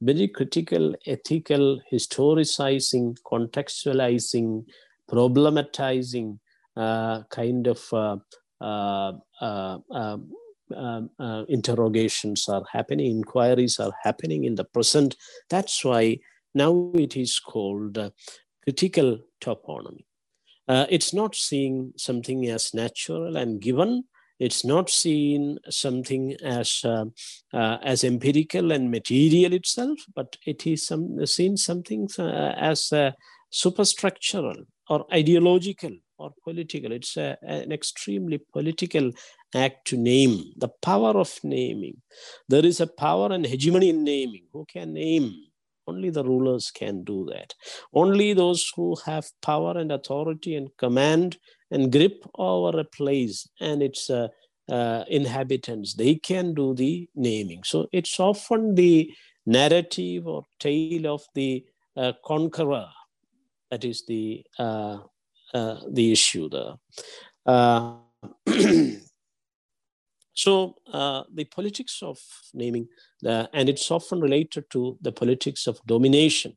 very 0.00 0.28
critical 0.28 0.94
ethical 1.06 1.80
historicizing, 1.92 3.16
contextualizing, 3.24 4.64
problematizing 5.10 6.38
uh, 6.76 7.22
kind 7.30 7.66
of 7.66 7.80
uh, 7.92 8.16
uh, 8.60 9.12
uh 9.40 9.78
um, 9.94 10.30
um, 10.74 11.46
interrogations 11.48 12.48
are 12.48 12.64
happening, 12.72 13.12
inquiries 13.12 13.78
are 13.78 13.92
happening 14.02 14.44
in 14.44 14.56
the 14.56 14.64
present. 14.64 15.16
That's 15.48 15.84
why 15.84 16.18
now 16.56 16.90
it 16.94 17.16
is 17.16 17.38
called 17.38 17.96
critical 18.64 19.20
toponymy. 19.40 20.04
it's 20.68 21.14
not 21.14 21.36
seeing 21.36 21.92
something 21.96 22.48
as 22.48 22.74
natural 22.74 23.36
and 23.36 23.60
given, 23.60 24.02
it's 24.38 24.64
not 24.64 24.90
seen 24.90 25.58
something 25.70 26.36
as 26.42 26.82
uh, 26.84 27.06
uh, 27.52 27.78
as 27.82 28.04
empirical 28.04 28.72
and 28.72 28.90
material 28.90 29.52
itself, 29.52 29.98
but 30.14 30.36
it 30.46 30.66
is 30.66 30.86
some, 30.86 31.24
seen 31.26 31.56
something 31.56 32.08
uh, 32.18 32.52
as 32.56 32.92
superstructural 33.52 34.66
or 34.88 35.06
ideological 35.12 35.92
or 36.18 36.32
political. 36.44 36.92
It's 36.92 37.16
a, 37.16 37.36
an 37.42 37.72
extremely 37.72 38.40
political 38.52 39.10
act 39.54 39.86
to 39.88 39.96
name, 39.96 40.52
the 40.56 40.68
power 40.82 41.10
of 41.10 41.38
naming. 41.42 42.02
There 42.48 42.64
is 42.64 42.80
a 42.80 42.86
power 42.86 43.32
and 43.32 43.46
hegemony 43.46 43.90
in 43.90 44.04
naming. 44.04 44.44
Who 44.52 44.64
can 44.66 44.94
name? 44.94 45.34
Only 45.88 46.10
the 46.10 46.24
rulers 46.24 46.70
can 46.72 47.04
do 47.04 47.28
that. 47.32 47.54
Only 47.94 48.32
those 48.32 48.70
who 48.74 48.96
have 49.06 49.30
power 49.40 49.78
and 49.78 49.92
authority 49.92 50.56
and 50.56 50.68
command 50.76 51.38
and 51.70 51.92
grip 51.92 52.24
over 52.34 52.78
a 52.80 52.84
place 52.84 53.48
and 53.60 53.82
its 53.82 54.10
uh, 54.10 54.28
uh, 54.68 55.04
inhabitants. 55.08 55.94
They 55.94 56.16
can 56.16 56.54
do 56.54 56.74
the 56.74 57.08
naming. 57.14 57.62
So 57.64 57.88
it's 57.92 58.18
often 58.20 58.74
the 58.74 59.10
narrative 59.46 60.26
or 60.26 60.44
tale 60.58 61.06
of 61.06 61.22
the 61.34 61.64
uh, 61.96 62.12
conqueror 62.24 62.88
that 63.70 63.84
is 63.84 64.04
the 64.06 64.44
uh, 64.58 64.98
uh, 65.54 65.80
the 65.90 66.12
issue 66.12 66.48
there. 66.48 66.74
Uh, 67.46 67.94
so 70.34 70.74
the 71.32 71.44
politics 71.50 72.00
of 72.02 72.18
naming, 72.52 72.88
the, 73.22 73.48
and 73.52 73.68
it's 73.68 73.90
often 73.90 74.20
related 74.20 74.64
to 74.70 74.98
the 75.00 75.12
politics 75.12 75.66
of 75.66 75.80
domination 75.86 76.56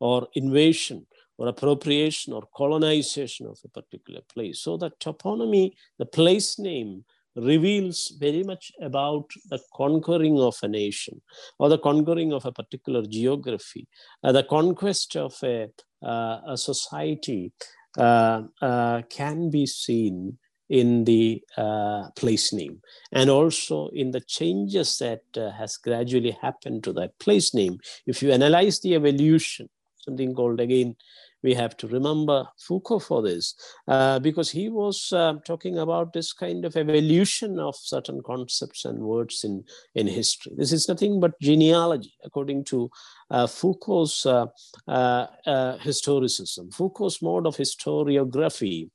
or 0.00 0.26
invasion 0.34 1.06
or 1.40 1.48
appropriation 1.48 2.34
or 2.34 2.42
colonization 2.54 3.46
of 3.46 3.58
a 3.64 3.68
particular 3.68 4.20
place. 4.32 4.60
So 4.60 4.76
the 4.76 4.90
toponymy, 5.00 5.72
the 5.98 6.04
place 6.04 6.58
name, 6.58 7.04
reveals 7.34 8.12
very 8.20 8.42
much 8.42 8.70
about 8.82 9.30
the 9.48 9.58
conquering 9.74 10.38
of 10.38 10.58
a 10.62 10.68
nation 10.68 11.22
or 11.58 11.70
the 11.70 11.78
conquering 11.78 12.34
of 12.34 12.44
a 12.44 12.52
particular 12.52 13.02
geography, 13.06 13.88
uh, 14.22 14.32
the 14.32 14.42
conquest 14.42 15.16
of 15.16 15.34
a, 15.42 15.68
uh, 16.04 16.40
a 16.46 16.56
society 16.56 17.52
uh, 17.98 18.42
uh 18.62 19.02
can 19.10 19.50
be 19.50 19.66
seen 19.66 20.38
in 20.68 21.04
the 21.04 21.42
uh, 21.56 22.08
place 22.14 22.52
name 22.52 22.80
and 23.10 23.28
also 23.28 23.88
in 23.88 24.12
the 24.12 24.20
changes 24.20 24.98
that 24.98 25.22
uh, 25.36 25.50
has 25.50 25.76
gradually 25.76 26.36
happened 26.42 26.84
to 26.84 26.92
that 26.92 27.18
place 27.18 27.52
name. 27.54 27.78
If 28.06 28.22
you 28.22 28.30
analyze 28.30 28.78
the 28.80 28.94
evolution, 28.94 29.68
something 29.96 30.34
called 30.34 30.60
again 30.60 30.96
we 31.42 31.54
have 31.54 31.76
to 31.78 31.88
remember 31.88 32.46
Foucault 32.58 33.00
for 33.00 33.22
this, 33.22 33.54
uh, 33.88 34.18
because 34.18 34.50
he 34.50 34.68
was 34.68 35.12
uh, 35.12 35.34
talking 35.44 35.78
about 35.78 36.12
this 36.12 36.32
kind 36.32 36.64
of 36.64 36.76
evolution 36.76 37.58
of 37.58 37.74
certain 37.76 38.22
concepts 38.22 38.84
and 38.84 38.98
words 38.98 39.44
in, 39.44 39.64
in 39.94 40.06
history. 40.06 40.52
This 40.56 40.72
is 40.72 40.88
nothing 40.88 41.20
but 41.20 41.38
genealogy, 41.40 42.14
according 42.24 42.64
to 42.64 42.90
uh, 43.30 43.46
Foucault's 43.46 44.26
uh, 44.26 44.46
uh, 44.88 45.26
uh, 45.46 45.78
historicism, 45.78 46.74
Foucault's 46.74 47.22
mode 47.22 47.46
of 47.46 47.56
historiography. 47.56 48.90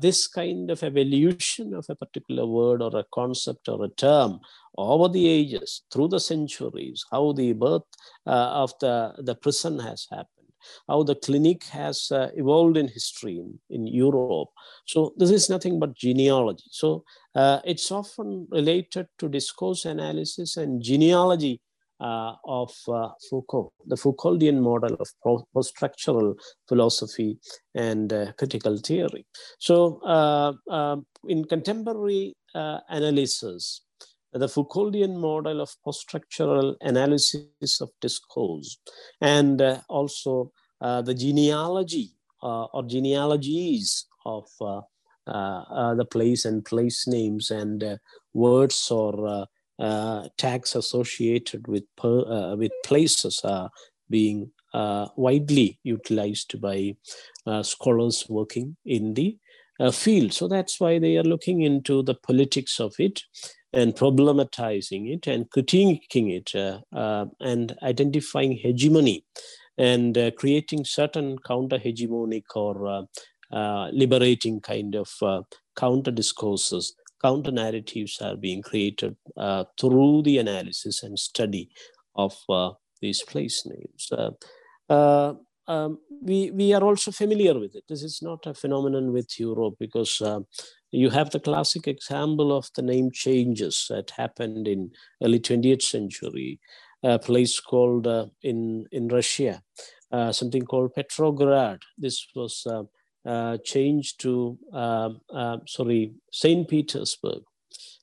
this 0.00 0.26
kind 0.28 0.70
of 0.70 0.82
evolution 0.82 1.74
of 1.74 1.86
a 1.88 1.94
particular 1.94 2.46
word 2.46 2.82
or 2.82 2.96
a 2.96 3.04
concept 3.12 3.68
or 3.68 3.84
a 3.84 3.88
term 3.88 4.40
over 4.78 5.08
the 5.08 5.26
ages, 5.26 5.82
through 5.90 6.08
the 6.08 6.20
centuries, 6.20 7.02
how 7.10 7.32
the 7.32 7.54
birth 7.54 7.82
of 8.26 8.74
the, 8.80 9.14
the 9.18 9.34
prison 9.34 9.78
has 9.78 10.06
happened 10.10 10.35
how 10.88 11.02
the 11.02 11.14
clinic 11.14 11.64
has 11.64 12.10
uh, 12.10 12.28
evolved 12.34 12.76
in 12.76 12.88
history 12.88 13.38
in, 13.38 13.58
in 13.70 13.86
Europe. 13.86 14.48
So 14.86 15.12
this 15.16 15.30
is 15.30 15.50
nothing 15.50 15.78
but 15.78 15.96
genealogy. 15.96 16.64
So 16.70 17.04
uh, 17.34 17.60
it's 17.64 17.90
often 17.90 18.46
related 18.50 19.08
to 19.18 19.28
discourse 19.28 19.84
analysis 19.84 20.56
and 20.56 20.82
genealogy 20.82 21.60
uh, 21.98 22.34
of 22.44 22.74
uh, 22.88 23.08
Foucault, 23.30 23.72
the 23.86 23.96
Foucauldian 23.96 24.60
model 24.60 24.96
of 25.00 25.08
post-structural 25.54 26.34
philosophy 26.68 27.38
and 27.74 28.12
uh, 28.12 28.32
critical 28.38 28.76
theory. 28.76 29.24
So 29.58 30.00
uh, 30.02 30.96
in 31.26 31.46
contemporary 31.46 32.36
analysis, 32.54 33.85
the 34.32 34.46
Foucauldian 34.46 35.16
model 35.16 35.60
of 35.60 35.70
post-structural 35.84 36.76
analysis 36.80 37.80
of 37.80 37.90
discourse 38.00 38.78
and 39.20 39.62
uh, 39.62 39.78
also 39.88 40.52
the 40.80 41.14
genealogy 41.14 42.10
or 42.42 42.84
genealogies 42.86 44.06
of 44.24 44.46
the 45.26 46.06
place 46.10 46.44
and 46.44 46.64
place 46.64 47.06
names 47.06 47.50
and 47.50 47.98
words 48.34 48.90
or 48.90 49.46
uh, 49.78 50.28
tags 50.36 50.74
associated 50.74 51.66
with 51.68 51.84
per, 51.96 52.20
uh, 52.20 52.56
with 52.56 52.72
places 52.84 53.40
are 53.44 53.70
being 54.08 54.50
uh, 54.74 55.06
widely 55.16 55.78
utilized 55.82 56.60
by 56.60 56.94
uh, 57.46 57.62
scholars 57.62 58.26
working 58.28 58.76
in 58.84 59.14
the 59.14 59.36
uh, 59.80 59.90
field. 59.90 60.32
So 60.32 60.48
that's 60.48 60.80
why 60.80 60.98
they 60.98 61.16
are 61.16 61.24
looking 61.24 61.62
into 61.62 62.02
the 62.02 62.14
politics 62.14 62.80
of 62.80 62.94
it 62.98 63.22
and 63.76 63.94
problematizing 63.94 65.02
it 65.14 65.26
and 65.26 65.48
critiquing 65.50 66.26
it 66.38 66.48
uh, 66.92 67.26
and 67.40 67.76
identifying 67.82 68.52
hegemony 68.52 69.24
and 69.78 70.18
creating 70.36 70.84
certain 70.84 71.38
counter 71.46 71.78
hegemonic 71.78 72.44
or 72.54 73.06
liberating 73.92 74.60
kind 74.60 74.96
of 74.96 75.08
counter 75.76 76.10
discourses 76.10 76.94
counter 77.22 77.50
narratives 77.50 78.20
are 78.20 78.36
being 78.36 78.62
created 78.62 79.16
uh, 79.36 79.64
through 79.80 80.22
the 80.22 80.38
analysis 80.38 81.02
and 81.02 81.18
study 81.18 81.70
of 82.14 82.34
uh, 82.48 82.70
these 83.00 83.22
place 83.22 83.66
names. 83.66 84.08
Uh, 84.12 84.30
uh, 84.92 85.34
um, 85.68 85.98
we, 86.22 86.50
we 86.52 86.72
are 86.72 86.84
also 86.84 87.10
familiar 87.10 87.58
with 87.58 87.74
it. 87.74 87.84
This 87.88 88.02
is 88.02 88.20
not 88.22 88.46
a 88.46 88.54
phenomenon 88.54 89.12
with 89.12 89.28
Europe 89.38 89.74
because 89.80 90.20
uh, 90.20 90.40
you 90.96 91.10
have 91.10 91.30
the 91.30 91.40
classic 91.40 91.86
example 91.86 92.56
of 92.56 92.68
the 92.74 92.82
name 92.82 93.10
changes 93.12 93.86
that 93.90 94.10
happened 94.10 94.66
in 94.66 94.90
early 95.22 95.40
20th 95.40 95.82
century, 95.82 96.58
a 97.02 97.18
place 97.18 97.60
called 97.60 98.06
in, 98.42 98.86
in 98.90 99.08
Russia, 99.08 99.62
something 100.30 100.62
called 100.62 100.94
Petrograd. 100.94 101.80
This 101.98 102.26
was 102.34 102.66
uh, 103.26 103.58
changed 103.64 104.20
to, 104.20 104.56
um, 104.72 105.20
uh, 105.34 105.58
sorry, 105.66 106.12
St. 106.30 106.68
Petersburg. 106.68 107.42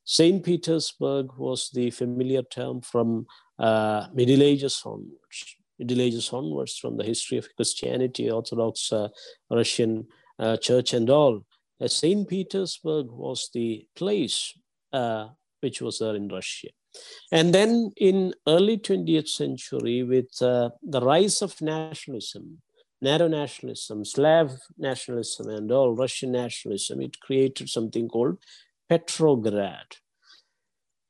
St. 0.04 0.44
Petersburg 0.44 1.28
was 1.38 1.70
the 1.74 1.90
familiar 1.92 2.42
term 2.44 2.82
from 2.82 3.26
uh, 3.58 4.08
Middle 4.14 4.44
Ages 4.44 4.82
onwards. 4.86 5.56
Middle 5.80 6.02
Ages 6.02 6.30
onwards, 6.34 6.78
from 6.78 6.98
the 6.98 7.06
history 7.06 7.38
of 7.38 7.48
Christianity, 7.56 8.30
Orthodox 8.30 8.92
uh, 8.92 9.08
Russian 9.50 10.08
uh, 10.40 10.58
Church, 10.58 10.94
and 10.94 11.10
all. 11.10 11.46
Uh, 11.84 11.88
St. 11.88 12.28
Petersburg 12.28 13.12
was 13.12 13.50
the 13.54 13.86
place 13.96 14.54
which 15.60 15.82
was 15.82 16.00
there 16.00 16.15
in 16.15 16.28
Russia. 16.28 16.67
And 17.32 17.54
then 17.54 17.91
in 17.98 18.34
early 18.48 18.78
20th 18.78 19.28
century, 19.28 20.04
with 20.04 20.30
the 20.38 20.72
rise 21.02 21.41
of 21.41 21.60
nationalism, 21.62 22.62
narrow 23.02 23.28
nationalism, 23.28 24.06
Slav 24.06 24.52
nationalism, 24.78 25.50
and 25.50 25.72
all 25.72 25.96
Russian 25.96 26.32
nationalism, 26.32 27.02
it 27.02 27.19
created 27.19 27.69
something 27.69 28.08
called 28.08 28.38
Petrograd. 28.88 29.98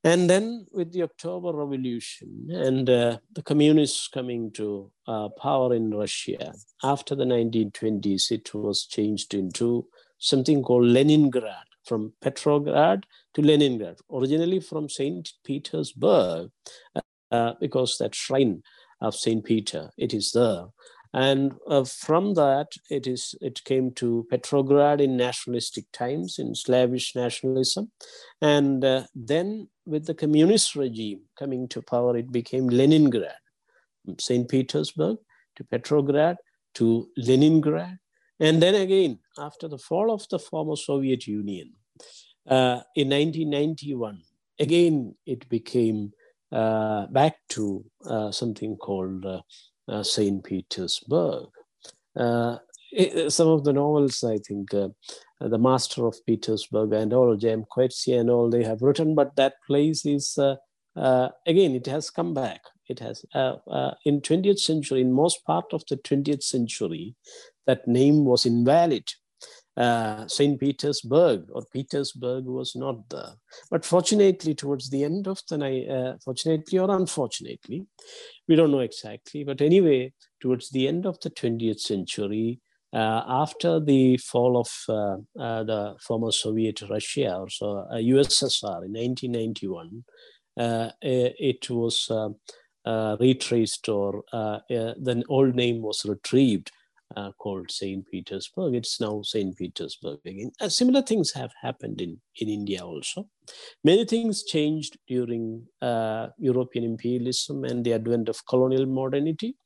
And 0.02 0.28
then 0.28 0.66
with 0.70 0.92
the 0.92 1.02
October 1.02 1.52
Revolution 1.52 2.48
and 2.50 2.90
uh, 2.90 3.18
the 3.32 3.42
communists 3.42 4.06
coming 4.08 4.50
to 4.52 4.90
uh, 5.06 5.30
power 5.30 5.74
in 5.74 5.94
Russia, 5.94 6.52
after 6.82 7.14
the 7.14 7.24
1920s, 7.24 8.30
it 8.30 8.52
was 8.54 8.84
changed 8.84 9.32
into 9.32 9.86
something 10.24 10.62
called 10.62 10.86
Leningrad, 10.86 11.66
from 11.84 12.12
Petrograd 12.22 13.04
to 13.34 13.42
Leningrad, 13.42 13.98
originally 14.10 14.58
from 14.58 14.88
St. 14.88 15.30
Petersburg, 15.44 16.50
uh, 17.30 17.52
because 17.60 17.98
that 17.98 18.14
shrine 18.14 18.62
of 19.00 19.14
St. 19.14 19.44
Peter, 19.44 19.90
it 19.98 20.14
is 20.14 20.32
there. 20.32 20.64
And 21.12 21.54
uh, 21.68 21.84
from 21.84 22.34
that, 22.34 22.72
it 22.90 23.06
is 23.06 23.36
it 23.40 23.62
came 23.64 23.92
to 23.92 24.26
Petrograd 24.30 25.00
in 25.00 25.16
nationalistic 25.16 25.84
times, 25.92 26.40
in 26.40 26.56
Slavish 26.56 27.14
nationalism. 27.14 27.92
And 28.40 28.84
uh, 28.84 29.04
then 29.14 29.68
with 29.86 30.06
the 30.06 30.14
communist 30.14 30.74
regime 30.74 31.20
coming 31.38 31.68
to 31.68 31.82
power, 31.82 32.16
it 32.16 32.32
became 32.32 32.68
Leningrad, 32.68 33.36
St. 34.18 34.48
Petersburg 34.48 35.18
to 35.56 35.64
Petrograd 35.64 36.36
to 36.74 37.08
Leningrad. 37.16 37.98
And 38.44 38.60
then 38.60 38.74
again, 38.74 39.20
after 39.38 39.68
the 39.68 39.78
fall 39.78 40.12
of 40.12 40.28
the 40.28 40.38
former 40.38 40.76
Soviet 40.76 41.26
Union 41.26 41.72
uh, 42.46 42.82
in 42.94 43.08
1991, 43.08 44.20
again, 44.60 45.14
it 45.24 45.48
became 45.48 46.12
uh, 46.52 47.06
back 47.06 47.38
to 47.48 47.82
uh, 48.06 48.30
something 48.30 48.76
called 48.76 49.24
uh, 49.24 49.40
uh, 49.88 50.02
St. 50.02 50.44
Petersburg. 50.44 51.46
Uh, 52.14 52.58
it, 52.92 53.32
some 53.32 53.48
of 53.48 53.64
the 53.64 53.72
novels, 53.72 54.22
I 54.22 54.36
think, 54.36 54.72
The 54.72 55.58
Master 55.58 56.06
of 56.06 56.14
Petersburg 56.26 56.92
and 56.92 57.14
all, 57.14 57.36
J.M. 57.36 57.64
Coetzee 57.74 58.20
and 58.20 58.28
all, 58.28 58.50
they 58.50 58.62
have 58.62 58.82
written, 58.82 59.14
but 59.14 59.36
that 59.36 59.54
place 59.66 60.04
is, 60.04 60.38
again, 60.94 61.74
it 61.74 61.86
has 61.86 62.10
come 62.10 62.34
back. 62.34 62.60
It 62.88 62.98
has, 63.00 63.24
in 64.04 64.20
20th 64.20 64.58
century, 64.58 65.00
in 65.00 65.12
most 65.12 65.44
part 65.44 65.72
of 65.72 65.82
the 65.88 65.96
20th 65.96 66.42
century, 66.42 67.14
that 67.66 67.88
name 67.88 68.24
was 68.24 68.44
invalid 68.44 69.10
uh, 69.76 70.26
St. 70.28 70.58
Petersburg 70.58 71.46
or 71.52 71.64
Petersburg 71.72 72.44
was 72.46 72.76
not 72.76 73.08
there. 73.10 73.34
But 73.70 73.84
fortunately, 73.84 74.54
towards 74.54 74.90
the 74.90 75.04
end 75.04 75.26
of 75.26 75.40
the 75.48 75.58
night, 75.58 75.88
uh, 75.88 76.14
fortunately 76.24 76.78
or 76.78 76.90
unfortunately, 76.90 77.86
we 78.48 78.56
don't 78.56 78.70
know 78.70 78.80
exactly. 78.80 79.44
But 79.44 79.60
anyway, 79.60 80.12
towards 80.40 80.70
the 80.70 80.86
end 80.86 81.06
of 81.06 81.18
the 81.20 81.30
20th 81.30 81.80
century, 81.80 82.60
uh, 82.92 83.24
after 83.26 83.80
the 83.80 84.16
fall 84.18 84.56
of 84.56 84.68
uh, 84.88 85.16
uh, 85.42 85.64
the 85.64 85.96
former 86.00 86.30
Soviet 86.30 86.80
Russia 86.88 87.34
or 87.34 87.50
so 87.50 87.86
USSR 87.92 88.84
in 88.84 88.92
1991, 88.92 90.04
uh, 90.56 90.90
it 91.02 91.68
was 91.68 92.08
retraced 93.20 93.88
or 93.88 94.24
the 94.30 95.24
old 95.28 95.54
name 95.54 95.82
was 95.82 96.04
retrieved 96.04 96.70
uh, 97.16 97.32
called 97.38 97.70
St. 97.70 98.04
Petersburg. 98.10 98.74
It's 98.74 99.00
now 99.00 99.22
St. 99.22 99.56
Petersburg 99.56 100.18
again. 100.24 100.50
Uh, 100.60 100.68
similar 100.68 101.02
things 101.02 101.32
have 101.32 101.52
happened 101.60 102.00
in, 102.00 102.20
in 102.36 102.48
India 102.48 102.80
also. 102.84 103.28
Many 103.82 104.04
things 104.04 104.44
changed 104.44 104.98
during 105.06 105.66
uh, 105.80 106.28
European 106.38 106.84
imperialism 106.84 107.64
and 107.64 107.84
the 107.84 107.92
advent 107.92 108.28
of 108.28 108.46
colonial 108.46 108.86
modernity. 108.86 109.56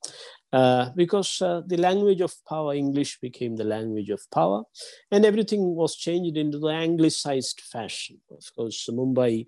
Uh, 0.50 0.88
because 0.96 1.42
uh, 1.42 1.60
the 1.66 1.76
language 1.76 2.22
of 2.22 2.32
power, 2.48 2.72
English 2.72 3.18
became 3.20 3.54
the 3.56 3.64
language 3.64 4.08
of 4.08 4.22
power, 4.32 4.62
and 5.10 5.26
everything 5.26 5.74
was 5.74 5.94
changed 5.94 6.38
into 6.38 6.58
the 6.58 6.68
anglicized 6.68 7.60
fashion. 7.60 8.18
Of 8.30 8.44
course, 8.56 8.88
Mumbai 8.90 9.44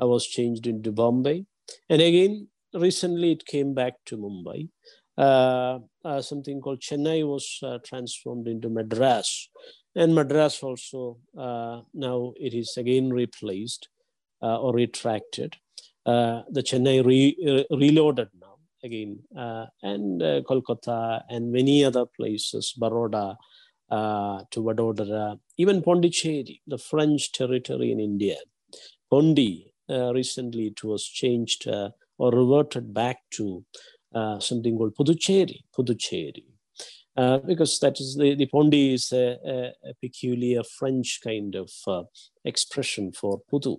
uh, 0.00 0.06
was 0.06 0.28
changed 0.28 0.68
into 0.68 0.92
Bombay, 0.92 1.44
and 1.90 2.00
again, 2.00 2.46
recently 2.74 3.32
it 3.32 3.46
came 3.46 3.74
back 3.74 3.94
to 4.06 4.16
Mumbai. 4.16 4.68
Uh, 5.16 5.78
uh, 6.04 6.20
something 6.20 6.60
called 6.60 6.80
Chennai 6.80 7.26
was 7.26 7.58
uh, 7.62 7.78
transformed 7.84 8.48
into 8.48 8.68
Madras. 8.68 9.48
And 9.94 10.14
Madras 10.14 10.60
also, 10.62 11.18
now 11.34 12.32
it 12.36 12.52
is 12.52 12.76
again 12.76 13.10
replaced 13.10 13.88
or 14.40 14.74
retracted. 14.74 15.56
the 16.04 16.64
Chennai 16.68 17.04
re, 17.06 17.66
reloaded 17.70 18.28
now 18.40 18.56
again, 18.82 19.20
and 19.82 20.20
Kolkata 20.20 21.22
and 21.28 21.52
many 21.52 21.84
other 21.84 22.06
places, 22.06 22.74
Baroda, 22.76 23.36
uh, 23.90 24.42
to 24.50 24.60
Vadodara, 24.60 25.38
even 25.58 25.82
Pondicherry, 25.82 26.60
the 26.66 26.78
French 26.78 27.32
territory 27.32 27.92
in 27.92 28.00
India. 28.00 28.36
Pondi, 29.12 29.70
uh, 29.88 30.12
recently 30.12 30.68
it 30.68 30.82
was 30.82 31.04
changed 31.04 31.68
uh, 31.68 31.90
or 32.18 32.30
reverted 32.30 32.92
back 32.94 33.18
to 33.32 33.64
uh, 34.14 34.38
something 34.38 34.76
called 34.76 34.94
Puducherry, 34.94 35.60
Puducherry. 35.76 36.44
Uh, 37.16 37.38
because 37.38 37.78
that 37.78 38.00
is 38.00 38.16
the, 38.16 38.34
the 38.34 38.46
Pondi 38.46 38.94
is 38.94 39.12
a, 39.12 39.38
a, 39.46 39.90
a 39.90 39.94
peculiar 40.02 40.62
French 40.64 41.20
kind 41.22 41.54
of 41.54 41.70
uh, 41.86 42.02
expression 42.44 43.12
for 43.12 43.40
Pudu, 43.52 43.76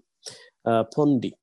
uh, 0.65 0.85
Pondi. 0.95 1.33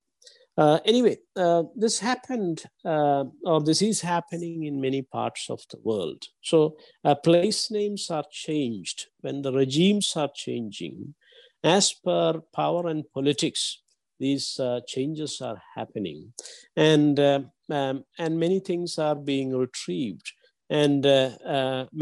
Uh, 0.57 0.79
anyway, 0.85 1.17
uh, 1.35 1.63
this 1.75 1.99
happened, 1.99 2.63
or 2.83 3.63
this 3.63 3.81
is 3.81 4.01
happening 4.01 4.63
in 4.63 4.81
many 4.81 5.01
parts 5.01 5.49
of 5.49 5.61
the 5.71 5.77
world. 5.83 6.23
So, 6.41 6.77
place 7.23 7.71
names 7.71 8.09
are 8.11 8.25
changed 8.31 9.07
when 9.21 9.41
the 9.41 9.51
regimes 9.51 10.13
are 10.15 10.29
changing. 10.33 11.15
As 11.63 11.93
per 11.93 12.41
power 12.53 12.87
and 12.87 13.03
politics, 13.13 13.82
these 14.25 14.47
uh, 14.59 14.79
changes 14.87 15.41
are 15.41 15.59
happening, 15.75 16.33
and 16.75 17.19
uh, 17.19 17.41
um, 17.69 18.03
and 18.17 18.39
many 18.39 18.59
things 18.59 18.97
are 18.97 19.15
being 19.15 19.49
retrieved, 19.65 20.27
and 20.69 21.03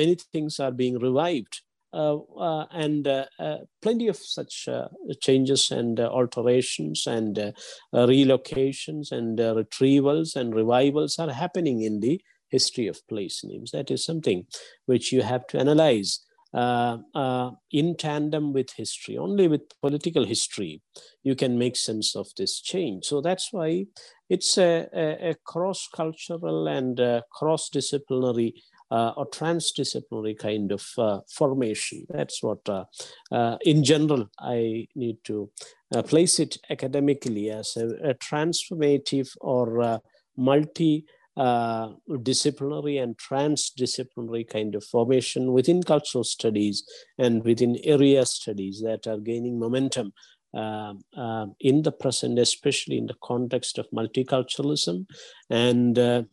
many 0.02 0.16
things 0.34 0.60
are 0.60 0.72
being 0.84 0.98
revived. 1.00 1.62
Uh, 1.94 2.20
uh, 2.40 2.66
and 2.72 3.06
uh, 3.06 3.26
plenty 3.82 4.08
of 4.08 4.16
such 4.16 4.70
changes 5.22 5.72
and 5.72 6.00
alterations 6.00 7.06
and 7.06 7.54
relocations 7.94 9.12
and 9.12 9.40
retrievals 9.40 10.36
and 10.38 10.56
revivals 10.56 11.20
are 11.20 11.32
happening 11.32 11.82
in 11.82 12.00
the 12.00 12.22
history 12.50 12.88
of 12.88 13.06
place 13.10 13.44
names. 13.44 13.72
That 13.72 13.92
is 13.92 14.06
something 14.06 14.46
which 14.86 15.12
you 15.12 15.22
have 15.22 15.46
to 15.48 15.60
analyze. 15.60 16.20
uh, 16.20 16.31
uh, 16.31 16.31
in 16.54 17.96
tandem 17.98 18.54
with 18.54 18.72
history. 18.76 19.18
Only 19.18 19.48
with 19.48 19.62
political 19.82 20.26
history 20.26 20.82
you 21.24 21.36
can 21.36 21.58
make 21.58 21.76
sense 21.76 22.16
of 22.16 22.28
this 22.38 22.62
change. 22.62 23.06
So 23.06 23.22
that's 23.22 23.50
why 23.52 23.86
it's 24.30 24.58
a, 24.58 24.88
a, 24.94 25.30
a 25.32 25.36
cross-cultural 25.46 26.68
and 26.68 27.00
cross-disciplinary 27.32 28.56
uh, 28.92 29.14
or 29.16 29.26
transdisciplinary 29.30 30.38
kind 30.38 30.72
of 30.72 30.86
uh, 30.98 31.20
formation. 31.30 32.06
That's 32.10 32.44
what, 32.44 32.68
uh, 32.68 32.86
uh 33.32 33.58
in 33.62 33.84
general, 33.84 34.30
I 34.38 34.88
need 34.96 35.18
to 35.26 35.50
uh, 35.96 36.02
place 36.04 36.40
it 36.40 36.58
academically 36.70 37.50
as 37.50 37.78
a, 37.78 38.10
a 38.10 38.14
transformative 38.16 39.30
or 39.40 40.02
uh, 41.38 41.90
disciplinary 42.24 42.98
and 42.98 43.18
transdisciplinary 43.18 44.48
kind 44.48 44.76
of 44.76 44.84
formation 44.84 45.54
within 45.54 45.82
cultural 45.82 46.24
studies 46.24 46.84
and 47.18 47.44
within 47.44 47.78
area 47.84 48.26
studies 48.26 48.82
that 48.82 49.08
are 49.08 49.18
gaining 49.18 49.60
momentum 49.60 50.12
uh, 50.54 50.94
uh, 51.16 51.46
in 51.62 51.82
the 51.82 51.92
present, 51.92 52.38
especially 52.38 52.98
in 52.98 53.06
the 53.06 53.16
context 53.24 53.78
of 53.78 53.90
multiculturalism 53.92 55.06
and 55.50 55.98
uh, 55.98 56.24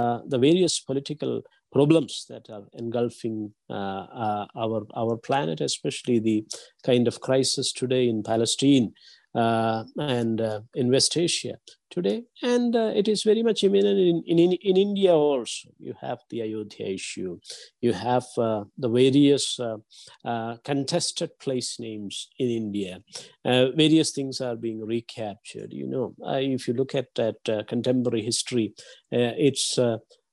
uh, 0.00 0.20
the 0.26 0.38
various 0.38 0.80
political 0.80 1.42
problems 1.72 2.26
that 2.28 2.48
are 2.50 2.64
engulfing 2.74 3.52
uh, 3.68 3.72
uh, 3.72 4.46
our, 4.56 4.86
our 4.96 5.16
planet, 5.16 5.60
especially 5.60 6.18
the 6.18 6.44
kind 6.84 7.06
of 7.06 7.20
crisis 7.20 7.72
today 7.72 8.08
in 8.08 8.22
Palestine 8.22 8.92
Uh, 9.32 9.84
and 9.96 10.40
uh, 10.40 10.60
in 10.74 10.90
West 10.90 11.16
Asia 11.16 11.54
today. 11.88 12.24
And 12.42 12.74
uh, 12.74 12.90
it 12.96 13.06
is 13.06 13.22
very 13.22 13.44
much 13.44 13.62
imminent 13.62 13.96
in, 13.96 14.24
in, 14.26 14.52
in 14.54 14.76
India 14.76 15.14
also. 15.14 15.68
You 15.78 15.94
have 16.00 16.18
the 16.30 16.42
Ayodhya 16.42 16.88
issue, 16.88 17.38
you 17.80 17.92
have 17.92 18.26
uh, 18.36 18.64
the 18.76 18.88
various 18.88 19.60
uh, 19.60 20.56
contested 20.64 21.30
place 21.38 21.78
names 21.78 22.28
in 22.40 22.48
India. 22.48 23.04
various 23.44 24.10
things 24.10 24.40
are 24.40 24.56
being 24.56 24.84
recaptured. 24.84 25.72
You 25.72 25.86
know, 25.86 26.14
if 26.40 26.66
you 26.66 26.74
look 26.74 26.96
at 26.96 27.14
that 27.14 27.66
contemporary 27.68 28.22
history, 28.22 28.74
it's 29.12 29.78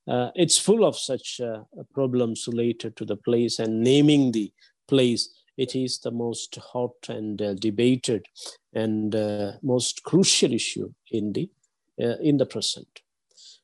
uh, 0.08 0.32
it's 0.36 0.58
full 0.58 0.86
of 0.86 0.98
such 0.98 1.42
uh, 1.42 1.60
problems 1.94 2.48
related 2.48 2.96
to 2.96 3.06
the 3.06 3.18
place 3.18 3.60
and 3.60 3.82
naming 3.82 4.32
the 4.32 4.52
place. 4.88 5.30
It 5.58 5.76
is 5.76 6.00
the 6.00 6.12
most 6.12 6.56
hot 6.56 7.10
and 7.10 7.42
uh, 7.42 7.54
debated 7.56 8.28
and 8.74 9.16
uh, 9.16 9.54
most 9.62 10.04
crucial 10.04 10.54
issue 10.54 10.94
in 11.12 11.34
the 11.34 11.50
uh, 12.00 12.18
in 12.22 12.38
the 12.38 12.46
present. 12.46 13.02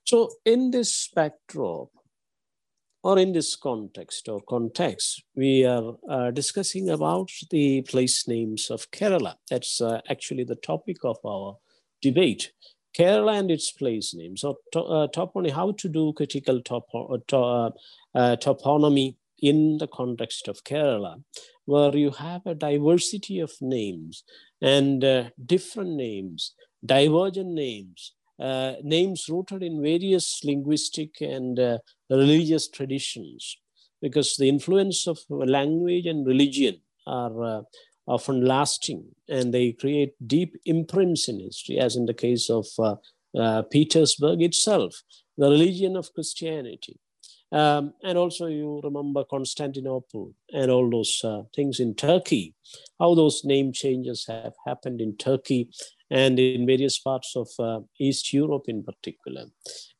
So, 0.05 0.31
in 0.43 0.71
this 0.71 1.09
backdrop, 1.15 1.89
or 3.03 3.19
in 3.19 3.33
this 3.33 3.55
context 3.55 4.27
or 4.27 4.41
context, 4.41 5.23
we 5.35 5.65
are 5.65 5.95
uh, 6.09 6.31
discussing 6.31 6.89
about 6.89 7.29
the 7.51 7.81
place 7.83 8.27
names 8.27 8.71
of 8.71 8.89
Kerala. 8.91 9.35
That's 9.49 9.81
actually 10.09 10.45
the 10.45 10.55
topic 10.55 10.97
of 11.03 11.17
our 11.25 11.57
debate. 12.01 12.51
Kerala 12.93 13.39
and 13.39 13.49
its 13.49 13.71
place 13.71 14.13
names. 14.13 14.41
So 14.41 14.59
to, 14.71 14.81
uh, 14.81 15.07
toponymy, 15.07 15.51
how 15.51 15.71
to 15.71 15.89
do 15.89 16.13
critical 16.13 16.61
topo, 16.61 17.07
uh, 17.07 17.17
to, 17.29 17.37
uh, 17.37 17.71
uh, 18.15 18.35
toponymy 18.35 19.15
in 19.41 19.77
the 19.79 19.87
context 19.87 20.47
of 20.47 20.63
Kerala, 20.63 21.21
where 21.65 21.95
you 21.95 22.11
have 22.11 22.41
a 22.45 22.55
diversity 22.55 23.39
of 23.39 23.51
names 23.61 24.23
and 24.61 25.03
uh, 25.03 25.29
different 25.45 25.91
names, 25.91 26.53
divergent 26.85 27.53
names, 27.53 28.13
uh, 28.39 28.73
names 28.83 29.27
rooted 29.29 29.63
in 29.63 29.81
various 29.81 30.41
linguistic 30.43 31.21
and 31.21 31.59
uh, 31.59 31.77
religious 32.09 32.67
traditions, 32.67 33.57
because 34.01 34.35
the 34.35 34.49
influence 34.49 35.07
of 35.07 35.19
language 35.29 36.05
and 36.05 36.27
religion 36.27 36.81
are 37.07 37.63
often 38.05 38.45
lasting 38.45 39.05
and 39.29 39.53
they 39.53 39.71
create 39.71 40.13
deep 40.27 40.55
imprints 40.65 41.29
in 41.29 41.39
history, 41.39 41.79
as 41.79 41.95
in 41.95 42.05
the 42.05 42.13
case 42.13 42.49
of 42.49 42.67
uh, 42.79 42.95
uh, 43.37 43.61
Petersburg 43.71 44.41
itself, 44.41 45.01
the 45.37 45.49
religion 45.49 45.95
of 45.95 46.13
Christianity. 46.13 46.99
Um, 47.53 47.93
and 48.03 48.17
also, 48.17 48.47
you 48.47 48.81
remember 48.83 49.23
Constantinople 49.23 50.33
and 50.51 50.71
all 50.71 50.89
those 50.89 51.21
uh, 51.23 51.43
things 51.55 51.79
in 51.79 51.93
Turkey, 51.93 52.55
how 52.99 53.13
those 53.13 53.45
name 53.45 53.71
changes 53.71 54.25
have 54.27 54.53
happened 54.65 54.99
in 54.99 55.15
Turkey 55.17 55.69
and 56.09 56.39
in 56.39 56.65
various 56.65 56.97
parts 56.97 57.35
of 57.35 57.47
uh, 57.59 57.81
East 57.99 58.33
Europe 58.33 58.63
in 58.67 58.83
particular. 58.83 59.45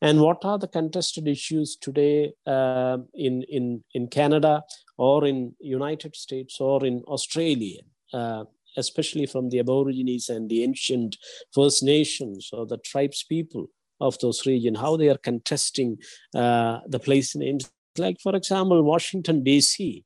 And 0.02 0.20
what 0.20 0.44
are 0.44 0.58
the 0.58 0.68
contested 0.68 1.28
issues 1.28 1.76
today 1.80 2.32
uh, 2.46 2.98
in, 3.14 3.44
in, 3.48 3.84
in 3.94 4.08
Canada 4.08 4.62
or 4.98 5.24
in 5.24 5.54
United 5.60 6.16
States 6.16 6.60
or 6.60 6.84
in 6.84 7.02
Australia? 7.06 7.80
uh, 8.14 8.44
especially 8.76 9.26
from 9.26 9.50
the 9.50 9.58
Aborigines 9.58 10.28
and 10.28 10.48
the 10.48 10.62
ancient 10.62 11.16
First 11.52 11.82
Nations 11.82 12.50
or 12.52 12.66
the 12.66 12.78
tribes 12.78 13.24
people 13.28 13.66
of 14.04 14.18
those 14.20 14.46
regions, 14.46 14.78
how 14.78 14.96
they 14.96 15.08
are 15.08 15.18
contesting 15.18 15.96
uh, 16.34 16.80
the 16.86 16.98
place 16.98 17.34
names. 17.34 17.70
Like, 17.96 18.18
for 18.20 18.34
example, 18.36 18.82
Washington, 18.82 19.42
D.C. 19.42 20.04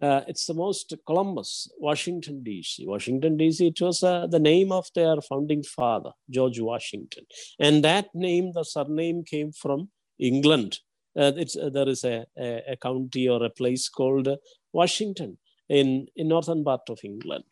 Uh, 0.00 0.22
it's 0.26 0.46
the 0.46 0.54
most 0.54 0.94
Columbus, 1.06 1.68
Washington, 1.78 2.42
D.C. 2.42 2.86
Washington, 2.86 3.36
D.C., 3.36 3.66
it 3.66 3.80
was 3.80 4.02
uh, 4.02 4.26
the 4.26 4.38
name 4.38 4.72
of 4.72 4.86
their 4.94 5.16
founding 5.20 5.62
father, 5.62 6.12
George 6.30 6.60
Washington. 6.60 7.24
And 7.58 7.84
that 7.84 8.06
name, 8.14 8.52
the 8.54 8.64
surname 8.64 9.24
came 9.24 9.52
from 9.52 9.90
England. 10.18 10.78
Uh, 11.18 11.32
uh 11.32 11.70
there 11.70 11.88
is 11.88 12.04
a, 12.04 12.24
a, 12.38 12.62
a, 12.72 12.76
county 12.76 13.28
or 13.28 13.42
a 13.44 13.50
place 13.50 13.88
called 13.88 14.28
Washington 14.72 15.38
in, 15.68 16.06
in 16.16 16.28
northern 16.28 16.62
part 16.64 16.88
of 16.88 17.00
England. 17.04 17.44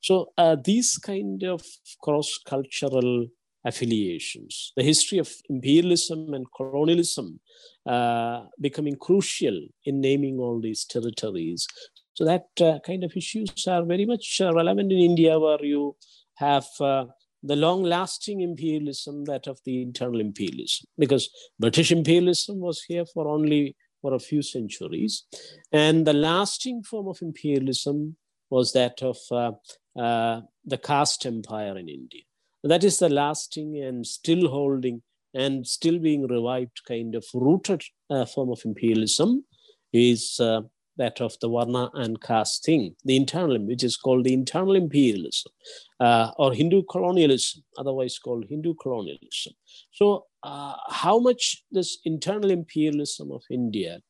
So 0.00 0.32
uh, 0.36 0.56
these 0.62 0.98
kind 0.98 1.42
of 1.44 1.62
cross-cultural 2.02 3.28
affiliations, 3.64 4.72
the 4.76 4.82
history 4.82 5.18
of 5.18 5.32
imperialism 5.48 6.34
and 6.34 6.46
colonialism 6.56 7.40
uh, 7.86 8.44
becoming 8.60 8.96
crucial 8.96 9.58
in 9.84 10.00
naming 10.00 10.38
all 10.38 10.60
these 10.60 10.84
territories. 10.84 11.66
So 12.14 12.24
that 12.24 12.46
uh, 12.60 12.78
kind 12.86 13.04
of 13.04 13.16
issues 13.16 13.66
are 13.66 13.84
very 13.84 14.06
much 14.06 14.40
uh, 14.40 14.52
relevant 14.52 14.92
in 14.92 14.98
India 14.98 15.38
where 15.38 15.64
you 15.64 15.96
have 16.36 16.66
uh, 16.80 17.06
the 17.42 17.56
long-lasting 17.56 18.40
imperialism, 18.40 19.24
that 19.24 19.46
of 19.46 19.58
the 19.64 19.82
internal 19.82 20.20
imperialism, 20.20 20.86
because 20.98 21.28
British 21.58 21.92
imperialism 21.92 22.60
was 22.60 22.82
here 22.88 23.04
for 23.06 23.28
only 23.28 23.76
for 24.00 24.14
a 24.14 24.18
few 24.18 24.42
centuries. 24.42 25.24
And 25.72 26.06
the 26.06 26.12
lasting 26.12 26.82
form 26.82 27.08
of 27.08 27.18
imperialism 27.22 28.16
was 28.50 28.72
that 28.72 29.02
of 29.02 29.18
uh, 29.30 29.52
uh, 29.98 30.42
the 30.64 30.78
caste 30.78 31.26
empire 31.26 31.76
in 31.78 31.88
India. 31.88 32.22
That 32.64 32.82
is 32.82 32.98
the 32.98 33.10
lasting 33.10 33.78
and 33.82 34.06
still 34.06 34.48
holding 34.48 35.02
and 35.34 35.66
still 35.66 35.98
being 35.98 36.26
revived 36.26 36.80
kind 36.88 37.14
of 37.14 37.26
rooted 37.34 37.82
uh, 38.08 38.24
form 38.24 38.50
of 38.50 38.62
imperialism 38.64 39.44
is 39.92 40.40
uh, 40.40 40.62
that 40.96 41.20
of 41.20 41.34
the 41.40 41.48
Varna 41.48 41.90
and 41.92 42.20
caste 42.22 42.64
thing, 42.64 42.96
the 43.04 43.16
internal, 43.16 43.58
which 43.58 43.84
is 43.84 43.98
called 43.98 44.24
the 44.24 44.32
internal 44.32 44.76
imperialism 44.76 45.52
uh, 46.00 46.30
or 46.38 46.54
Hindu 46.54 46.84
colonialism, 46.90 47.62
otherwise 47.76 48.18
called 48.18 48.46
Hindu 48.48 48.74
colonialism. 48.80 49.52
So 49.92 50.24
uh, 50.42 50.74
how 50.88 51.18
much 51.18 51.64
this 51.70 51.98
internal 52.06 52.50
imperialism 52.50 53.30
of 53.30 53.42
India, 53.50 54.00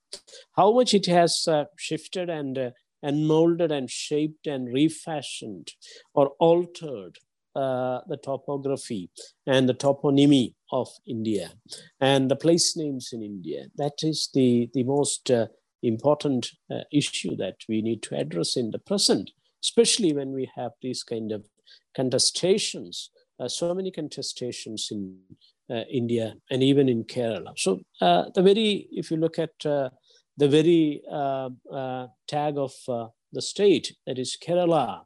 how 0.56 0.72
much 0.72 0.94
it 0.94 1.06
has 1.06 1.44
uh, 1.48 1.64
shifted 1.76 2.30
and 2.30 2.56
uh, 2.56 2.70
and 3.02 3.28
molded 3.28 3.70
and 3.70 3.90
shaped 3.90 4.46
and 4.46 4.72
refashioned 4.72 5.72
or 6.14 6.28
altered 6.38 7.18
uh, 7.54 8.00
the 8.08 8.16
topography 8.16 9.10
and 9.46 9.68
the 9.68 9.74
toponymy 9.74 10.54
of 10.72 10.88
India 11.06 11.50
and 12.00 12.30
the 12.30 12.36
place 12.36 12.76
names 12.76 13.10
in 13.12 13.22
India. 13.22 13.66
That 13.76 14.02
is 14.02 14.28
the, 14.34 14.70
the 14.74 14.84
most 14.84 15.30
uh, 15.30 15.46
important 15.82 16.50
uh, 16.70 16.80
issue 16.92 17.36
that 17.36 17.56
we 17.68 17.82
need 17.82 18.02
to 18.04 18.16
address 18.16 18.56
in 18.56 18.70
the 18.70 18.78
present, 18.78 19.30
especially 19.62 20.12
when 20.12 20.32
we 20.32 20.50
have 20.56 20.72
these 20.82 21.02
kind 21.02 21.32
of 21.32 21.46
contestations 21.96 23.08
uh, 23.40 23.48
so 23.48 23.74
many 23.74 23.90
contestations 23.90 24.90
in 24.92 25.18
uh, 25.70 25.82
India 25.90 26.34
and 26.50 26.62
even 26.62 26.88
in 26.88 27.04
Kerala. 27.04 27.52
So 27.56 27.80
uh, 28.00 28.26
the 28.34 28.42
very, 28.42 28.88
if 28.92 29.10
you 29.10 29.16
look 29.16 29.38
at 29.38 29.50
the 29.60 29.90
very 30.48 31.02
tag 32.28 32.58
of 32.58 32.72
the 32.86 33.42
state, 33.42 33.96
that 34.06 34.18
is 34.18 34.36
Kerala 34.40 35.02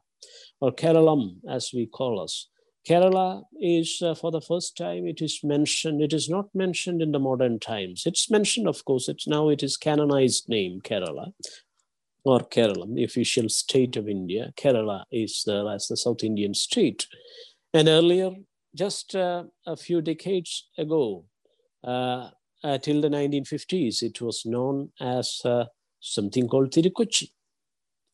or 0.61 0.71
Keralam 0.71 1.37
as 1.49 1.71
we 1.73 1.85
call 1.85 2.19
us, 2.19 2.47
Kerala 2.87 3.43
is 3.61 4.01
uh, 4.01 4.15
for 4.15 4.31
the 4.31 4.41
first 4.41 4.77
time 4.77 5.05
it 5.05 5.21
is 5.21 5.41
mentioned. 5.43 6.01
It 6.01 6.13
is 6.13 6.29
not 6.29 6.47
mentioned 6.55 7.01
in 7.01 7.11
the 7.11 7.19
modern 7.19 7.59
times. 7.59 8.03
It's 8.05 8.31
mentioned, 8.31 8.67
of 8.67 8.83
course. 8.85 9.07
It's 9.09 9.27
now 9.27 9.49
it 9.49 9.61
is 9.61 9.77
canonized 9.77 10.49
name 10.49 10.81
Kerala 10.81 11.33
or 12.23 12.39
Kerala, 12.39 12.93
the 12.93 13.03
official 13.03 13.49
state 13.49 13.95
of 13.95 14.07
India. 14.07 14.53
Kerala 14.57 15.03
is 15.11 15.45
as 15.47 15.87
the 15.87 15.97
South 15.97 16.23
Indian 16.23 16.53
state. 16.53 17.05
And 17.73 17.87
earlier, 17.87 18.31
just 18.75 19.15
uh, 19.15 19.43
a 19.67 19.75
few 19.75 20.01
decades 20.01 20.69
ago, 20.77 21.25
uh, 21.83 22.29
uh 22.63 22.77
till 22.79 23.01
the 23.01 23.09
1950s, 23.09 24.01
it 24.01 24.19
was 24.21 24.45
known 24.45 24.91
as 24.99 25.41
uh, 25.45 25.65
something 25.99 26.47
called 26.47 26.71
Tirukochi. 26.71 27.29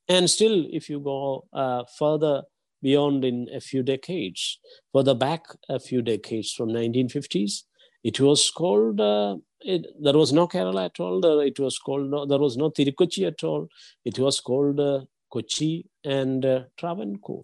And 0.08 0.30
still, 0.30 0.66
if 0.72 0.89
you 0.89 0.99
go 0.99 1.45
uh, 1.53 1.84
further 1.97 2.43
beyond 2.82 3.26
in 3.26 3.47
a 3.53 3.60
few 3.60 3.82
decades, 3.82 4.60
further 4.93 5.16
back 5.16 5.45
a 5.70 5.80
few 5.80 6.01
decades 6.01 6.53
from 6.53 6.70
1950s, 6.70 7.64
it 8.03 8.20
was 8.20 8.51
called, 8.51 9.01
uh, 9.01 9.38
it, 9.62 9.88
there 9.99 10.14
was 10.14 10.32
no 10.32 10.47
Kerala 10.47 10.86
at 10.86 10.99
all. 10.99 11.39
It 11.39 11.60
was 11.60 11.80
called, 11.80 12.12
no, 12.12 12.26
there 12.26 12.38
was 12.38 12.56
no 12.56 12.70
Tirukochi 12.70 13.26
at 13.26 13.43
all. 13.43 13.68
It 14.03 14.20
was 14.20 14.39
called 14.39 14.80
uh, 14.80 15.06
Kochi 15.32 15.88
and 16.03 16.45
uh, 16.45 16.64
Travancore, 16.78 17.43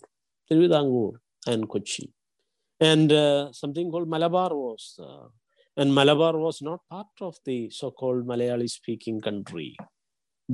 Tiruvidanger 0.50 1.14
and 1.48 1.68
Kochi. 1.68 2.14
And 2.80 3.12
uh, 3.12 3.52
something 3.52 3.90
called 3.90 4.08
Malabar 4.08 4.56
was, 4.56 5.00
uh, 5.00 5.28
and 5.78 5.94
Malabar 5.94 6.38
was 6.38 6.62
not 6.62 6.82
part 6.90 7.08
of 7.22 7.38
the 7.46 7.70
so-called 7.72 8.28
Malayali 8.28 8.70
speaking 8.70 9.20
country. 9.20 9.76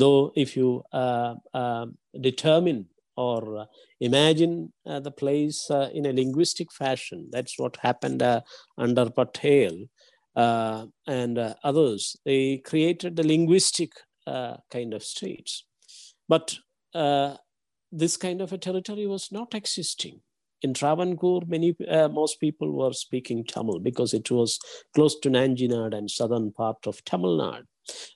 Though 0.02 0.32
if 0.36 0.50
you 0.58 0.84
uh, 0.94 1.36
uh, 1.54 1.88
determine 2.30 2.82
or 3.18 3.58
uh, 3.58 3.66
imagine 4.00 4.72
uh, 4.86 5.00
the 5.00 5.12
place 5.12 5.70
uh, 5.72 5.90
in 5.94 6.06
a 6.06 6.14
linguistic 6.14 6.72
fashion. 6.72 7.28
That's 7.32 7.58
what 7.58 7.78
happened 7.78 8.22
uh, 8.22 8.42
under 8.78 9.10
Patel 9.10 9.88
and 10.36 11.56
others. 11.64 12.16
They 12.26 12.58
created 12.60 13.16
the 13.16 13.26
linguistic 13.26 13.92
kind 14.26 14.94
of 14.94 15.04
states. 15.04 15.66
But 16.30 16.58
this 17.92 18.18
kind 18.18 18.42
of 18.42 18.54
a 18.54 18.58
territory 18.60 19.08
was 19.08 19.32
not 19.32 19.56
existing. 19.56 20.22
In 20.62 20.74
Travancore, 20.74 21.42
many, 21.48 21.76
most 22.12 22.40
people 22.40 22.72
were 22.72 22.94
speaking 22.94 23.46
Tamil 23.46 23.80
because 23.80 24.14
it 24.14 24.30
was 24.30 24.60
close 24.94 25.20
to 25.22 25.30
Nanjinad 25.30 25.98
and 25.98 26.12
southern 26.12 26.52
part 26.52 26.86
of 26.86 27.04
Tamil 27.04 27.38
Nadu. 27.40 27.66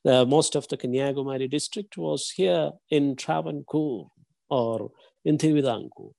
Uh, 0.06 0.26
most 0.26 0.56
of 0.56 0.68
the 0.68 0.78
Kanyakumari 0.78 1.50
district 1.50 1.98
was 1.98 2.32
here 2.32 2.72
in 2.90 3.16
Travancore 3.16 4.10
or 4.50 4.92
in 5.24 5.38
Thiruvidankur. 5.38 6.12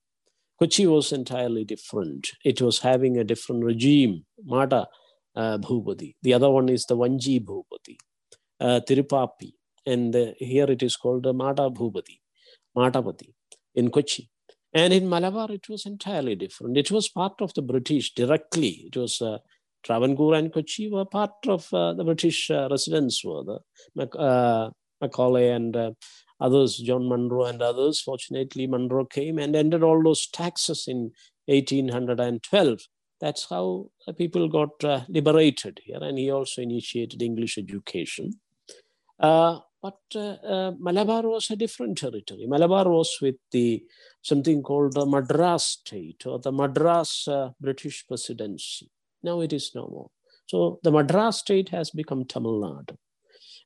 Kochi 0.59 0.87
was 0.87 1.11
entirely 1.11 1.63
different. 1.63 2.31
It 2.45 2.61
was 2.61 2.79
having 2.79 3.17
a 3.17 3.23
different 3.23 3.63
regime, 3.63 4.25
Mata 4.43 4.87
uh. 5.35 5.57
The 6.21 6.33
other 6.33 6.49
one 6.49 6.69
is 6.69 6.85
the 6.85 6.95
Vanji 6.95 7.43
Bhupati, 7.43 7.97
uh, 8.59 8.81
Tirupapi. 8.87 9.53
And 9.85 10.15
uh, 10.15 10.33
here 10.37 10.65
it 10.65 10.81
is 10.83 10.95
called 10.95 11.23
the 11.23 11.33
Mata 11.33 11.69
Bhupati, 11.69 12.19
Matapati 12.77 13.33
in 13.75 13.89
Kochi. 13.89 14.29
And 14.73 14.93
in 14.93 15.07
Malabar, 15.07 15.51
it 15.51 15.69
was 15.69 15.85
entirely 15.85 16.35
different. 16.35 16.77
It 16.77 16.89
was 16.89 17.07
part 17.07 17.41
of 17.41 17.53
the 17.53 17.61
British 17.61 18.13
directly. 18.13 18.85
It 18.87 18.97
was 18.97 19.21
uh, 19.21 19.37
Travancore 19.83 20.35
and 20.35 20.51
Kochi 20.51 20.89
were 20.89 21.05
part 21.05 21.33
of 21.47 21.71
uh, 21.73 21.93
the 21.93 22.03
British 22.03 22.49
uh, 22.49 22.67
residents 22.71 23.23
were 23.23 23.43
the 23.43 23.59
Mac- 23.95 24.15
uh, 24.17 24.69
Macaulay 25.01 25.49
and 25.49 25.75
uh, 25.75 25.91
others, 26.39 26.77
John 26.77 27.07
Munro 27.07 27.45
and 27.45 27.61
others. 27.61 27.99
Fortunately, 27.99 28.65
Munro 28.65 29.05
came 29.05 29.37
and 29.39 29.55
ended 29.55 29.83
all 29.83 30.01
those 30.01 30.27
taxes 30.27 30.85
in 30.87 31.11
1812. 31.47 32.79
That's 33.19 33.47
how 33.49 33.89
people 34.17 34.47
got 34.47 34.83
uh, 34.83 35.01
liberated 35.09 35.81
here, 35.83 35.99
and 36.01 36.17
he 36.17 36.31
also 36.31 36.61
initiated 36.61 37.21
English 37.21 37.57
education. 37.57 38.39
Uh, 39.19 39.59
but 39.81 39.99
Malabar 40.79 41.23
was 41.23 41.49
a 41.49 41.57
different 41.57 41.97
territory. 41.97 42.45
Malabar 42.47 42.89
was 42.89 43.17
with 43.21 43.35
the 43.51 43.83
something 44.21 44.63
called 44.63 44.93
the 44.93 45.05
Madras 45.05 45.65
state 45.65 46.25
or 46.25 46.39
the 46.39 46.53
Madras 46.53 47.27
British 47.59 48.07
presidency 48.07 48.89
now 49.23 49.41
it 49.41 49.53
is 49.53 49.71
no 49.73 49.87
more. 49.87 50.09
So 50.47 50.79
the 50.83 50.91
Madras 50.91 51.37
state 51.37 51.69
has 51.69 51.91
become 51.91 52.25
Tamil 52.25 52.61
Nadu. 52.61 52.97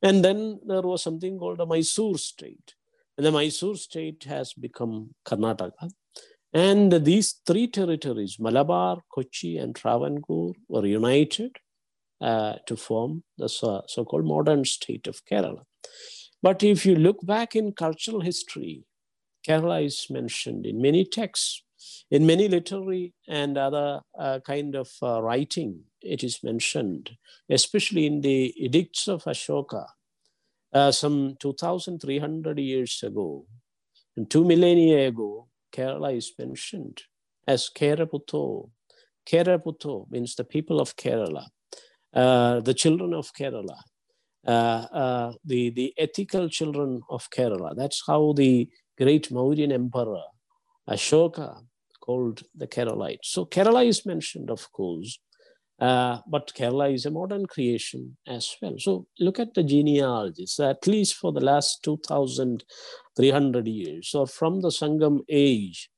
And 0.02 0.24
then 0.24 0.60
there 0.66 0.82
was 0.82 1.04
something 1.04 1.40
called 1.40 1.58
the 1.58 1.66
Mysore 1.66 2.18
state. 2.18 2.76
And 3.18 3.26
the 3.26 3.32
Mysore 3.32 3.76
state 3.76 4.24
has 4.26 4.54
become 4.54 5.16
Karnataka. 5.26 5.90
And 6.54 6.92
these 7.04 7.42
three 7.46 7.68
territories, 7.68 8.38
Malabar, 8.40 9.02
Kochi, 9.14 9.58
and 9.58 9.76
Travancore, 9.76 10.54
were 10.68 10.86
united 10.86 11.58
uh, 12.22 12.56
to 12.68 12.76
form 12.76 13.24
the 13.38 13.50
so, 13.50 13.84
so-called 13.88 14.26
modern 14.26 14.66
state 14.66 15.08
of 15.08 15.26
Kerala. 15.26 15.64
But 16.42 16.64
if 16.64 16.86
you 16.86 16.96
look 16.96 17.26
back 17.26 17.56
in 17.56 17.74
cultural 17.74 18.22
history, 18.22 18.84
Kerala 19.48 19.86
is 19.86 20.08
mentioned 20.10 20.66
in 20.66 20.82
many 20.82 21.06
texts 21.06 21.64
in 22.10 22.26
many 22.26 22.48
literary 22.48 23.14
and 23.28 23.58
other 23.58 24.02
uh, 24.20 24.40
kind 24.46 24.76
of 24.76 24.90
uh, 25.02 25.22
writing, 25.22 25.84
it 26.02 26.24
is 26.24 26.44
mentioned, 26.44 27.12
especially 27.50 28.06
in 28.06 28.22
the 28.22 28.54
edicts 28.58 29.08
of 29.08 29.24
Ashoka, 29.24 29.86
uh, 30.74 30.92
some 30.92 31.36
2,300 31.40 32.60
years 32.60 33.02
ago, 33.04 33.46
and 34.16 34.30
two 34.30 34.44
millennia 34.44 35.08
ago, 35.08 35.48
Kerala 35.72 36.16
is 36.16 36.34
mentioned 36.40 37.04
as 37.48 37.70
Keraputo. 37.76 38.70
Keraputo 39.26 40.10
means 40.10 40.36
the 40.36 40.44
people 40.44 40.80
of 40.80 40.96
Kerala, 40.96 41.48
uh, 42.14 42.60
the 42.62 42.74
children 42.74 43.14
of 43.14 43.32
Kerala, 43.34 43.78
uh, 44.48 44.50
uh, 44.52 45.34
the, 45.46 45.70
the 45.72 45.94
ethical 45.98 46.50
children 46.50 47.02
of 47.10 47.30
Kerala. 47.30 47.76
That's 47.76 48.04
how 48.08 48.34
the 48.34 48.70
great 48.98 49.30
Mauryan 49.30 49.72
emperor 49.72 50.24
Ashoka 50.90 51.64
called 52.08 52.44
the 52.56 52.68
Keralites. 52.68 53.26
So 53.36 53.46
Kerala 53.46 53.86
is 53.86 54.06
mentioned, 54.06 54.50
of 54.50 54.72
course, 54.72 55.20
uh, 55.80 56.20
but 56.26 56.54
Kerala 56.56 56.94
is 56.94 57.06
a 57.06 57.12
modern 57.12 57.46
creation 57.46 58.18
as 58.26 58.56
well. 58.62 58.76
So 58.80 59.08
look 59.20 59.40
at 59.40 59.54
the 59.54 59.64
genealogies, 59.64 60.60
at 60.60 60.88
least 60.88 61.16
for 61.16 61.32
the 61.34 61.44
last 61.52 61.84
2,300 61.84 63.68
years, 63.68 64.16
or 64.16 64.26
from 64.26 64.62
the 64.62 64.70
Sangam 64.70 65.20
age. 65.30 65.90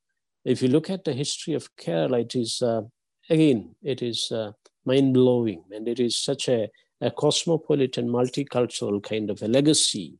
If 0.43 0.61
you 0.61 0.69
look 0.69 0.89
at 0.89 1.03
the 1.05 1.13
history 1.13 1.53
of 1.53 1.69
Kerala, 1.75 2.21
it 2.21 2.35
is, 2.35 2.61
uh, 2.61 2.81
again, 3.29 3.75
it 3.83 4.01
is 4.01 4.31
uh, 4.31 4.51
mind-blowing, 4.85 5.63
and 5.71 5.87
it 5.87 5.99
is 5.99 6.17
such 6.17 6.49
a, 6.49 6.69
a 7.01 7.11
cosmopolitan, 7.11 8.07
multicultural 8.09 9.01
kind 9.03 9.29
of 9.29 9.41
a 9.41 9.47
legacy. 9.47 10.17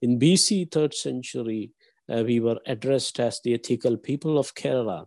In 0.00 0.18
BC, 0.20 0.70
third 0.70 0.94
century, 0.94 1.72
uh, 2.12 2.22
we 2.24 2.40
were 2.40 2.58
addressed 2.66 3.18
as 3.20 3.40
the 3.42 3.54
ethical 3.54 3.96
people 3.96 4.38
of 4.38 4.54
Kerala, 4.54 5.06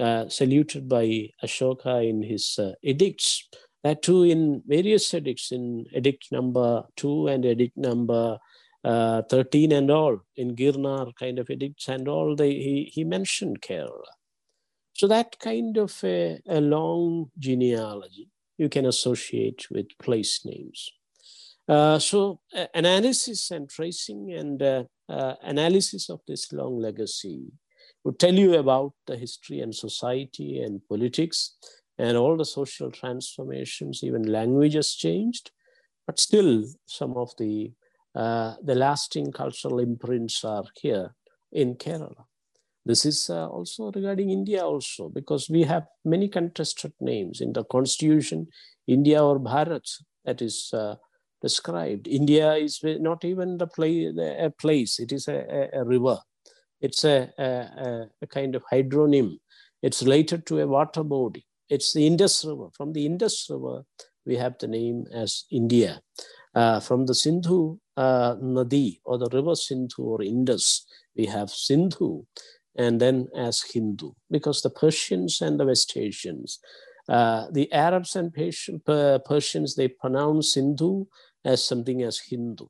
uh, 0.00 0.28
saluted 0.28 0.88
by 0.88 1.30
Ashoka 1.42 2.08
in 2.08 2.22
his 2.22 2.58
uh, 2.58 2.72
edicts. 2.82 3.48
That 3.82 4.02
too, 4.02 4.22
in 4.22 4.62
various 4.66 5.12
edicts, 5.12 5.52
in 5.52 5.86
edict 5.94 6.28
number 6.32 6.84
two 6.96 7.26
and 7.26 7.44
edict 7.44 7.76
number 7.76 8.38
uh, 8.84 9.22
13 9.30 9.72
and 9.72 9.90
all, 9.90 10.18
in 10.36 10.54
Girnar 10.54 11.14
kind 11.16 11.38
of 11.38 11.50
edicts 11.50 11.88
and 11.88 12.06
all, 12.08 12.36
they, 12.36 12.50
he, 12.50 12.90
he 12.92 13.04
mentioned 13.04 13.60
Kerala. 13.60 14.12
So 14.92 15.08
that 15.08 15.38
kind 15.40 15.76
of 15.76 15.98
a, 16.04 16.38
a 16.48 16.60
long 16.60 17.30
genealogy 17.38 18.28
you 18.58 18.68
can 18.68 18.86
associate 18.86 19.66
with 19.70 19.86
place 20.00 20.44
names. 20.44 20.90
Uh, 21.68 21.98
so 21.98 22.40
uh, 22.56 22.66
analysis 22.74 23.50
and 23.50 23.68
tracing 23.68 24.32
and 24.32 24.62
uh, 24.62 24.84
uh, 25.08 25.34
analysis 25.42 26.10
of 26.10 26.20
this 26.26 26.52
long 26.52 26.78
legacy 26.78 27.52
would 28.04 28.18
tell 28.18 28.34
you 28.34 28.54
about 28.54 28.92
the 29.06 29.16
history 29.16 29.60
and 29.60 29.74
society 29.74 30.60
and 30.60 30.80
politics 30.88 31.56
and 31.98 32.16
all 32.16 32.36
the 32.36 32.44
social 32.44 32.90
transformations, 32.90 34.02
even 34.02 34.22
language 34.22 34.74
has 34.74 34.94
changed, 34.94 35.50
but 36.06 36.18
still 36.18 36.64
some 36.86 37.16
of 37.16 37.32
the, 37.38 37.72
uh, 38.14 38.54
the 38.62 38.74
lasting 38.74 39.32
cultural 39.32 39.78
imprints 39.78 40.44
are 40.44 40.64
here 40.80 41.14
in 41.52 41.74
Kerala. 41.76 42.24
This 42.84 43.06
is 43.06 43.30
uh, 43.30 43.48
also 43.48 43.90
regarding 43.92 44.30
India 44.30 44.62
also, 44.62 45.08
because 45.08 45.48
we 45.48 45.62
have 45.62 45.86
many 46.04 46.28
contested 46.28 46.92
names 47.00 47.40
in 47.40 47.52
the 47.54 47.64
constitution, 47.64 48.48
India 48.86 49.24
or 49.24 49.38
Bharat, 49.40 49.88
that 50.26 50.42
is 50.42 50.70
uh, 50.74 50.96
described. 51.48 52.06
India 52.20 52.48
is 52.54 52.80
not 53.08 53.24
even 53.30 53.58
the 53.58 53.66
play, 53.76 53.94
a 54.46 54.50
place, 54.50 54.98
it 55.04 55.12
is 55.12 55.28
a, 55.28 55.38
a, 55.58 55.80
a 55.80 55.84
river. 55.84 56.18
It's 56.80 57.04
a, 57.04 57.18
a, 57.38 58.08
a, 58.24 58.26
kind 58.26 58.54
of 58.54 58.62
hydronym. 58.72 59.28
It's 59.82 60.02
related 60.02 60.40
to 60.46 60.60
a 60.60 60.66
water 60.66 61.04
body. 61.04 61.44
It's 61.74 61.92
the 61.94 62.06
Indus 62.06 62.44
River. 62.44 62.68
From 62.76 62.92
the 62.92 63.06
Indus 63.06 63.46
River, 63.50 63.84
we 64.26 64.36
have 64.36 64.54
the 64.58 64.68
name 64.78 65.06
as 65.12 65.44
India. 65.50 66.00
Uh, 66.54 66.80
from 66.80 67.06
the 67.06 67.14
Sindhu 67.14 67.78
uh, 67.96 68.34
Nadi 68.36 69.00
or 69.04 69.18
the 69.18 69.30
river 69.32 69.54
Sindhu 69.54 70.02
or 70.02 70.22
Indus, 70.22 70.86
we 71.16 71.26
have 71.26 71.50
Sindhu 71.50 72.24
and 72.76 73.00
then 73.00 73.28
as 73.36 73.62
Hindu 73.62 74.12
because 74.30 74.62
the 74.62 74.70
Persians 74.70 75.40
and 75.40 75.58
the 75.58 75.66
West 75.66 75.96
Asians, 75.96 76.58
uh, 77.08 77.46
the 77.52 77.70
Arabs 77.72 78.16
and 78.16 78.32
Persians, 78.32 79.74
they 79.74 79.88
pronounce 79.88 80.54
Sindhu 80.54 81.06
as 81.44 81.64
something 81.64 82.02
as 82.02 82.18
Hindu. 82.18 82.66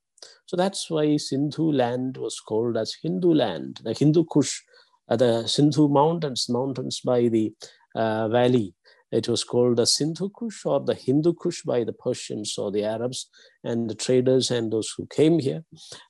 So 0.47 0.57
that's 0.57 0.91
why 0.91 1.17
Sindhu 1.17 1.73
land 1.73 2.17
was 2.17 2.41
called 2.41 2.77
as 2.77 2.97
Hindu 3.03 3.35
land, 3.35 3.81
the 3.85 3.93
Hindu 3.93 4.25
Kush, 4.25 4.61
uh, 5.09 5.17
the 5.17 5.47
Sindhu 5.47 5.89
mountains, 5.89 6.47
mountains 6.49 7.01
by 7.05 7.29
the 7.29 7.53
uh, 7.95 8.29
valley 8.29 8.75
it 9.15 9.29
was 9.29 9.45
called 9.45 9.77
the 9.77 9.87
Sindhu 9.87 10.29
Kush 10.31 10.67
or 10.67 10.81
the 10.81 10.95
Hindu 10.95 11.35
Kush 11.35 11.63
by 11.63 11.85
the 11.85 11.93
Persians 11.93 12.59
or 12.59 12.73
the 12.73 12.83
Arabs 12.83 13.31
and 13.63 13.89
the 13.89 13.95
traders 13.95 14.51
and 14.51 14.73
those 14.73 14.93
who 14.97 15.07
came 15.07 15.39
here. 15.39 15.63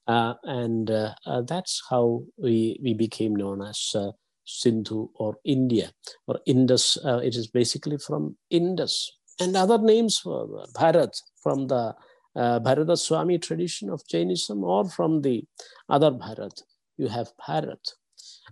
Uh, 0.07 0.35
and 0.45 0.91
uh, 0.91 1.15
uh, 1.27 1.43
that's 1.43 1.83
how 1.91 2.23
we, 2.39 2.81
we 2.83 2.95
became 2.95 3.37
known 3.37 3.61
as 3.61 3.91
uh, 3.95 4.13
Sindhu 4.47 5.11
or 5.17 5.37
India 5.45 5.91
or 6.27 6.41
Indus. 6.47 6.97
It 7.05 7.37
is 7.37 7.47
basically 7.47 7.99
from 7.99 8.39
Indus. 8.49 9.13
And 9.39 9.55
other 9.55 9.79
names 9.79 10.23
were 10.25 10.47
Bharat 10.75 11.13
from 11.43 11.67
the 11.67 11.95
uh, 12.37 12.59
Bharata 12.61 12.97
Swami 12.97 13.39
tradition 13.39 13.91
of 13.91 14.07
Jainism 14.09 14.65
or 14.65 14.89
from 14.89 15.23
the 15.23 15.45
other 15.89 16.11
Bharat. 16.11 16.63
You 16.97 17.09
have 17.09 17.33
Bharat. 17.49 17.93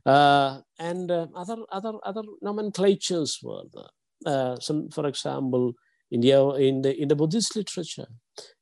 Uh, 0.04 0.60
and 0.78 1.10
uh, 1.10 1.26
other 1.34 1.56
other 1.70 1.94
other 2.04 2.22
nomenclatures 2.40 3.38
were 3.42 3.62
there 3.72 3.90
uh, 4.26 4.56
some, 4.60 4.88
for 4.90 5.06
example, 5.06 5.74
India 6.10 6.40
in 6.50 6.82
the 6.82 6.94
in 7.00 7.08
the 7.08 7.16
Buddhist 7.16 7.56
literature, 7.56 8.06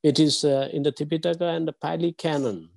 it 0.02 0.18
is 0.18 0.44
uh, 0.44 0.68
in 0.72 0.82
the 0.82 0.92
Tipitaka 0.92 1.56
and 1.56 1.66
the 1.66 1.72
Pali 1.72 2.12
canon. 2.12 2.68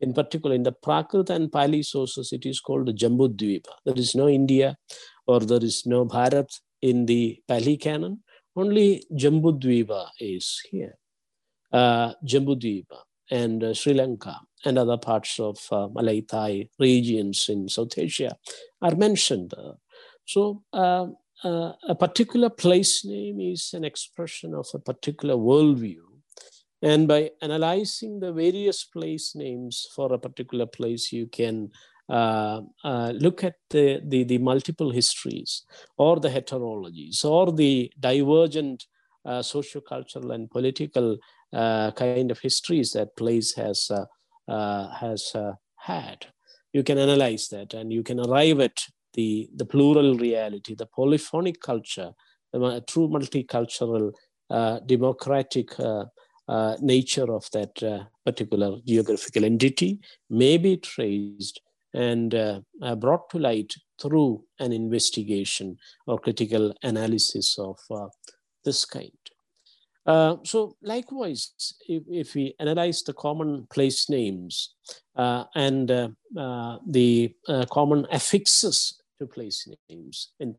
In 0.00 0.12
particular, 0.12 0.54
in 0.54 0.64
the 0.64 0.72
Prakrit 0.72 1.30
and 1.30 1.50
Pali 1.50 1.82
sources, 1.82 2.32
it 2.32 2.44
is 2.44 2.58
called 2.58 2.88
Jambudvipa. 2.88 3.70
There 3.84 3.94
is 3.94 4.16
no 4.16 4.28
India 4.28 4.76
or 5.28 5.38
there 5.40 5.62
is 5.62 5.86
no 5.86 6.04
Bharat 6.04 6.48
in 6.80 7.06
the 7.06 7.38
Pali 7.46 7.76
canon. 7.76 8.22
Only 8.56 9.04
Jambudvipa 9.12 10.08
is 10.18 10.60
here. 10.70 10.94
Uh, 11.72 12.12
and 13.30 13.64
uh, 13.64 13.72
Sri 13.72 13.94
Lanka 13.94 14.38
and 14.64 14.78
other 14.78 14.98
parts 14.98 15.40
of 15.40 15.58
uh, 15.70 15.88
Malay 15.88 16.20
Thai 16.20 16.68
regions 16.78 17.48
in 17.48 17.68
South 17.68 17.96
Asia 17.96 18.36
are 18.82 18.94
mentioned. 18.94 19.54
So 20.26 20.62
uh, 20.72 21.06
uh, 21.44 21.72
a 21.88 21.94
particular 21.94 22.50
place 22.50 23.04
name 23.04 23.40
is 23.40 23.72
an 23.74 23.84
expression 23.84 24.54
of 24.54 24.66
a 24.74 24.78
particular 24.78 25.34
worldview. 25.34 26.02
And 26.82 27.06
by 27.06 27.30
analyzing 27.40 28.20
the 28.20 28.32
various 28.32 28.84
place 28.84 29.34
names 29.34 29.86
for 29.94 30.12
a 30.12 30.18
particular 30.18 30.66
place, 30.66 31.12
you 31.12 31.26
can 31.26 31.70
uh, 32.08 32.62
uh, 32.82 33.12
look 33.14 33.44
at 33.44 33.54
the, 33.70 34.00
the, 34.04 34.24
the, 34.24 34.38
multiple 34.38 34.90
histories 34.90 35.62
or 35.96 36.18
the 36.18 36.28
heterologies 36.28 37.24
or 37.24 37.52
the 37.52 37.90
divergent 37.98 38.84
uh, 39.24 39.38
sociocultural 39.38 40.34
and 40.34 40.50
political 40.50 41.16
kind 41.52 42.30
of 42.30 42.38
histories 42.40 42.92
that 42.92 43.16
place 43.16 43.54
has, 43.54 43.90
uh, 43.90 44.04
uh, 44.50 44.88
has 44.94 45.32
had. 45.76 46.26
You 46.72 46.82
can 46.82 46.98
analyze 46.98 47.48
that 47.48 47.74
and 47.74 47.92
you 47.92 48.02
can 48.02 48.20
arrive 48.20 48.60
at 48.60 48.78
the, 49.14 49.48
the 49.54 49.66
plural 49.66 50.16
reality, 50.16 50.74
the 50.74 50.86
polyphonic 50.86 51.60
culture, 51.60 52.12
the 52.52 52.82
true 52.86 53.08
multicultural, 53.08 54.12
uh, 54.50 54.80
democratic 54.80 55.78
uh, 55.80 56.04
uh, 56.48 56.76
nature 56.80 57.32
of 57.32 57.48
that 57.52 57.82
uh, 57.82 58.04
particular 58.24 58.78
geographical 58.86 59.44
entity 59.44 60.00
may 60.28 60.58
be 60.58 60.76
traced 60.76 61.60
and 61.94 62.34
uh, 62.34 62.60
uh, 62.82 62.94
brought 62.94 63.30
to 63.30 63.38
light 63.38 63.72
through 64.00 64.44
an 64.58 64.72
investigation 64.72 65.76
or 66.06 66.18
critical 66.18 66.74
analysis 66.82 67.58
of 67.58 67.78
this 68.64 68.84
kind. 68.84 69.12
Uh, 70.04 70.36
so 70.42 70.76
likewise, 70.82 71.52
if, 71.88 72.02
if, 72.10 72.34
we 72.34 72.54
analyze 72.58 73.02
the 73.02 73.12
common 73.12 73.66
place 73.70 74.10
names 74.10 74.74
uh, 75.16 75.44
and 75.54 75.90
uh, 75.90 76.78
the 76.88 77.32
common 77.70 78.06
affixes 78.10 79.00
to 79.20 79.26
place 79.26 79.68
names 79.88 80.32
in 80.40 80.56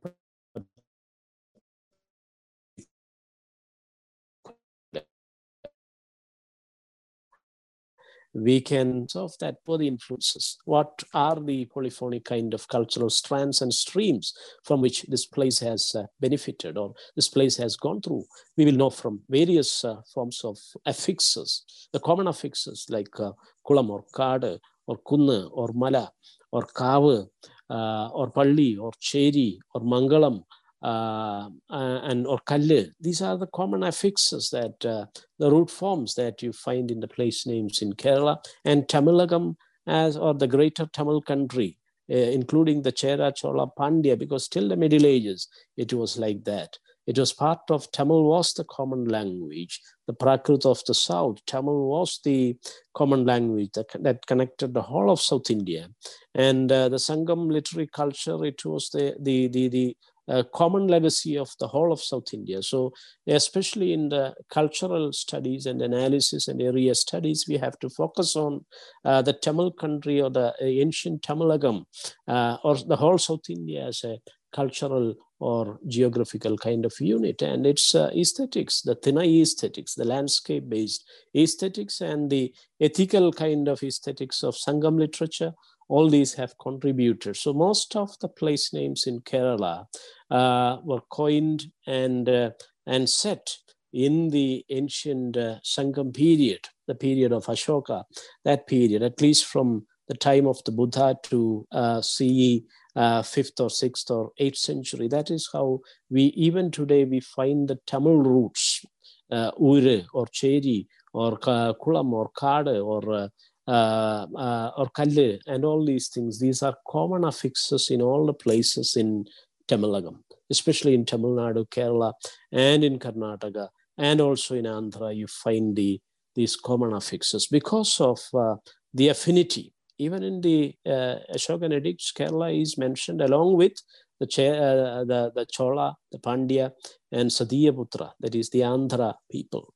we 8.33 8.61
can 8.61 9.07
solve 9.07 9.33
that 9.39 9.57
for 9.65 9.77
the 9.77 9.87
influences. 9.87 10.57
What 10.65 11.03
are 11.13 11.39
the 11.39 11.65
polyphonic 11.65 12.25
kind 12.25 12.53
of 12.53 12.67
cultural 12.67 13.09
strands 13.09 13.61
and 13.61 13.73
streams 13.73 14.33
from 14.63 14.81
which 14.81 15.03
this 15.03 15.25
place 15.25 15.59
has 15.59 15.93
uh, 15.95 16.03
benefited 16.19 16.77
or 16.77 16.93
this 17.15 17.29
place 17.29 17.57
has 17.57 17.75
gone 17.75 18.01
through? 18.01 18.23
We 18.57 18.65
will 18.65 18.73
know 18.73 18.89
from 18.89 19.21
various 19.29 19.85
uh, 19.85 19.97
forms 20.13 20.41
of 20.43 20.57
affixes, 20.87 21.63
the 21.91 21.99
common 21.99 22.27
affixes 22.27 22.87
like 22.89 23.19
uh, 23.19 23.31
kulam 23.67 23.89
or 23.89 24.03
kade 24.15 24.59
or 24.87 24.97
kunna 25.07 25.49
or 25.51 25.69
mala 25.73 26.11
or 26.51 26.63
kava 26.63 27.27
uh, 27.69 28.07
or 28.09 28.31
Palli 28.31 28.77
or 28.77 28.91
Cheri 28.99 29.57
or 29.73 29.81
Mangalam 29.81 30.43
uh, 30.83 31.49
and 31.69 32.27
or 32.27 32.39
Kalle. 32.45 32.87
These 32.99 33.21
are 33.21 33.37
the 33.37 33.47
common 33.47 33.83
affixes 33.83 34.49
that 34.49 34.85
uh, 34.85 35.05
the 35.39 35.49
root 35.49 35.69
forms 35.69 36.15
that 36.15 36.43
you 36.43 36.51
find 36.51 36.91
in 36.91 36.99
the 36.99 37.07
place 37.07 37.47
names 37.47 37.81
in 37.81 37.93
Kerala 37.93 38.37
and 38.65 38.87
Tamilagam 38.87 39.55
as 39.87 40.17
or 40.17 40.33
the 40.33 40.47
greater 40.47 40.85
Tamil 40.85 41.21
country, 41.21 41.77
uh, 42.11 42.15
including 42.15 42.81
the 42.81 42.91
Chera, 42.91 43.33
Chola, 43.35 43.67
Pandya, 43.67 44.17
because 44.17 44.47
till 44.47 44.67
the 44.67 44.77
Middle 44.77 45.05
Ages 45.05 45.47
it 45.77 45.93
was 45.93 46.17
like 46.17 46.43
that. 46.43 46.77
It 47.05 47.17
was 47.19 47.33
part 47.33 47.59
of 47.69 47.91
Tamil 47.91 48.23
was 48.23 48.53
the 48.53 48.63
common 48.63 49.05
language. 49.05 49.81
The 50.07 50.13
Prakrit 50.13 50.65
of 50.65 50.81
the 50.87 50.93
South, 50.93 51.45
Tamil 51.45 51.87
was 51.87 52.19
the 52.23 52.55
common 52.95 53.25
language 53.25 53.71
that, 53.75 53.87
that 54.03 54.25
connected 54.25 54.73
the 54.73 54.81
whole 54.81 55.11
of 55.11 55.19
South 55.19 55.49
India. 55.49 55.89
And 56.33 56.71
uh, 56.71 56.87
the 56.87 56.97
Sangam 56.97 57.51
literary 57.51 57.87
culture, 57.87 58.45
it 58.45 58.63
was 58.63 58.89
the, 58.89 59.15
the, 59.19 59.47
the, 59.47 59.67
the 59.67 59.97
uh, 60.27 60.43
common 60.53 60.87
legacy 60.87 61.37
of 61.37 61.49
the 61.59 61.67
whole 61.67 61.91
of 61.91 62.01
South 62.01 62.33
India. 62.33 62.61
So, 62.61 62.93
especially 63.27 63.93
in 63.93 64.09
the 64.09 64.33
cultural 64.49 65.11
studies 65.13 65.65
and 65.65 65.81
analysis 65.81 66.47
and 66.47 66.61
area 66.61 66.95
studies, 66.95 67.45
we 67.47 67.57
have 67.57 67.77
to 67.79 67.89
focus 67.89 68.35
on 68.35 68.65
uh, 69.05 69.21
the 69.21 69.33
Tamil 69.33 69.71
country 69.71 70.21
or 70.21 70.29
the 70.29 70.53
ancient 70.61 71.21
Tamilagam 71.21 71.85
uh, 72.27 72.57
or 72.63 72.77
the 72.77 72.95
whole 72.95 73.17
South 73.17 73.49
India 73.49 73.87
as 73.87 74.03
a 74.03 74.17
cultural 74.53 75.15
or 75.39 75.79
geographical 75.87 76.57
kind 76.57 76.85
of 76.85 76.93
unit. 76.99 77.41
And 77.41 77.67
it's 77.67 77.93
uh, 77.93 78.09
aesthetics, 78.15 78.81
the 78.81 78.95
Thinai 78.95 79.41
aesthetics, 79.41 79.95
the 79.95 80.05
landscape 80.05 80.69
based 80.69 81.03
aesthetics, 81.35 81.99
and 81.99 82.29
the 82.29 82.53
ethical 82.79 83.33
kind 83.33 83.67
of 83.67 83.83
aesthetics 83.83 84.41
of 84.43 84.55
Sangam 84.55 84.97
literature. 84.97 85.51
All 85.93 86.09
these 86.09 86.33
have 86.33 86.57
contributed. 86.57 87.37
So, 87.37 87.53
most 87.53 87.95
of 87.95 88.17
the 88.19 88.27
place 88.27 88.73
names 88.73 89.05
in 89.05 89.21
Kerala 89.21 89.85
uh, 90.31 90.77
were 90.83 91.01
coined 91.11 91.65
and, 91.85 92.27
uh, 92.27 92.49
and 92.87 93.07
set 93.07 93.57
in 93.93 94.31
the 94.31 94.65
ancient 94.71 95.37
uh, 95.37 95.57
Sangam 95.63 96.11
period, 96.11 96.61
the 96.87 96.95
period 96.95 97.31
of 97.31 97.45
Ashoka, 97.45 98.05
that 98.43 98.65
period, 98.65 99.03
at 99.03 99.21
least 99.21 99.45
from 99.45 99.85
the 100.07 100.15
time 100.15 100.47
of 100.47 100.63
the 100.63 100.71
Buddha 100.71 101.15
to 101.25 101.67
uh, 101.71 102.01
CE 102.01 102.61
uh, 102.95 103.21
fifth 103.21 103.59
or 103.59 103.69
sixth 103.69 104.09
or 104.09 104.31
eighth 104.39 104.57
century. 104.57 105.07
That 105.07 105.29
is 105.29 105.47
how 105.53 105.81
we 106.09 106.23
even 106.47 106.71
today 106.71 107.05
we 107.05 107.19
find 107.19 107.67
the 107.67 107.77
Tamil 107.85 108.17
roots, 108.17 108.83
uh, 109.31 109.51
Ure 109.59 110.01
or 110.11 110.25
Cheri 110.25 110.87
or 111.13 111.37
Kulam 111.37 112.13
or 112.13 112.31
Kade 112.35 112.83
or 112.83 113.29
uh, 113.67 114.25
uh, 114.35 114.71
or 114.77 114.89
Kalle 114.95 115.39
and 115.47 115.65
all 115.65 115.85
these 115.85 116.09
things. 116.09 116.39
These 116.39 116.63
are 116.63 116.75
common 116.87 117.23
affixes 117.23 117.89
in 117.89 118.01
all 118.01 118.25
the 118.25 118.33
places 118.33 118.95
in 118.95 119.25
Tamilagam, 119.67 120.19
especially 120.49 120.93
in 120.93 121.05
Tamil 121.05 121.35
Nadu, 121.35 121.67
Kerala, 121.69 122.13
and 122.51 122.83
in 122.83 122.99
Karnataka, 122.99 123.69
and 123.97 124.21
also 124.21 124.55
in 124.55 124.65
Andhra. 124.65 125.15
You 125.15 125.27
find 125.27 125.75
the 125.75 125.99
these 126.35 126.55
common 126.55 126.93
affixes 126.93 127.47
because 127.47 128.01
of 128.01 128.19
uh, 128.33 128.55
the 128.93 129.09
affinity 129.09 129.73
even 129.99 130.23
in 130.23 130.41
the 130.41 130.73
uh, 130.85 131.17
Ashokan 131.33 131.73
edicts, 131.73 132.11
Kerala 132.11 132.59
is 132.61 132.77
mentioned 132.77 133.21
along 133.21 133.57
with 133.57 133.73
the, 134.19 134.25
uh, 134.25 135.03
the, 135.05 135.31
the 135.35 135.45
Chola, 135.45 135.95
the 136.11 136.19
Pandya, 136.19 136.71
and 137.11 137.29
Satiyaputra, 137.29 138.11
that 138.19 138.35
is 138.35 138.49
the 138.49 138.61
Andhra 138.61 139.13
people. 139.31 139.72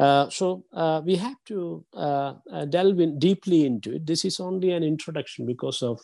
Uh, 0.00 0.30
so 0.30 0.64
uh, 0.72 1.02
we 1.04 1.14
have 1.14 1.36
to 1.44 1.84
uh, 1.92 2.32
delve 2.70 3.00
in 3.00 3.18
deeply 3.18 3.66
into 3.66 3.94
it. 3.96 4.06
This 4.06 4.24
is 4.24 4.40
only 4.40 4.70
an 4.70 4.82
introduction 4.82 5.44
because 5.44 5.82
of 5.82 6.00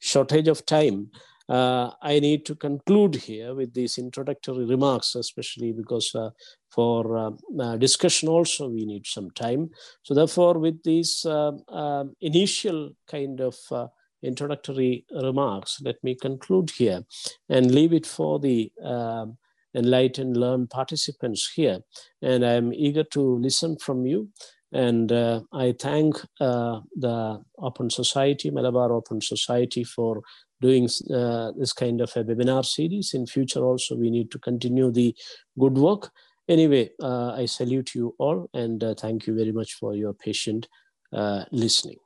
shortage 0.00 0.48
of 0.48 0.66
time. 0.66 1.10
uh, 1.50 1.90
I 2.00 2.20
need 2.20 2.46
to 2.46 2.54
conclude 2.54 3.16
here 3.16 3.54
with 3.54 3.74
these 3.74 3.98
introductory 3.98 4.64
remarks, 4.64 5.16
especially 5.16 5.72
because 5.72 6.14
uh, 6.14 6.30
for 6.70 7.16
uh, 7.16 7.30
uh 7.60 7.76
discussion 7.76 8.28
also 8.28 8.68
we 8.68 8.84
need 8.84 9.06
some 9.06 9.30
time. 9.32 9.70
So 10.02 10.14
therefore, 10.14 10.58
with 10.58 10.82
these 10.84 11.24
uh, 11.26 11.52
um, 11.68 12.14
initial 12.20 12.90
kind 13.08 13.40
of 13.40 13.56
introductory 14.22 15.04
remarks, 15.10 15.80
let 15.82 16.02
me 16.04 16.14
conclude 16.14 16.70
here 16.70 17.04
and 17.48 17.74
leave 17.74 17.92
it 17.92 18.06
for 18.06 18.38
the 18.38 18.70
um, 18.84 19.36
enlightened, 19.74 20.36
learned 20.36 20.70
participants 20.70 21.52
here. 21.54 21.80
And 22.22 22.44
I'm 22.44 22.72
eager 22.72 23.04
to 23.04 23.38
listen 23.38 23.76
from 23.78 24.06
you. 24.06 24.30
And 24.72 25.10
uh, 25.10 25.40
I 25.52 25.74
thank 25.78 26.16
uh, 26.40 26.80
the 26.94 27.42
Open 27.58 27.90
Society, 27.90 28.50
Malabar 28.50 28.92
Open 28.92 29.20
Society, 29.20 29.82
for 29.82 30.22
doing 30.60 30.88
uh, 31.12 31.52
this 31.56 31.72
kind 31.72 32.00
of 32.00 32.12
a 32.16 32.24
webinar 32.24 32.64
series. 32.64 33.14
In 33.14 33.26
future 33.26 33.64
also, 33.64 33.96
we 33.96 34.10
need 34.10 34.30
to 34.30 34.38
continue 34.38 34.90
the 34.90 35.14
good 35.58 35.76
work. 35.76 36.12
Anyway, 36.48 36.90
uh, 37.02 37.32
I 37.32 37.46
salute 37.46 37.94
you 37.94 38.14
all 38.18 38.48
and 38.52 38.82
uh, 38.82 38.94
thank 38.94 39.26
you 39.26 39.34
very 39.34 39.52
much 39.52 39.74
for 39.74 39.94
your 39.94 40.12
patient 40.12 40.68
uh, 41.12 41.44
listening. 41.52 41.98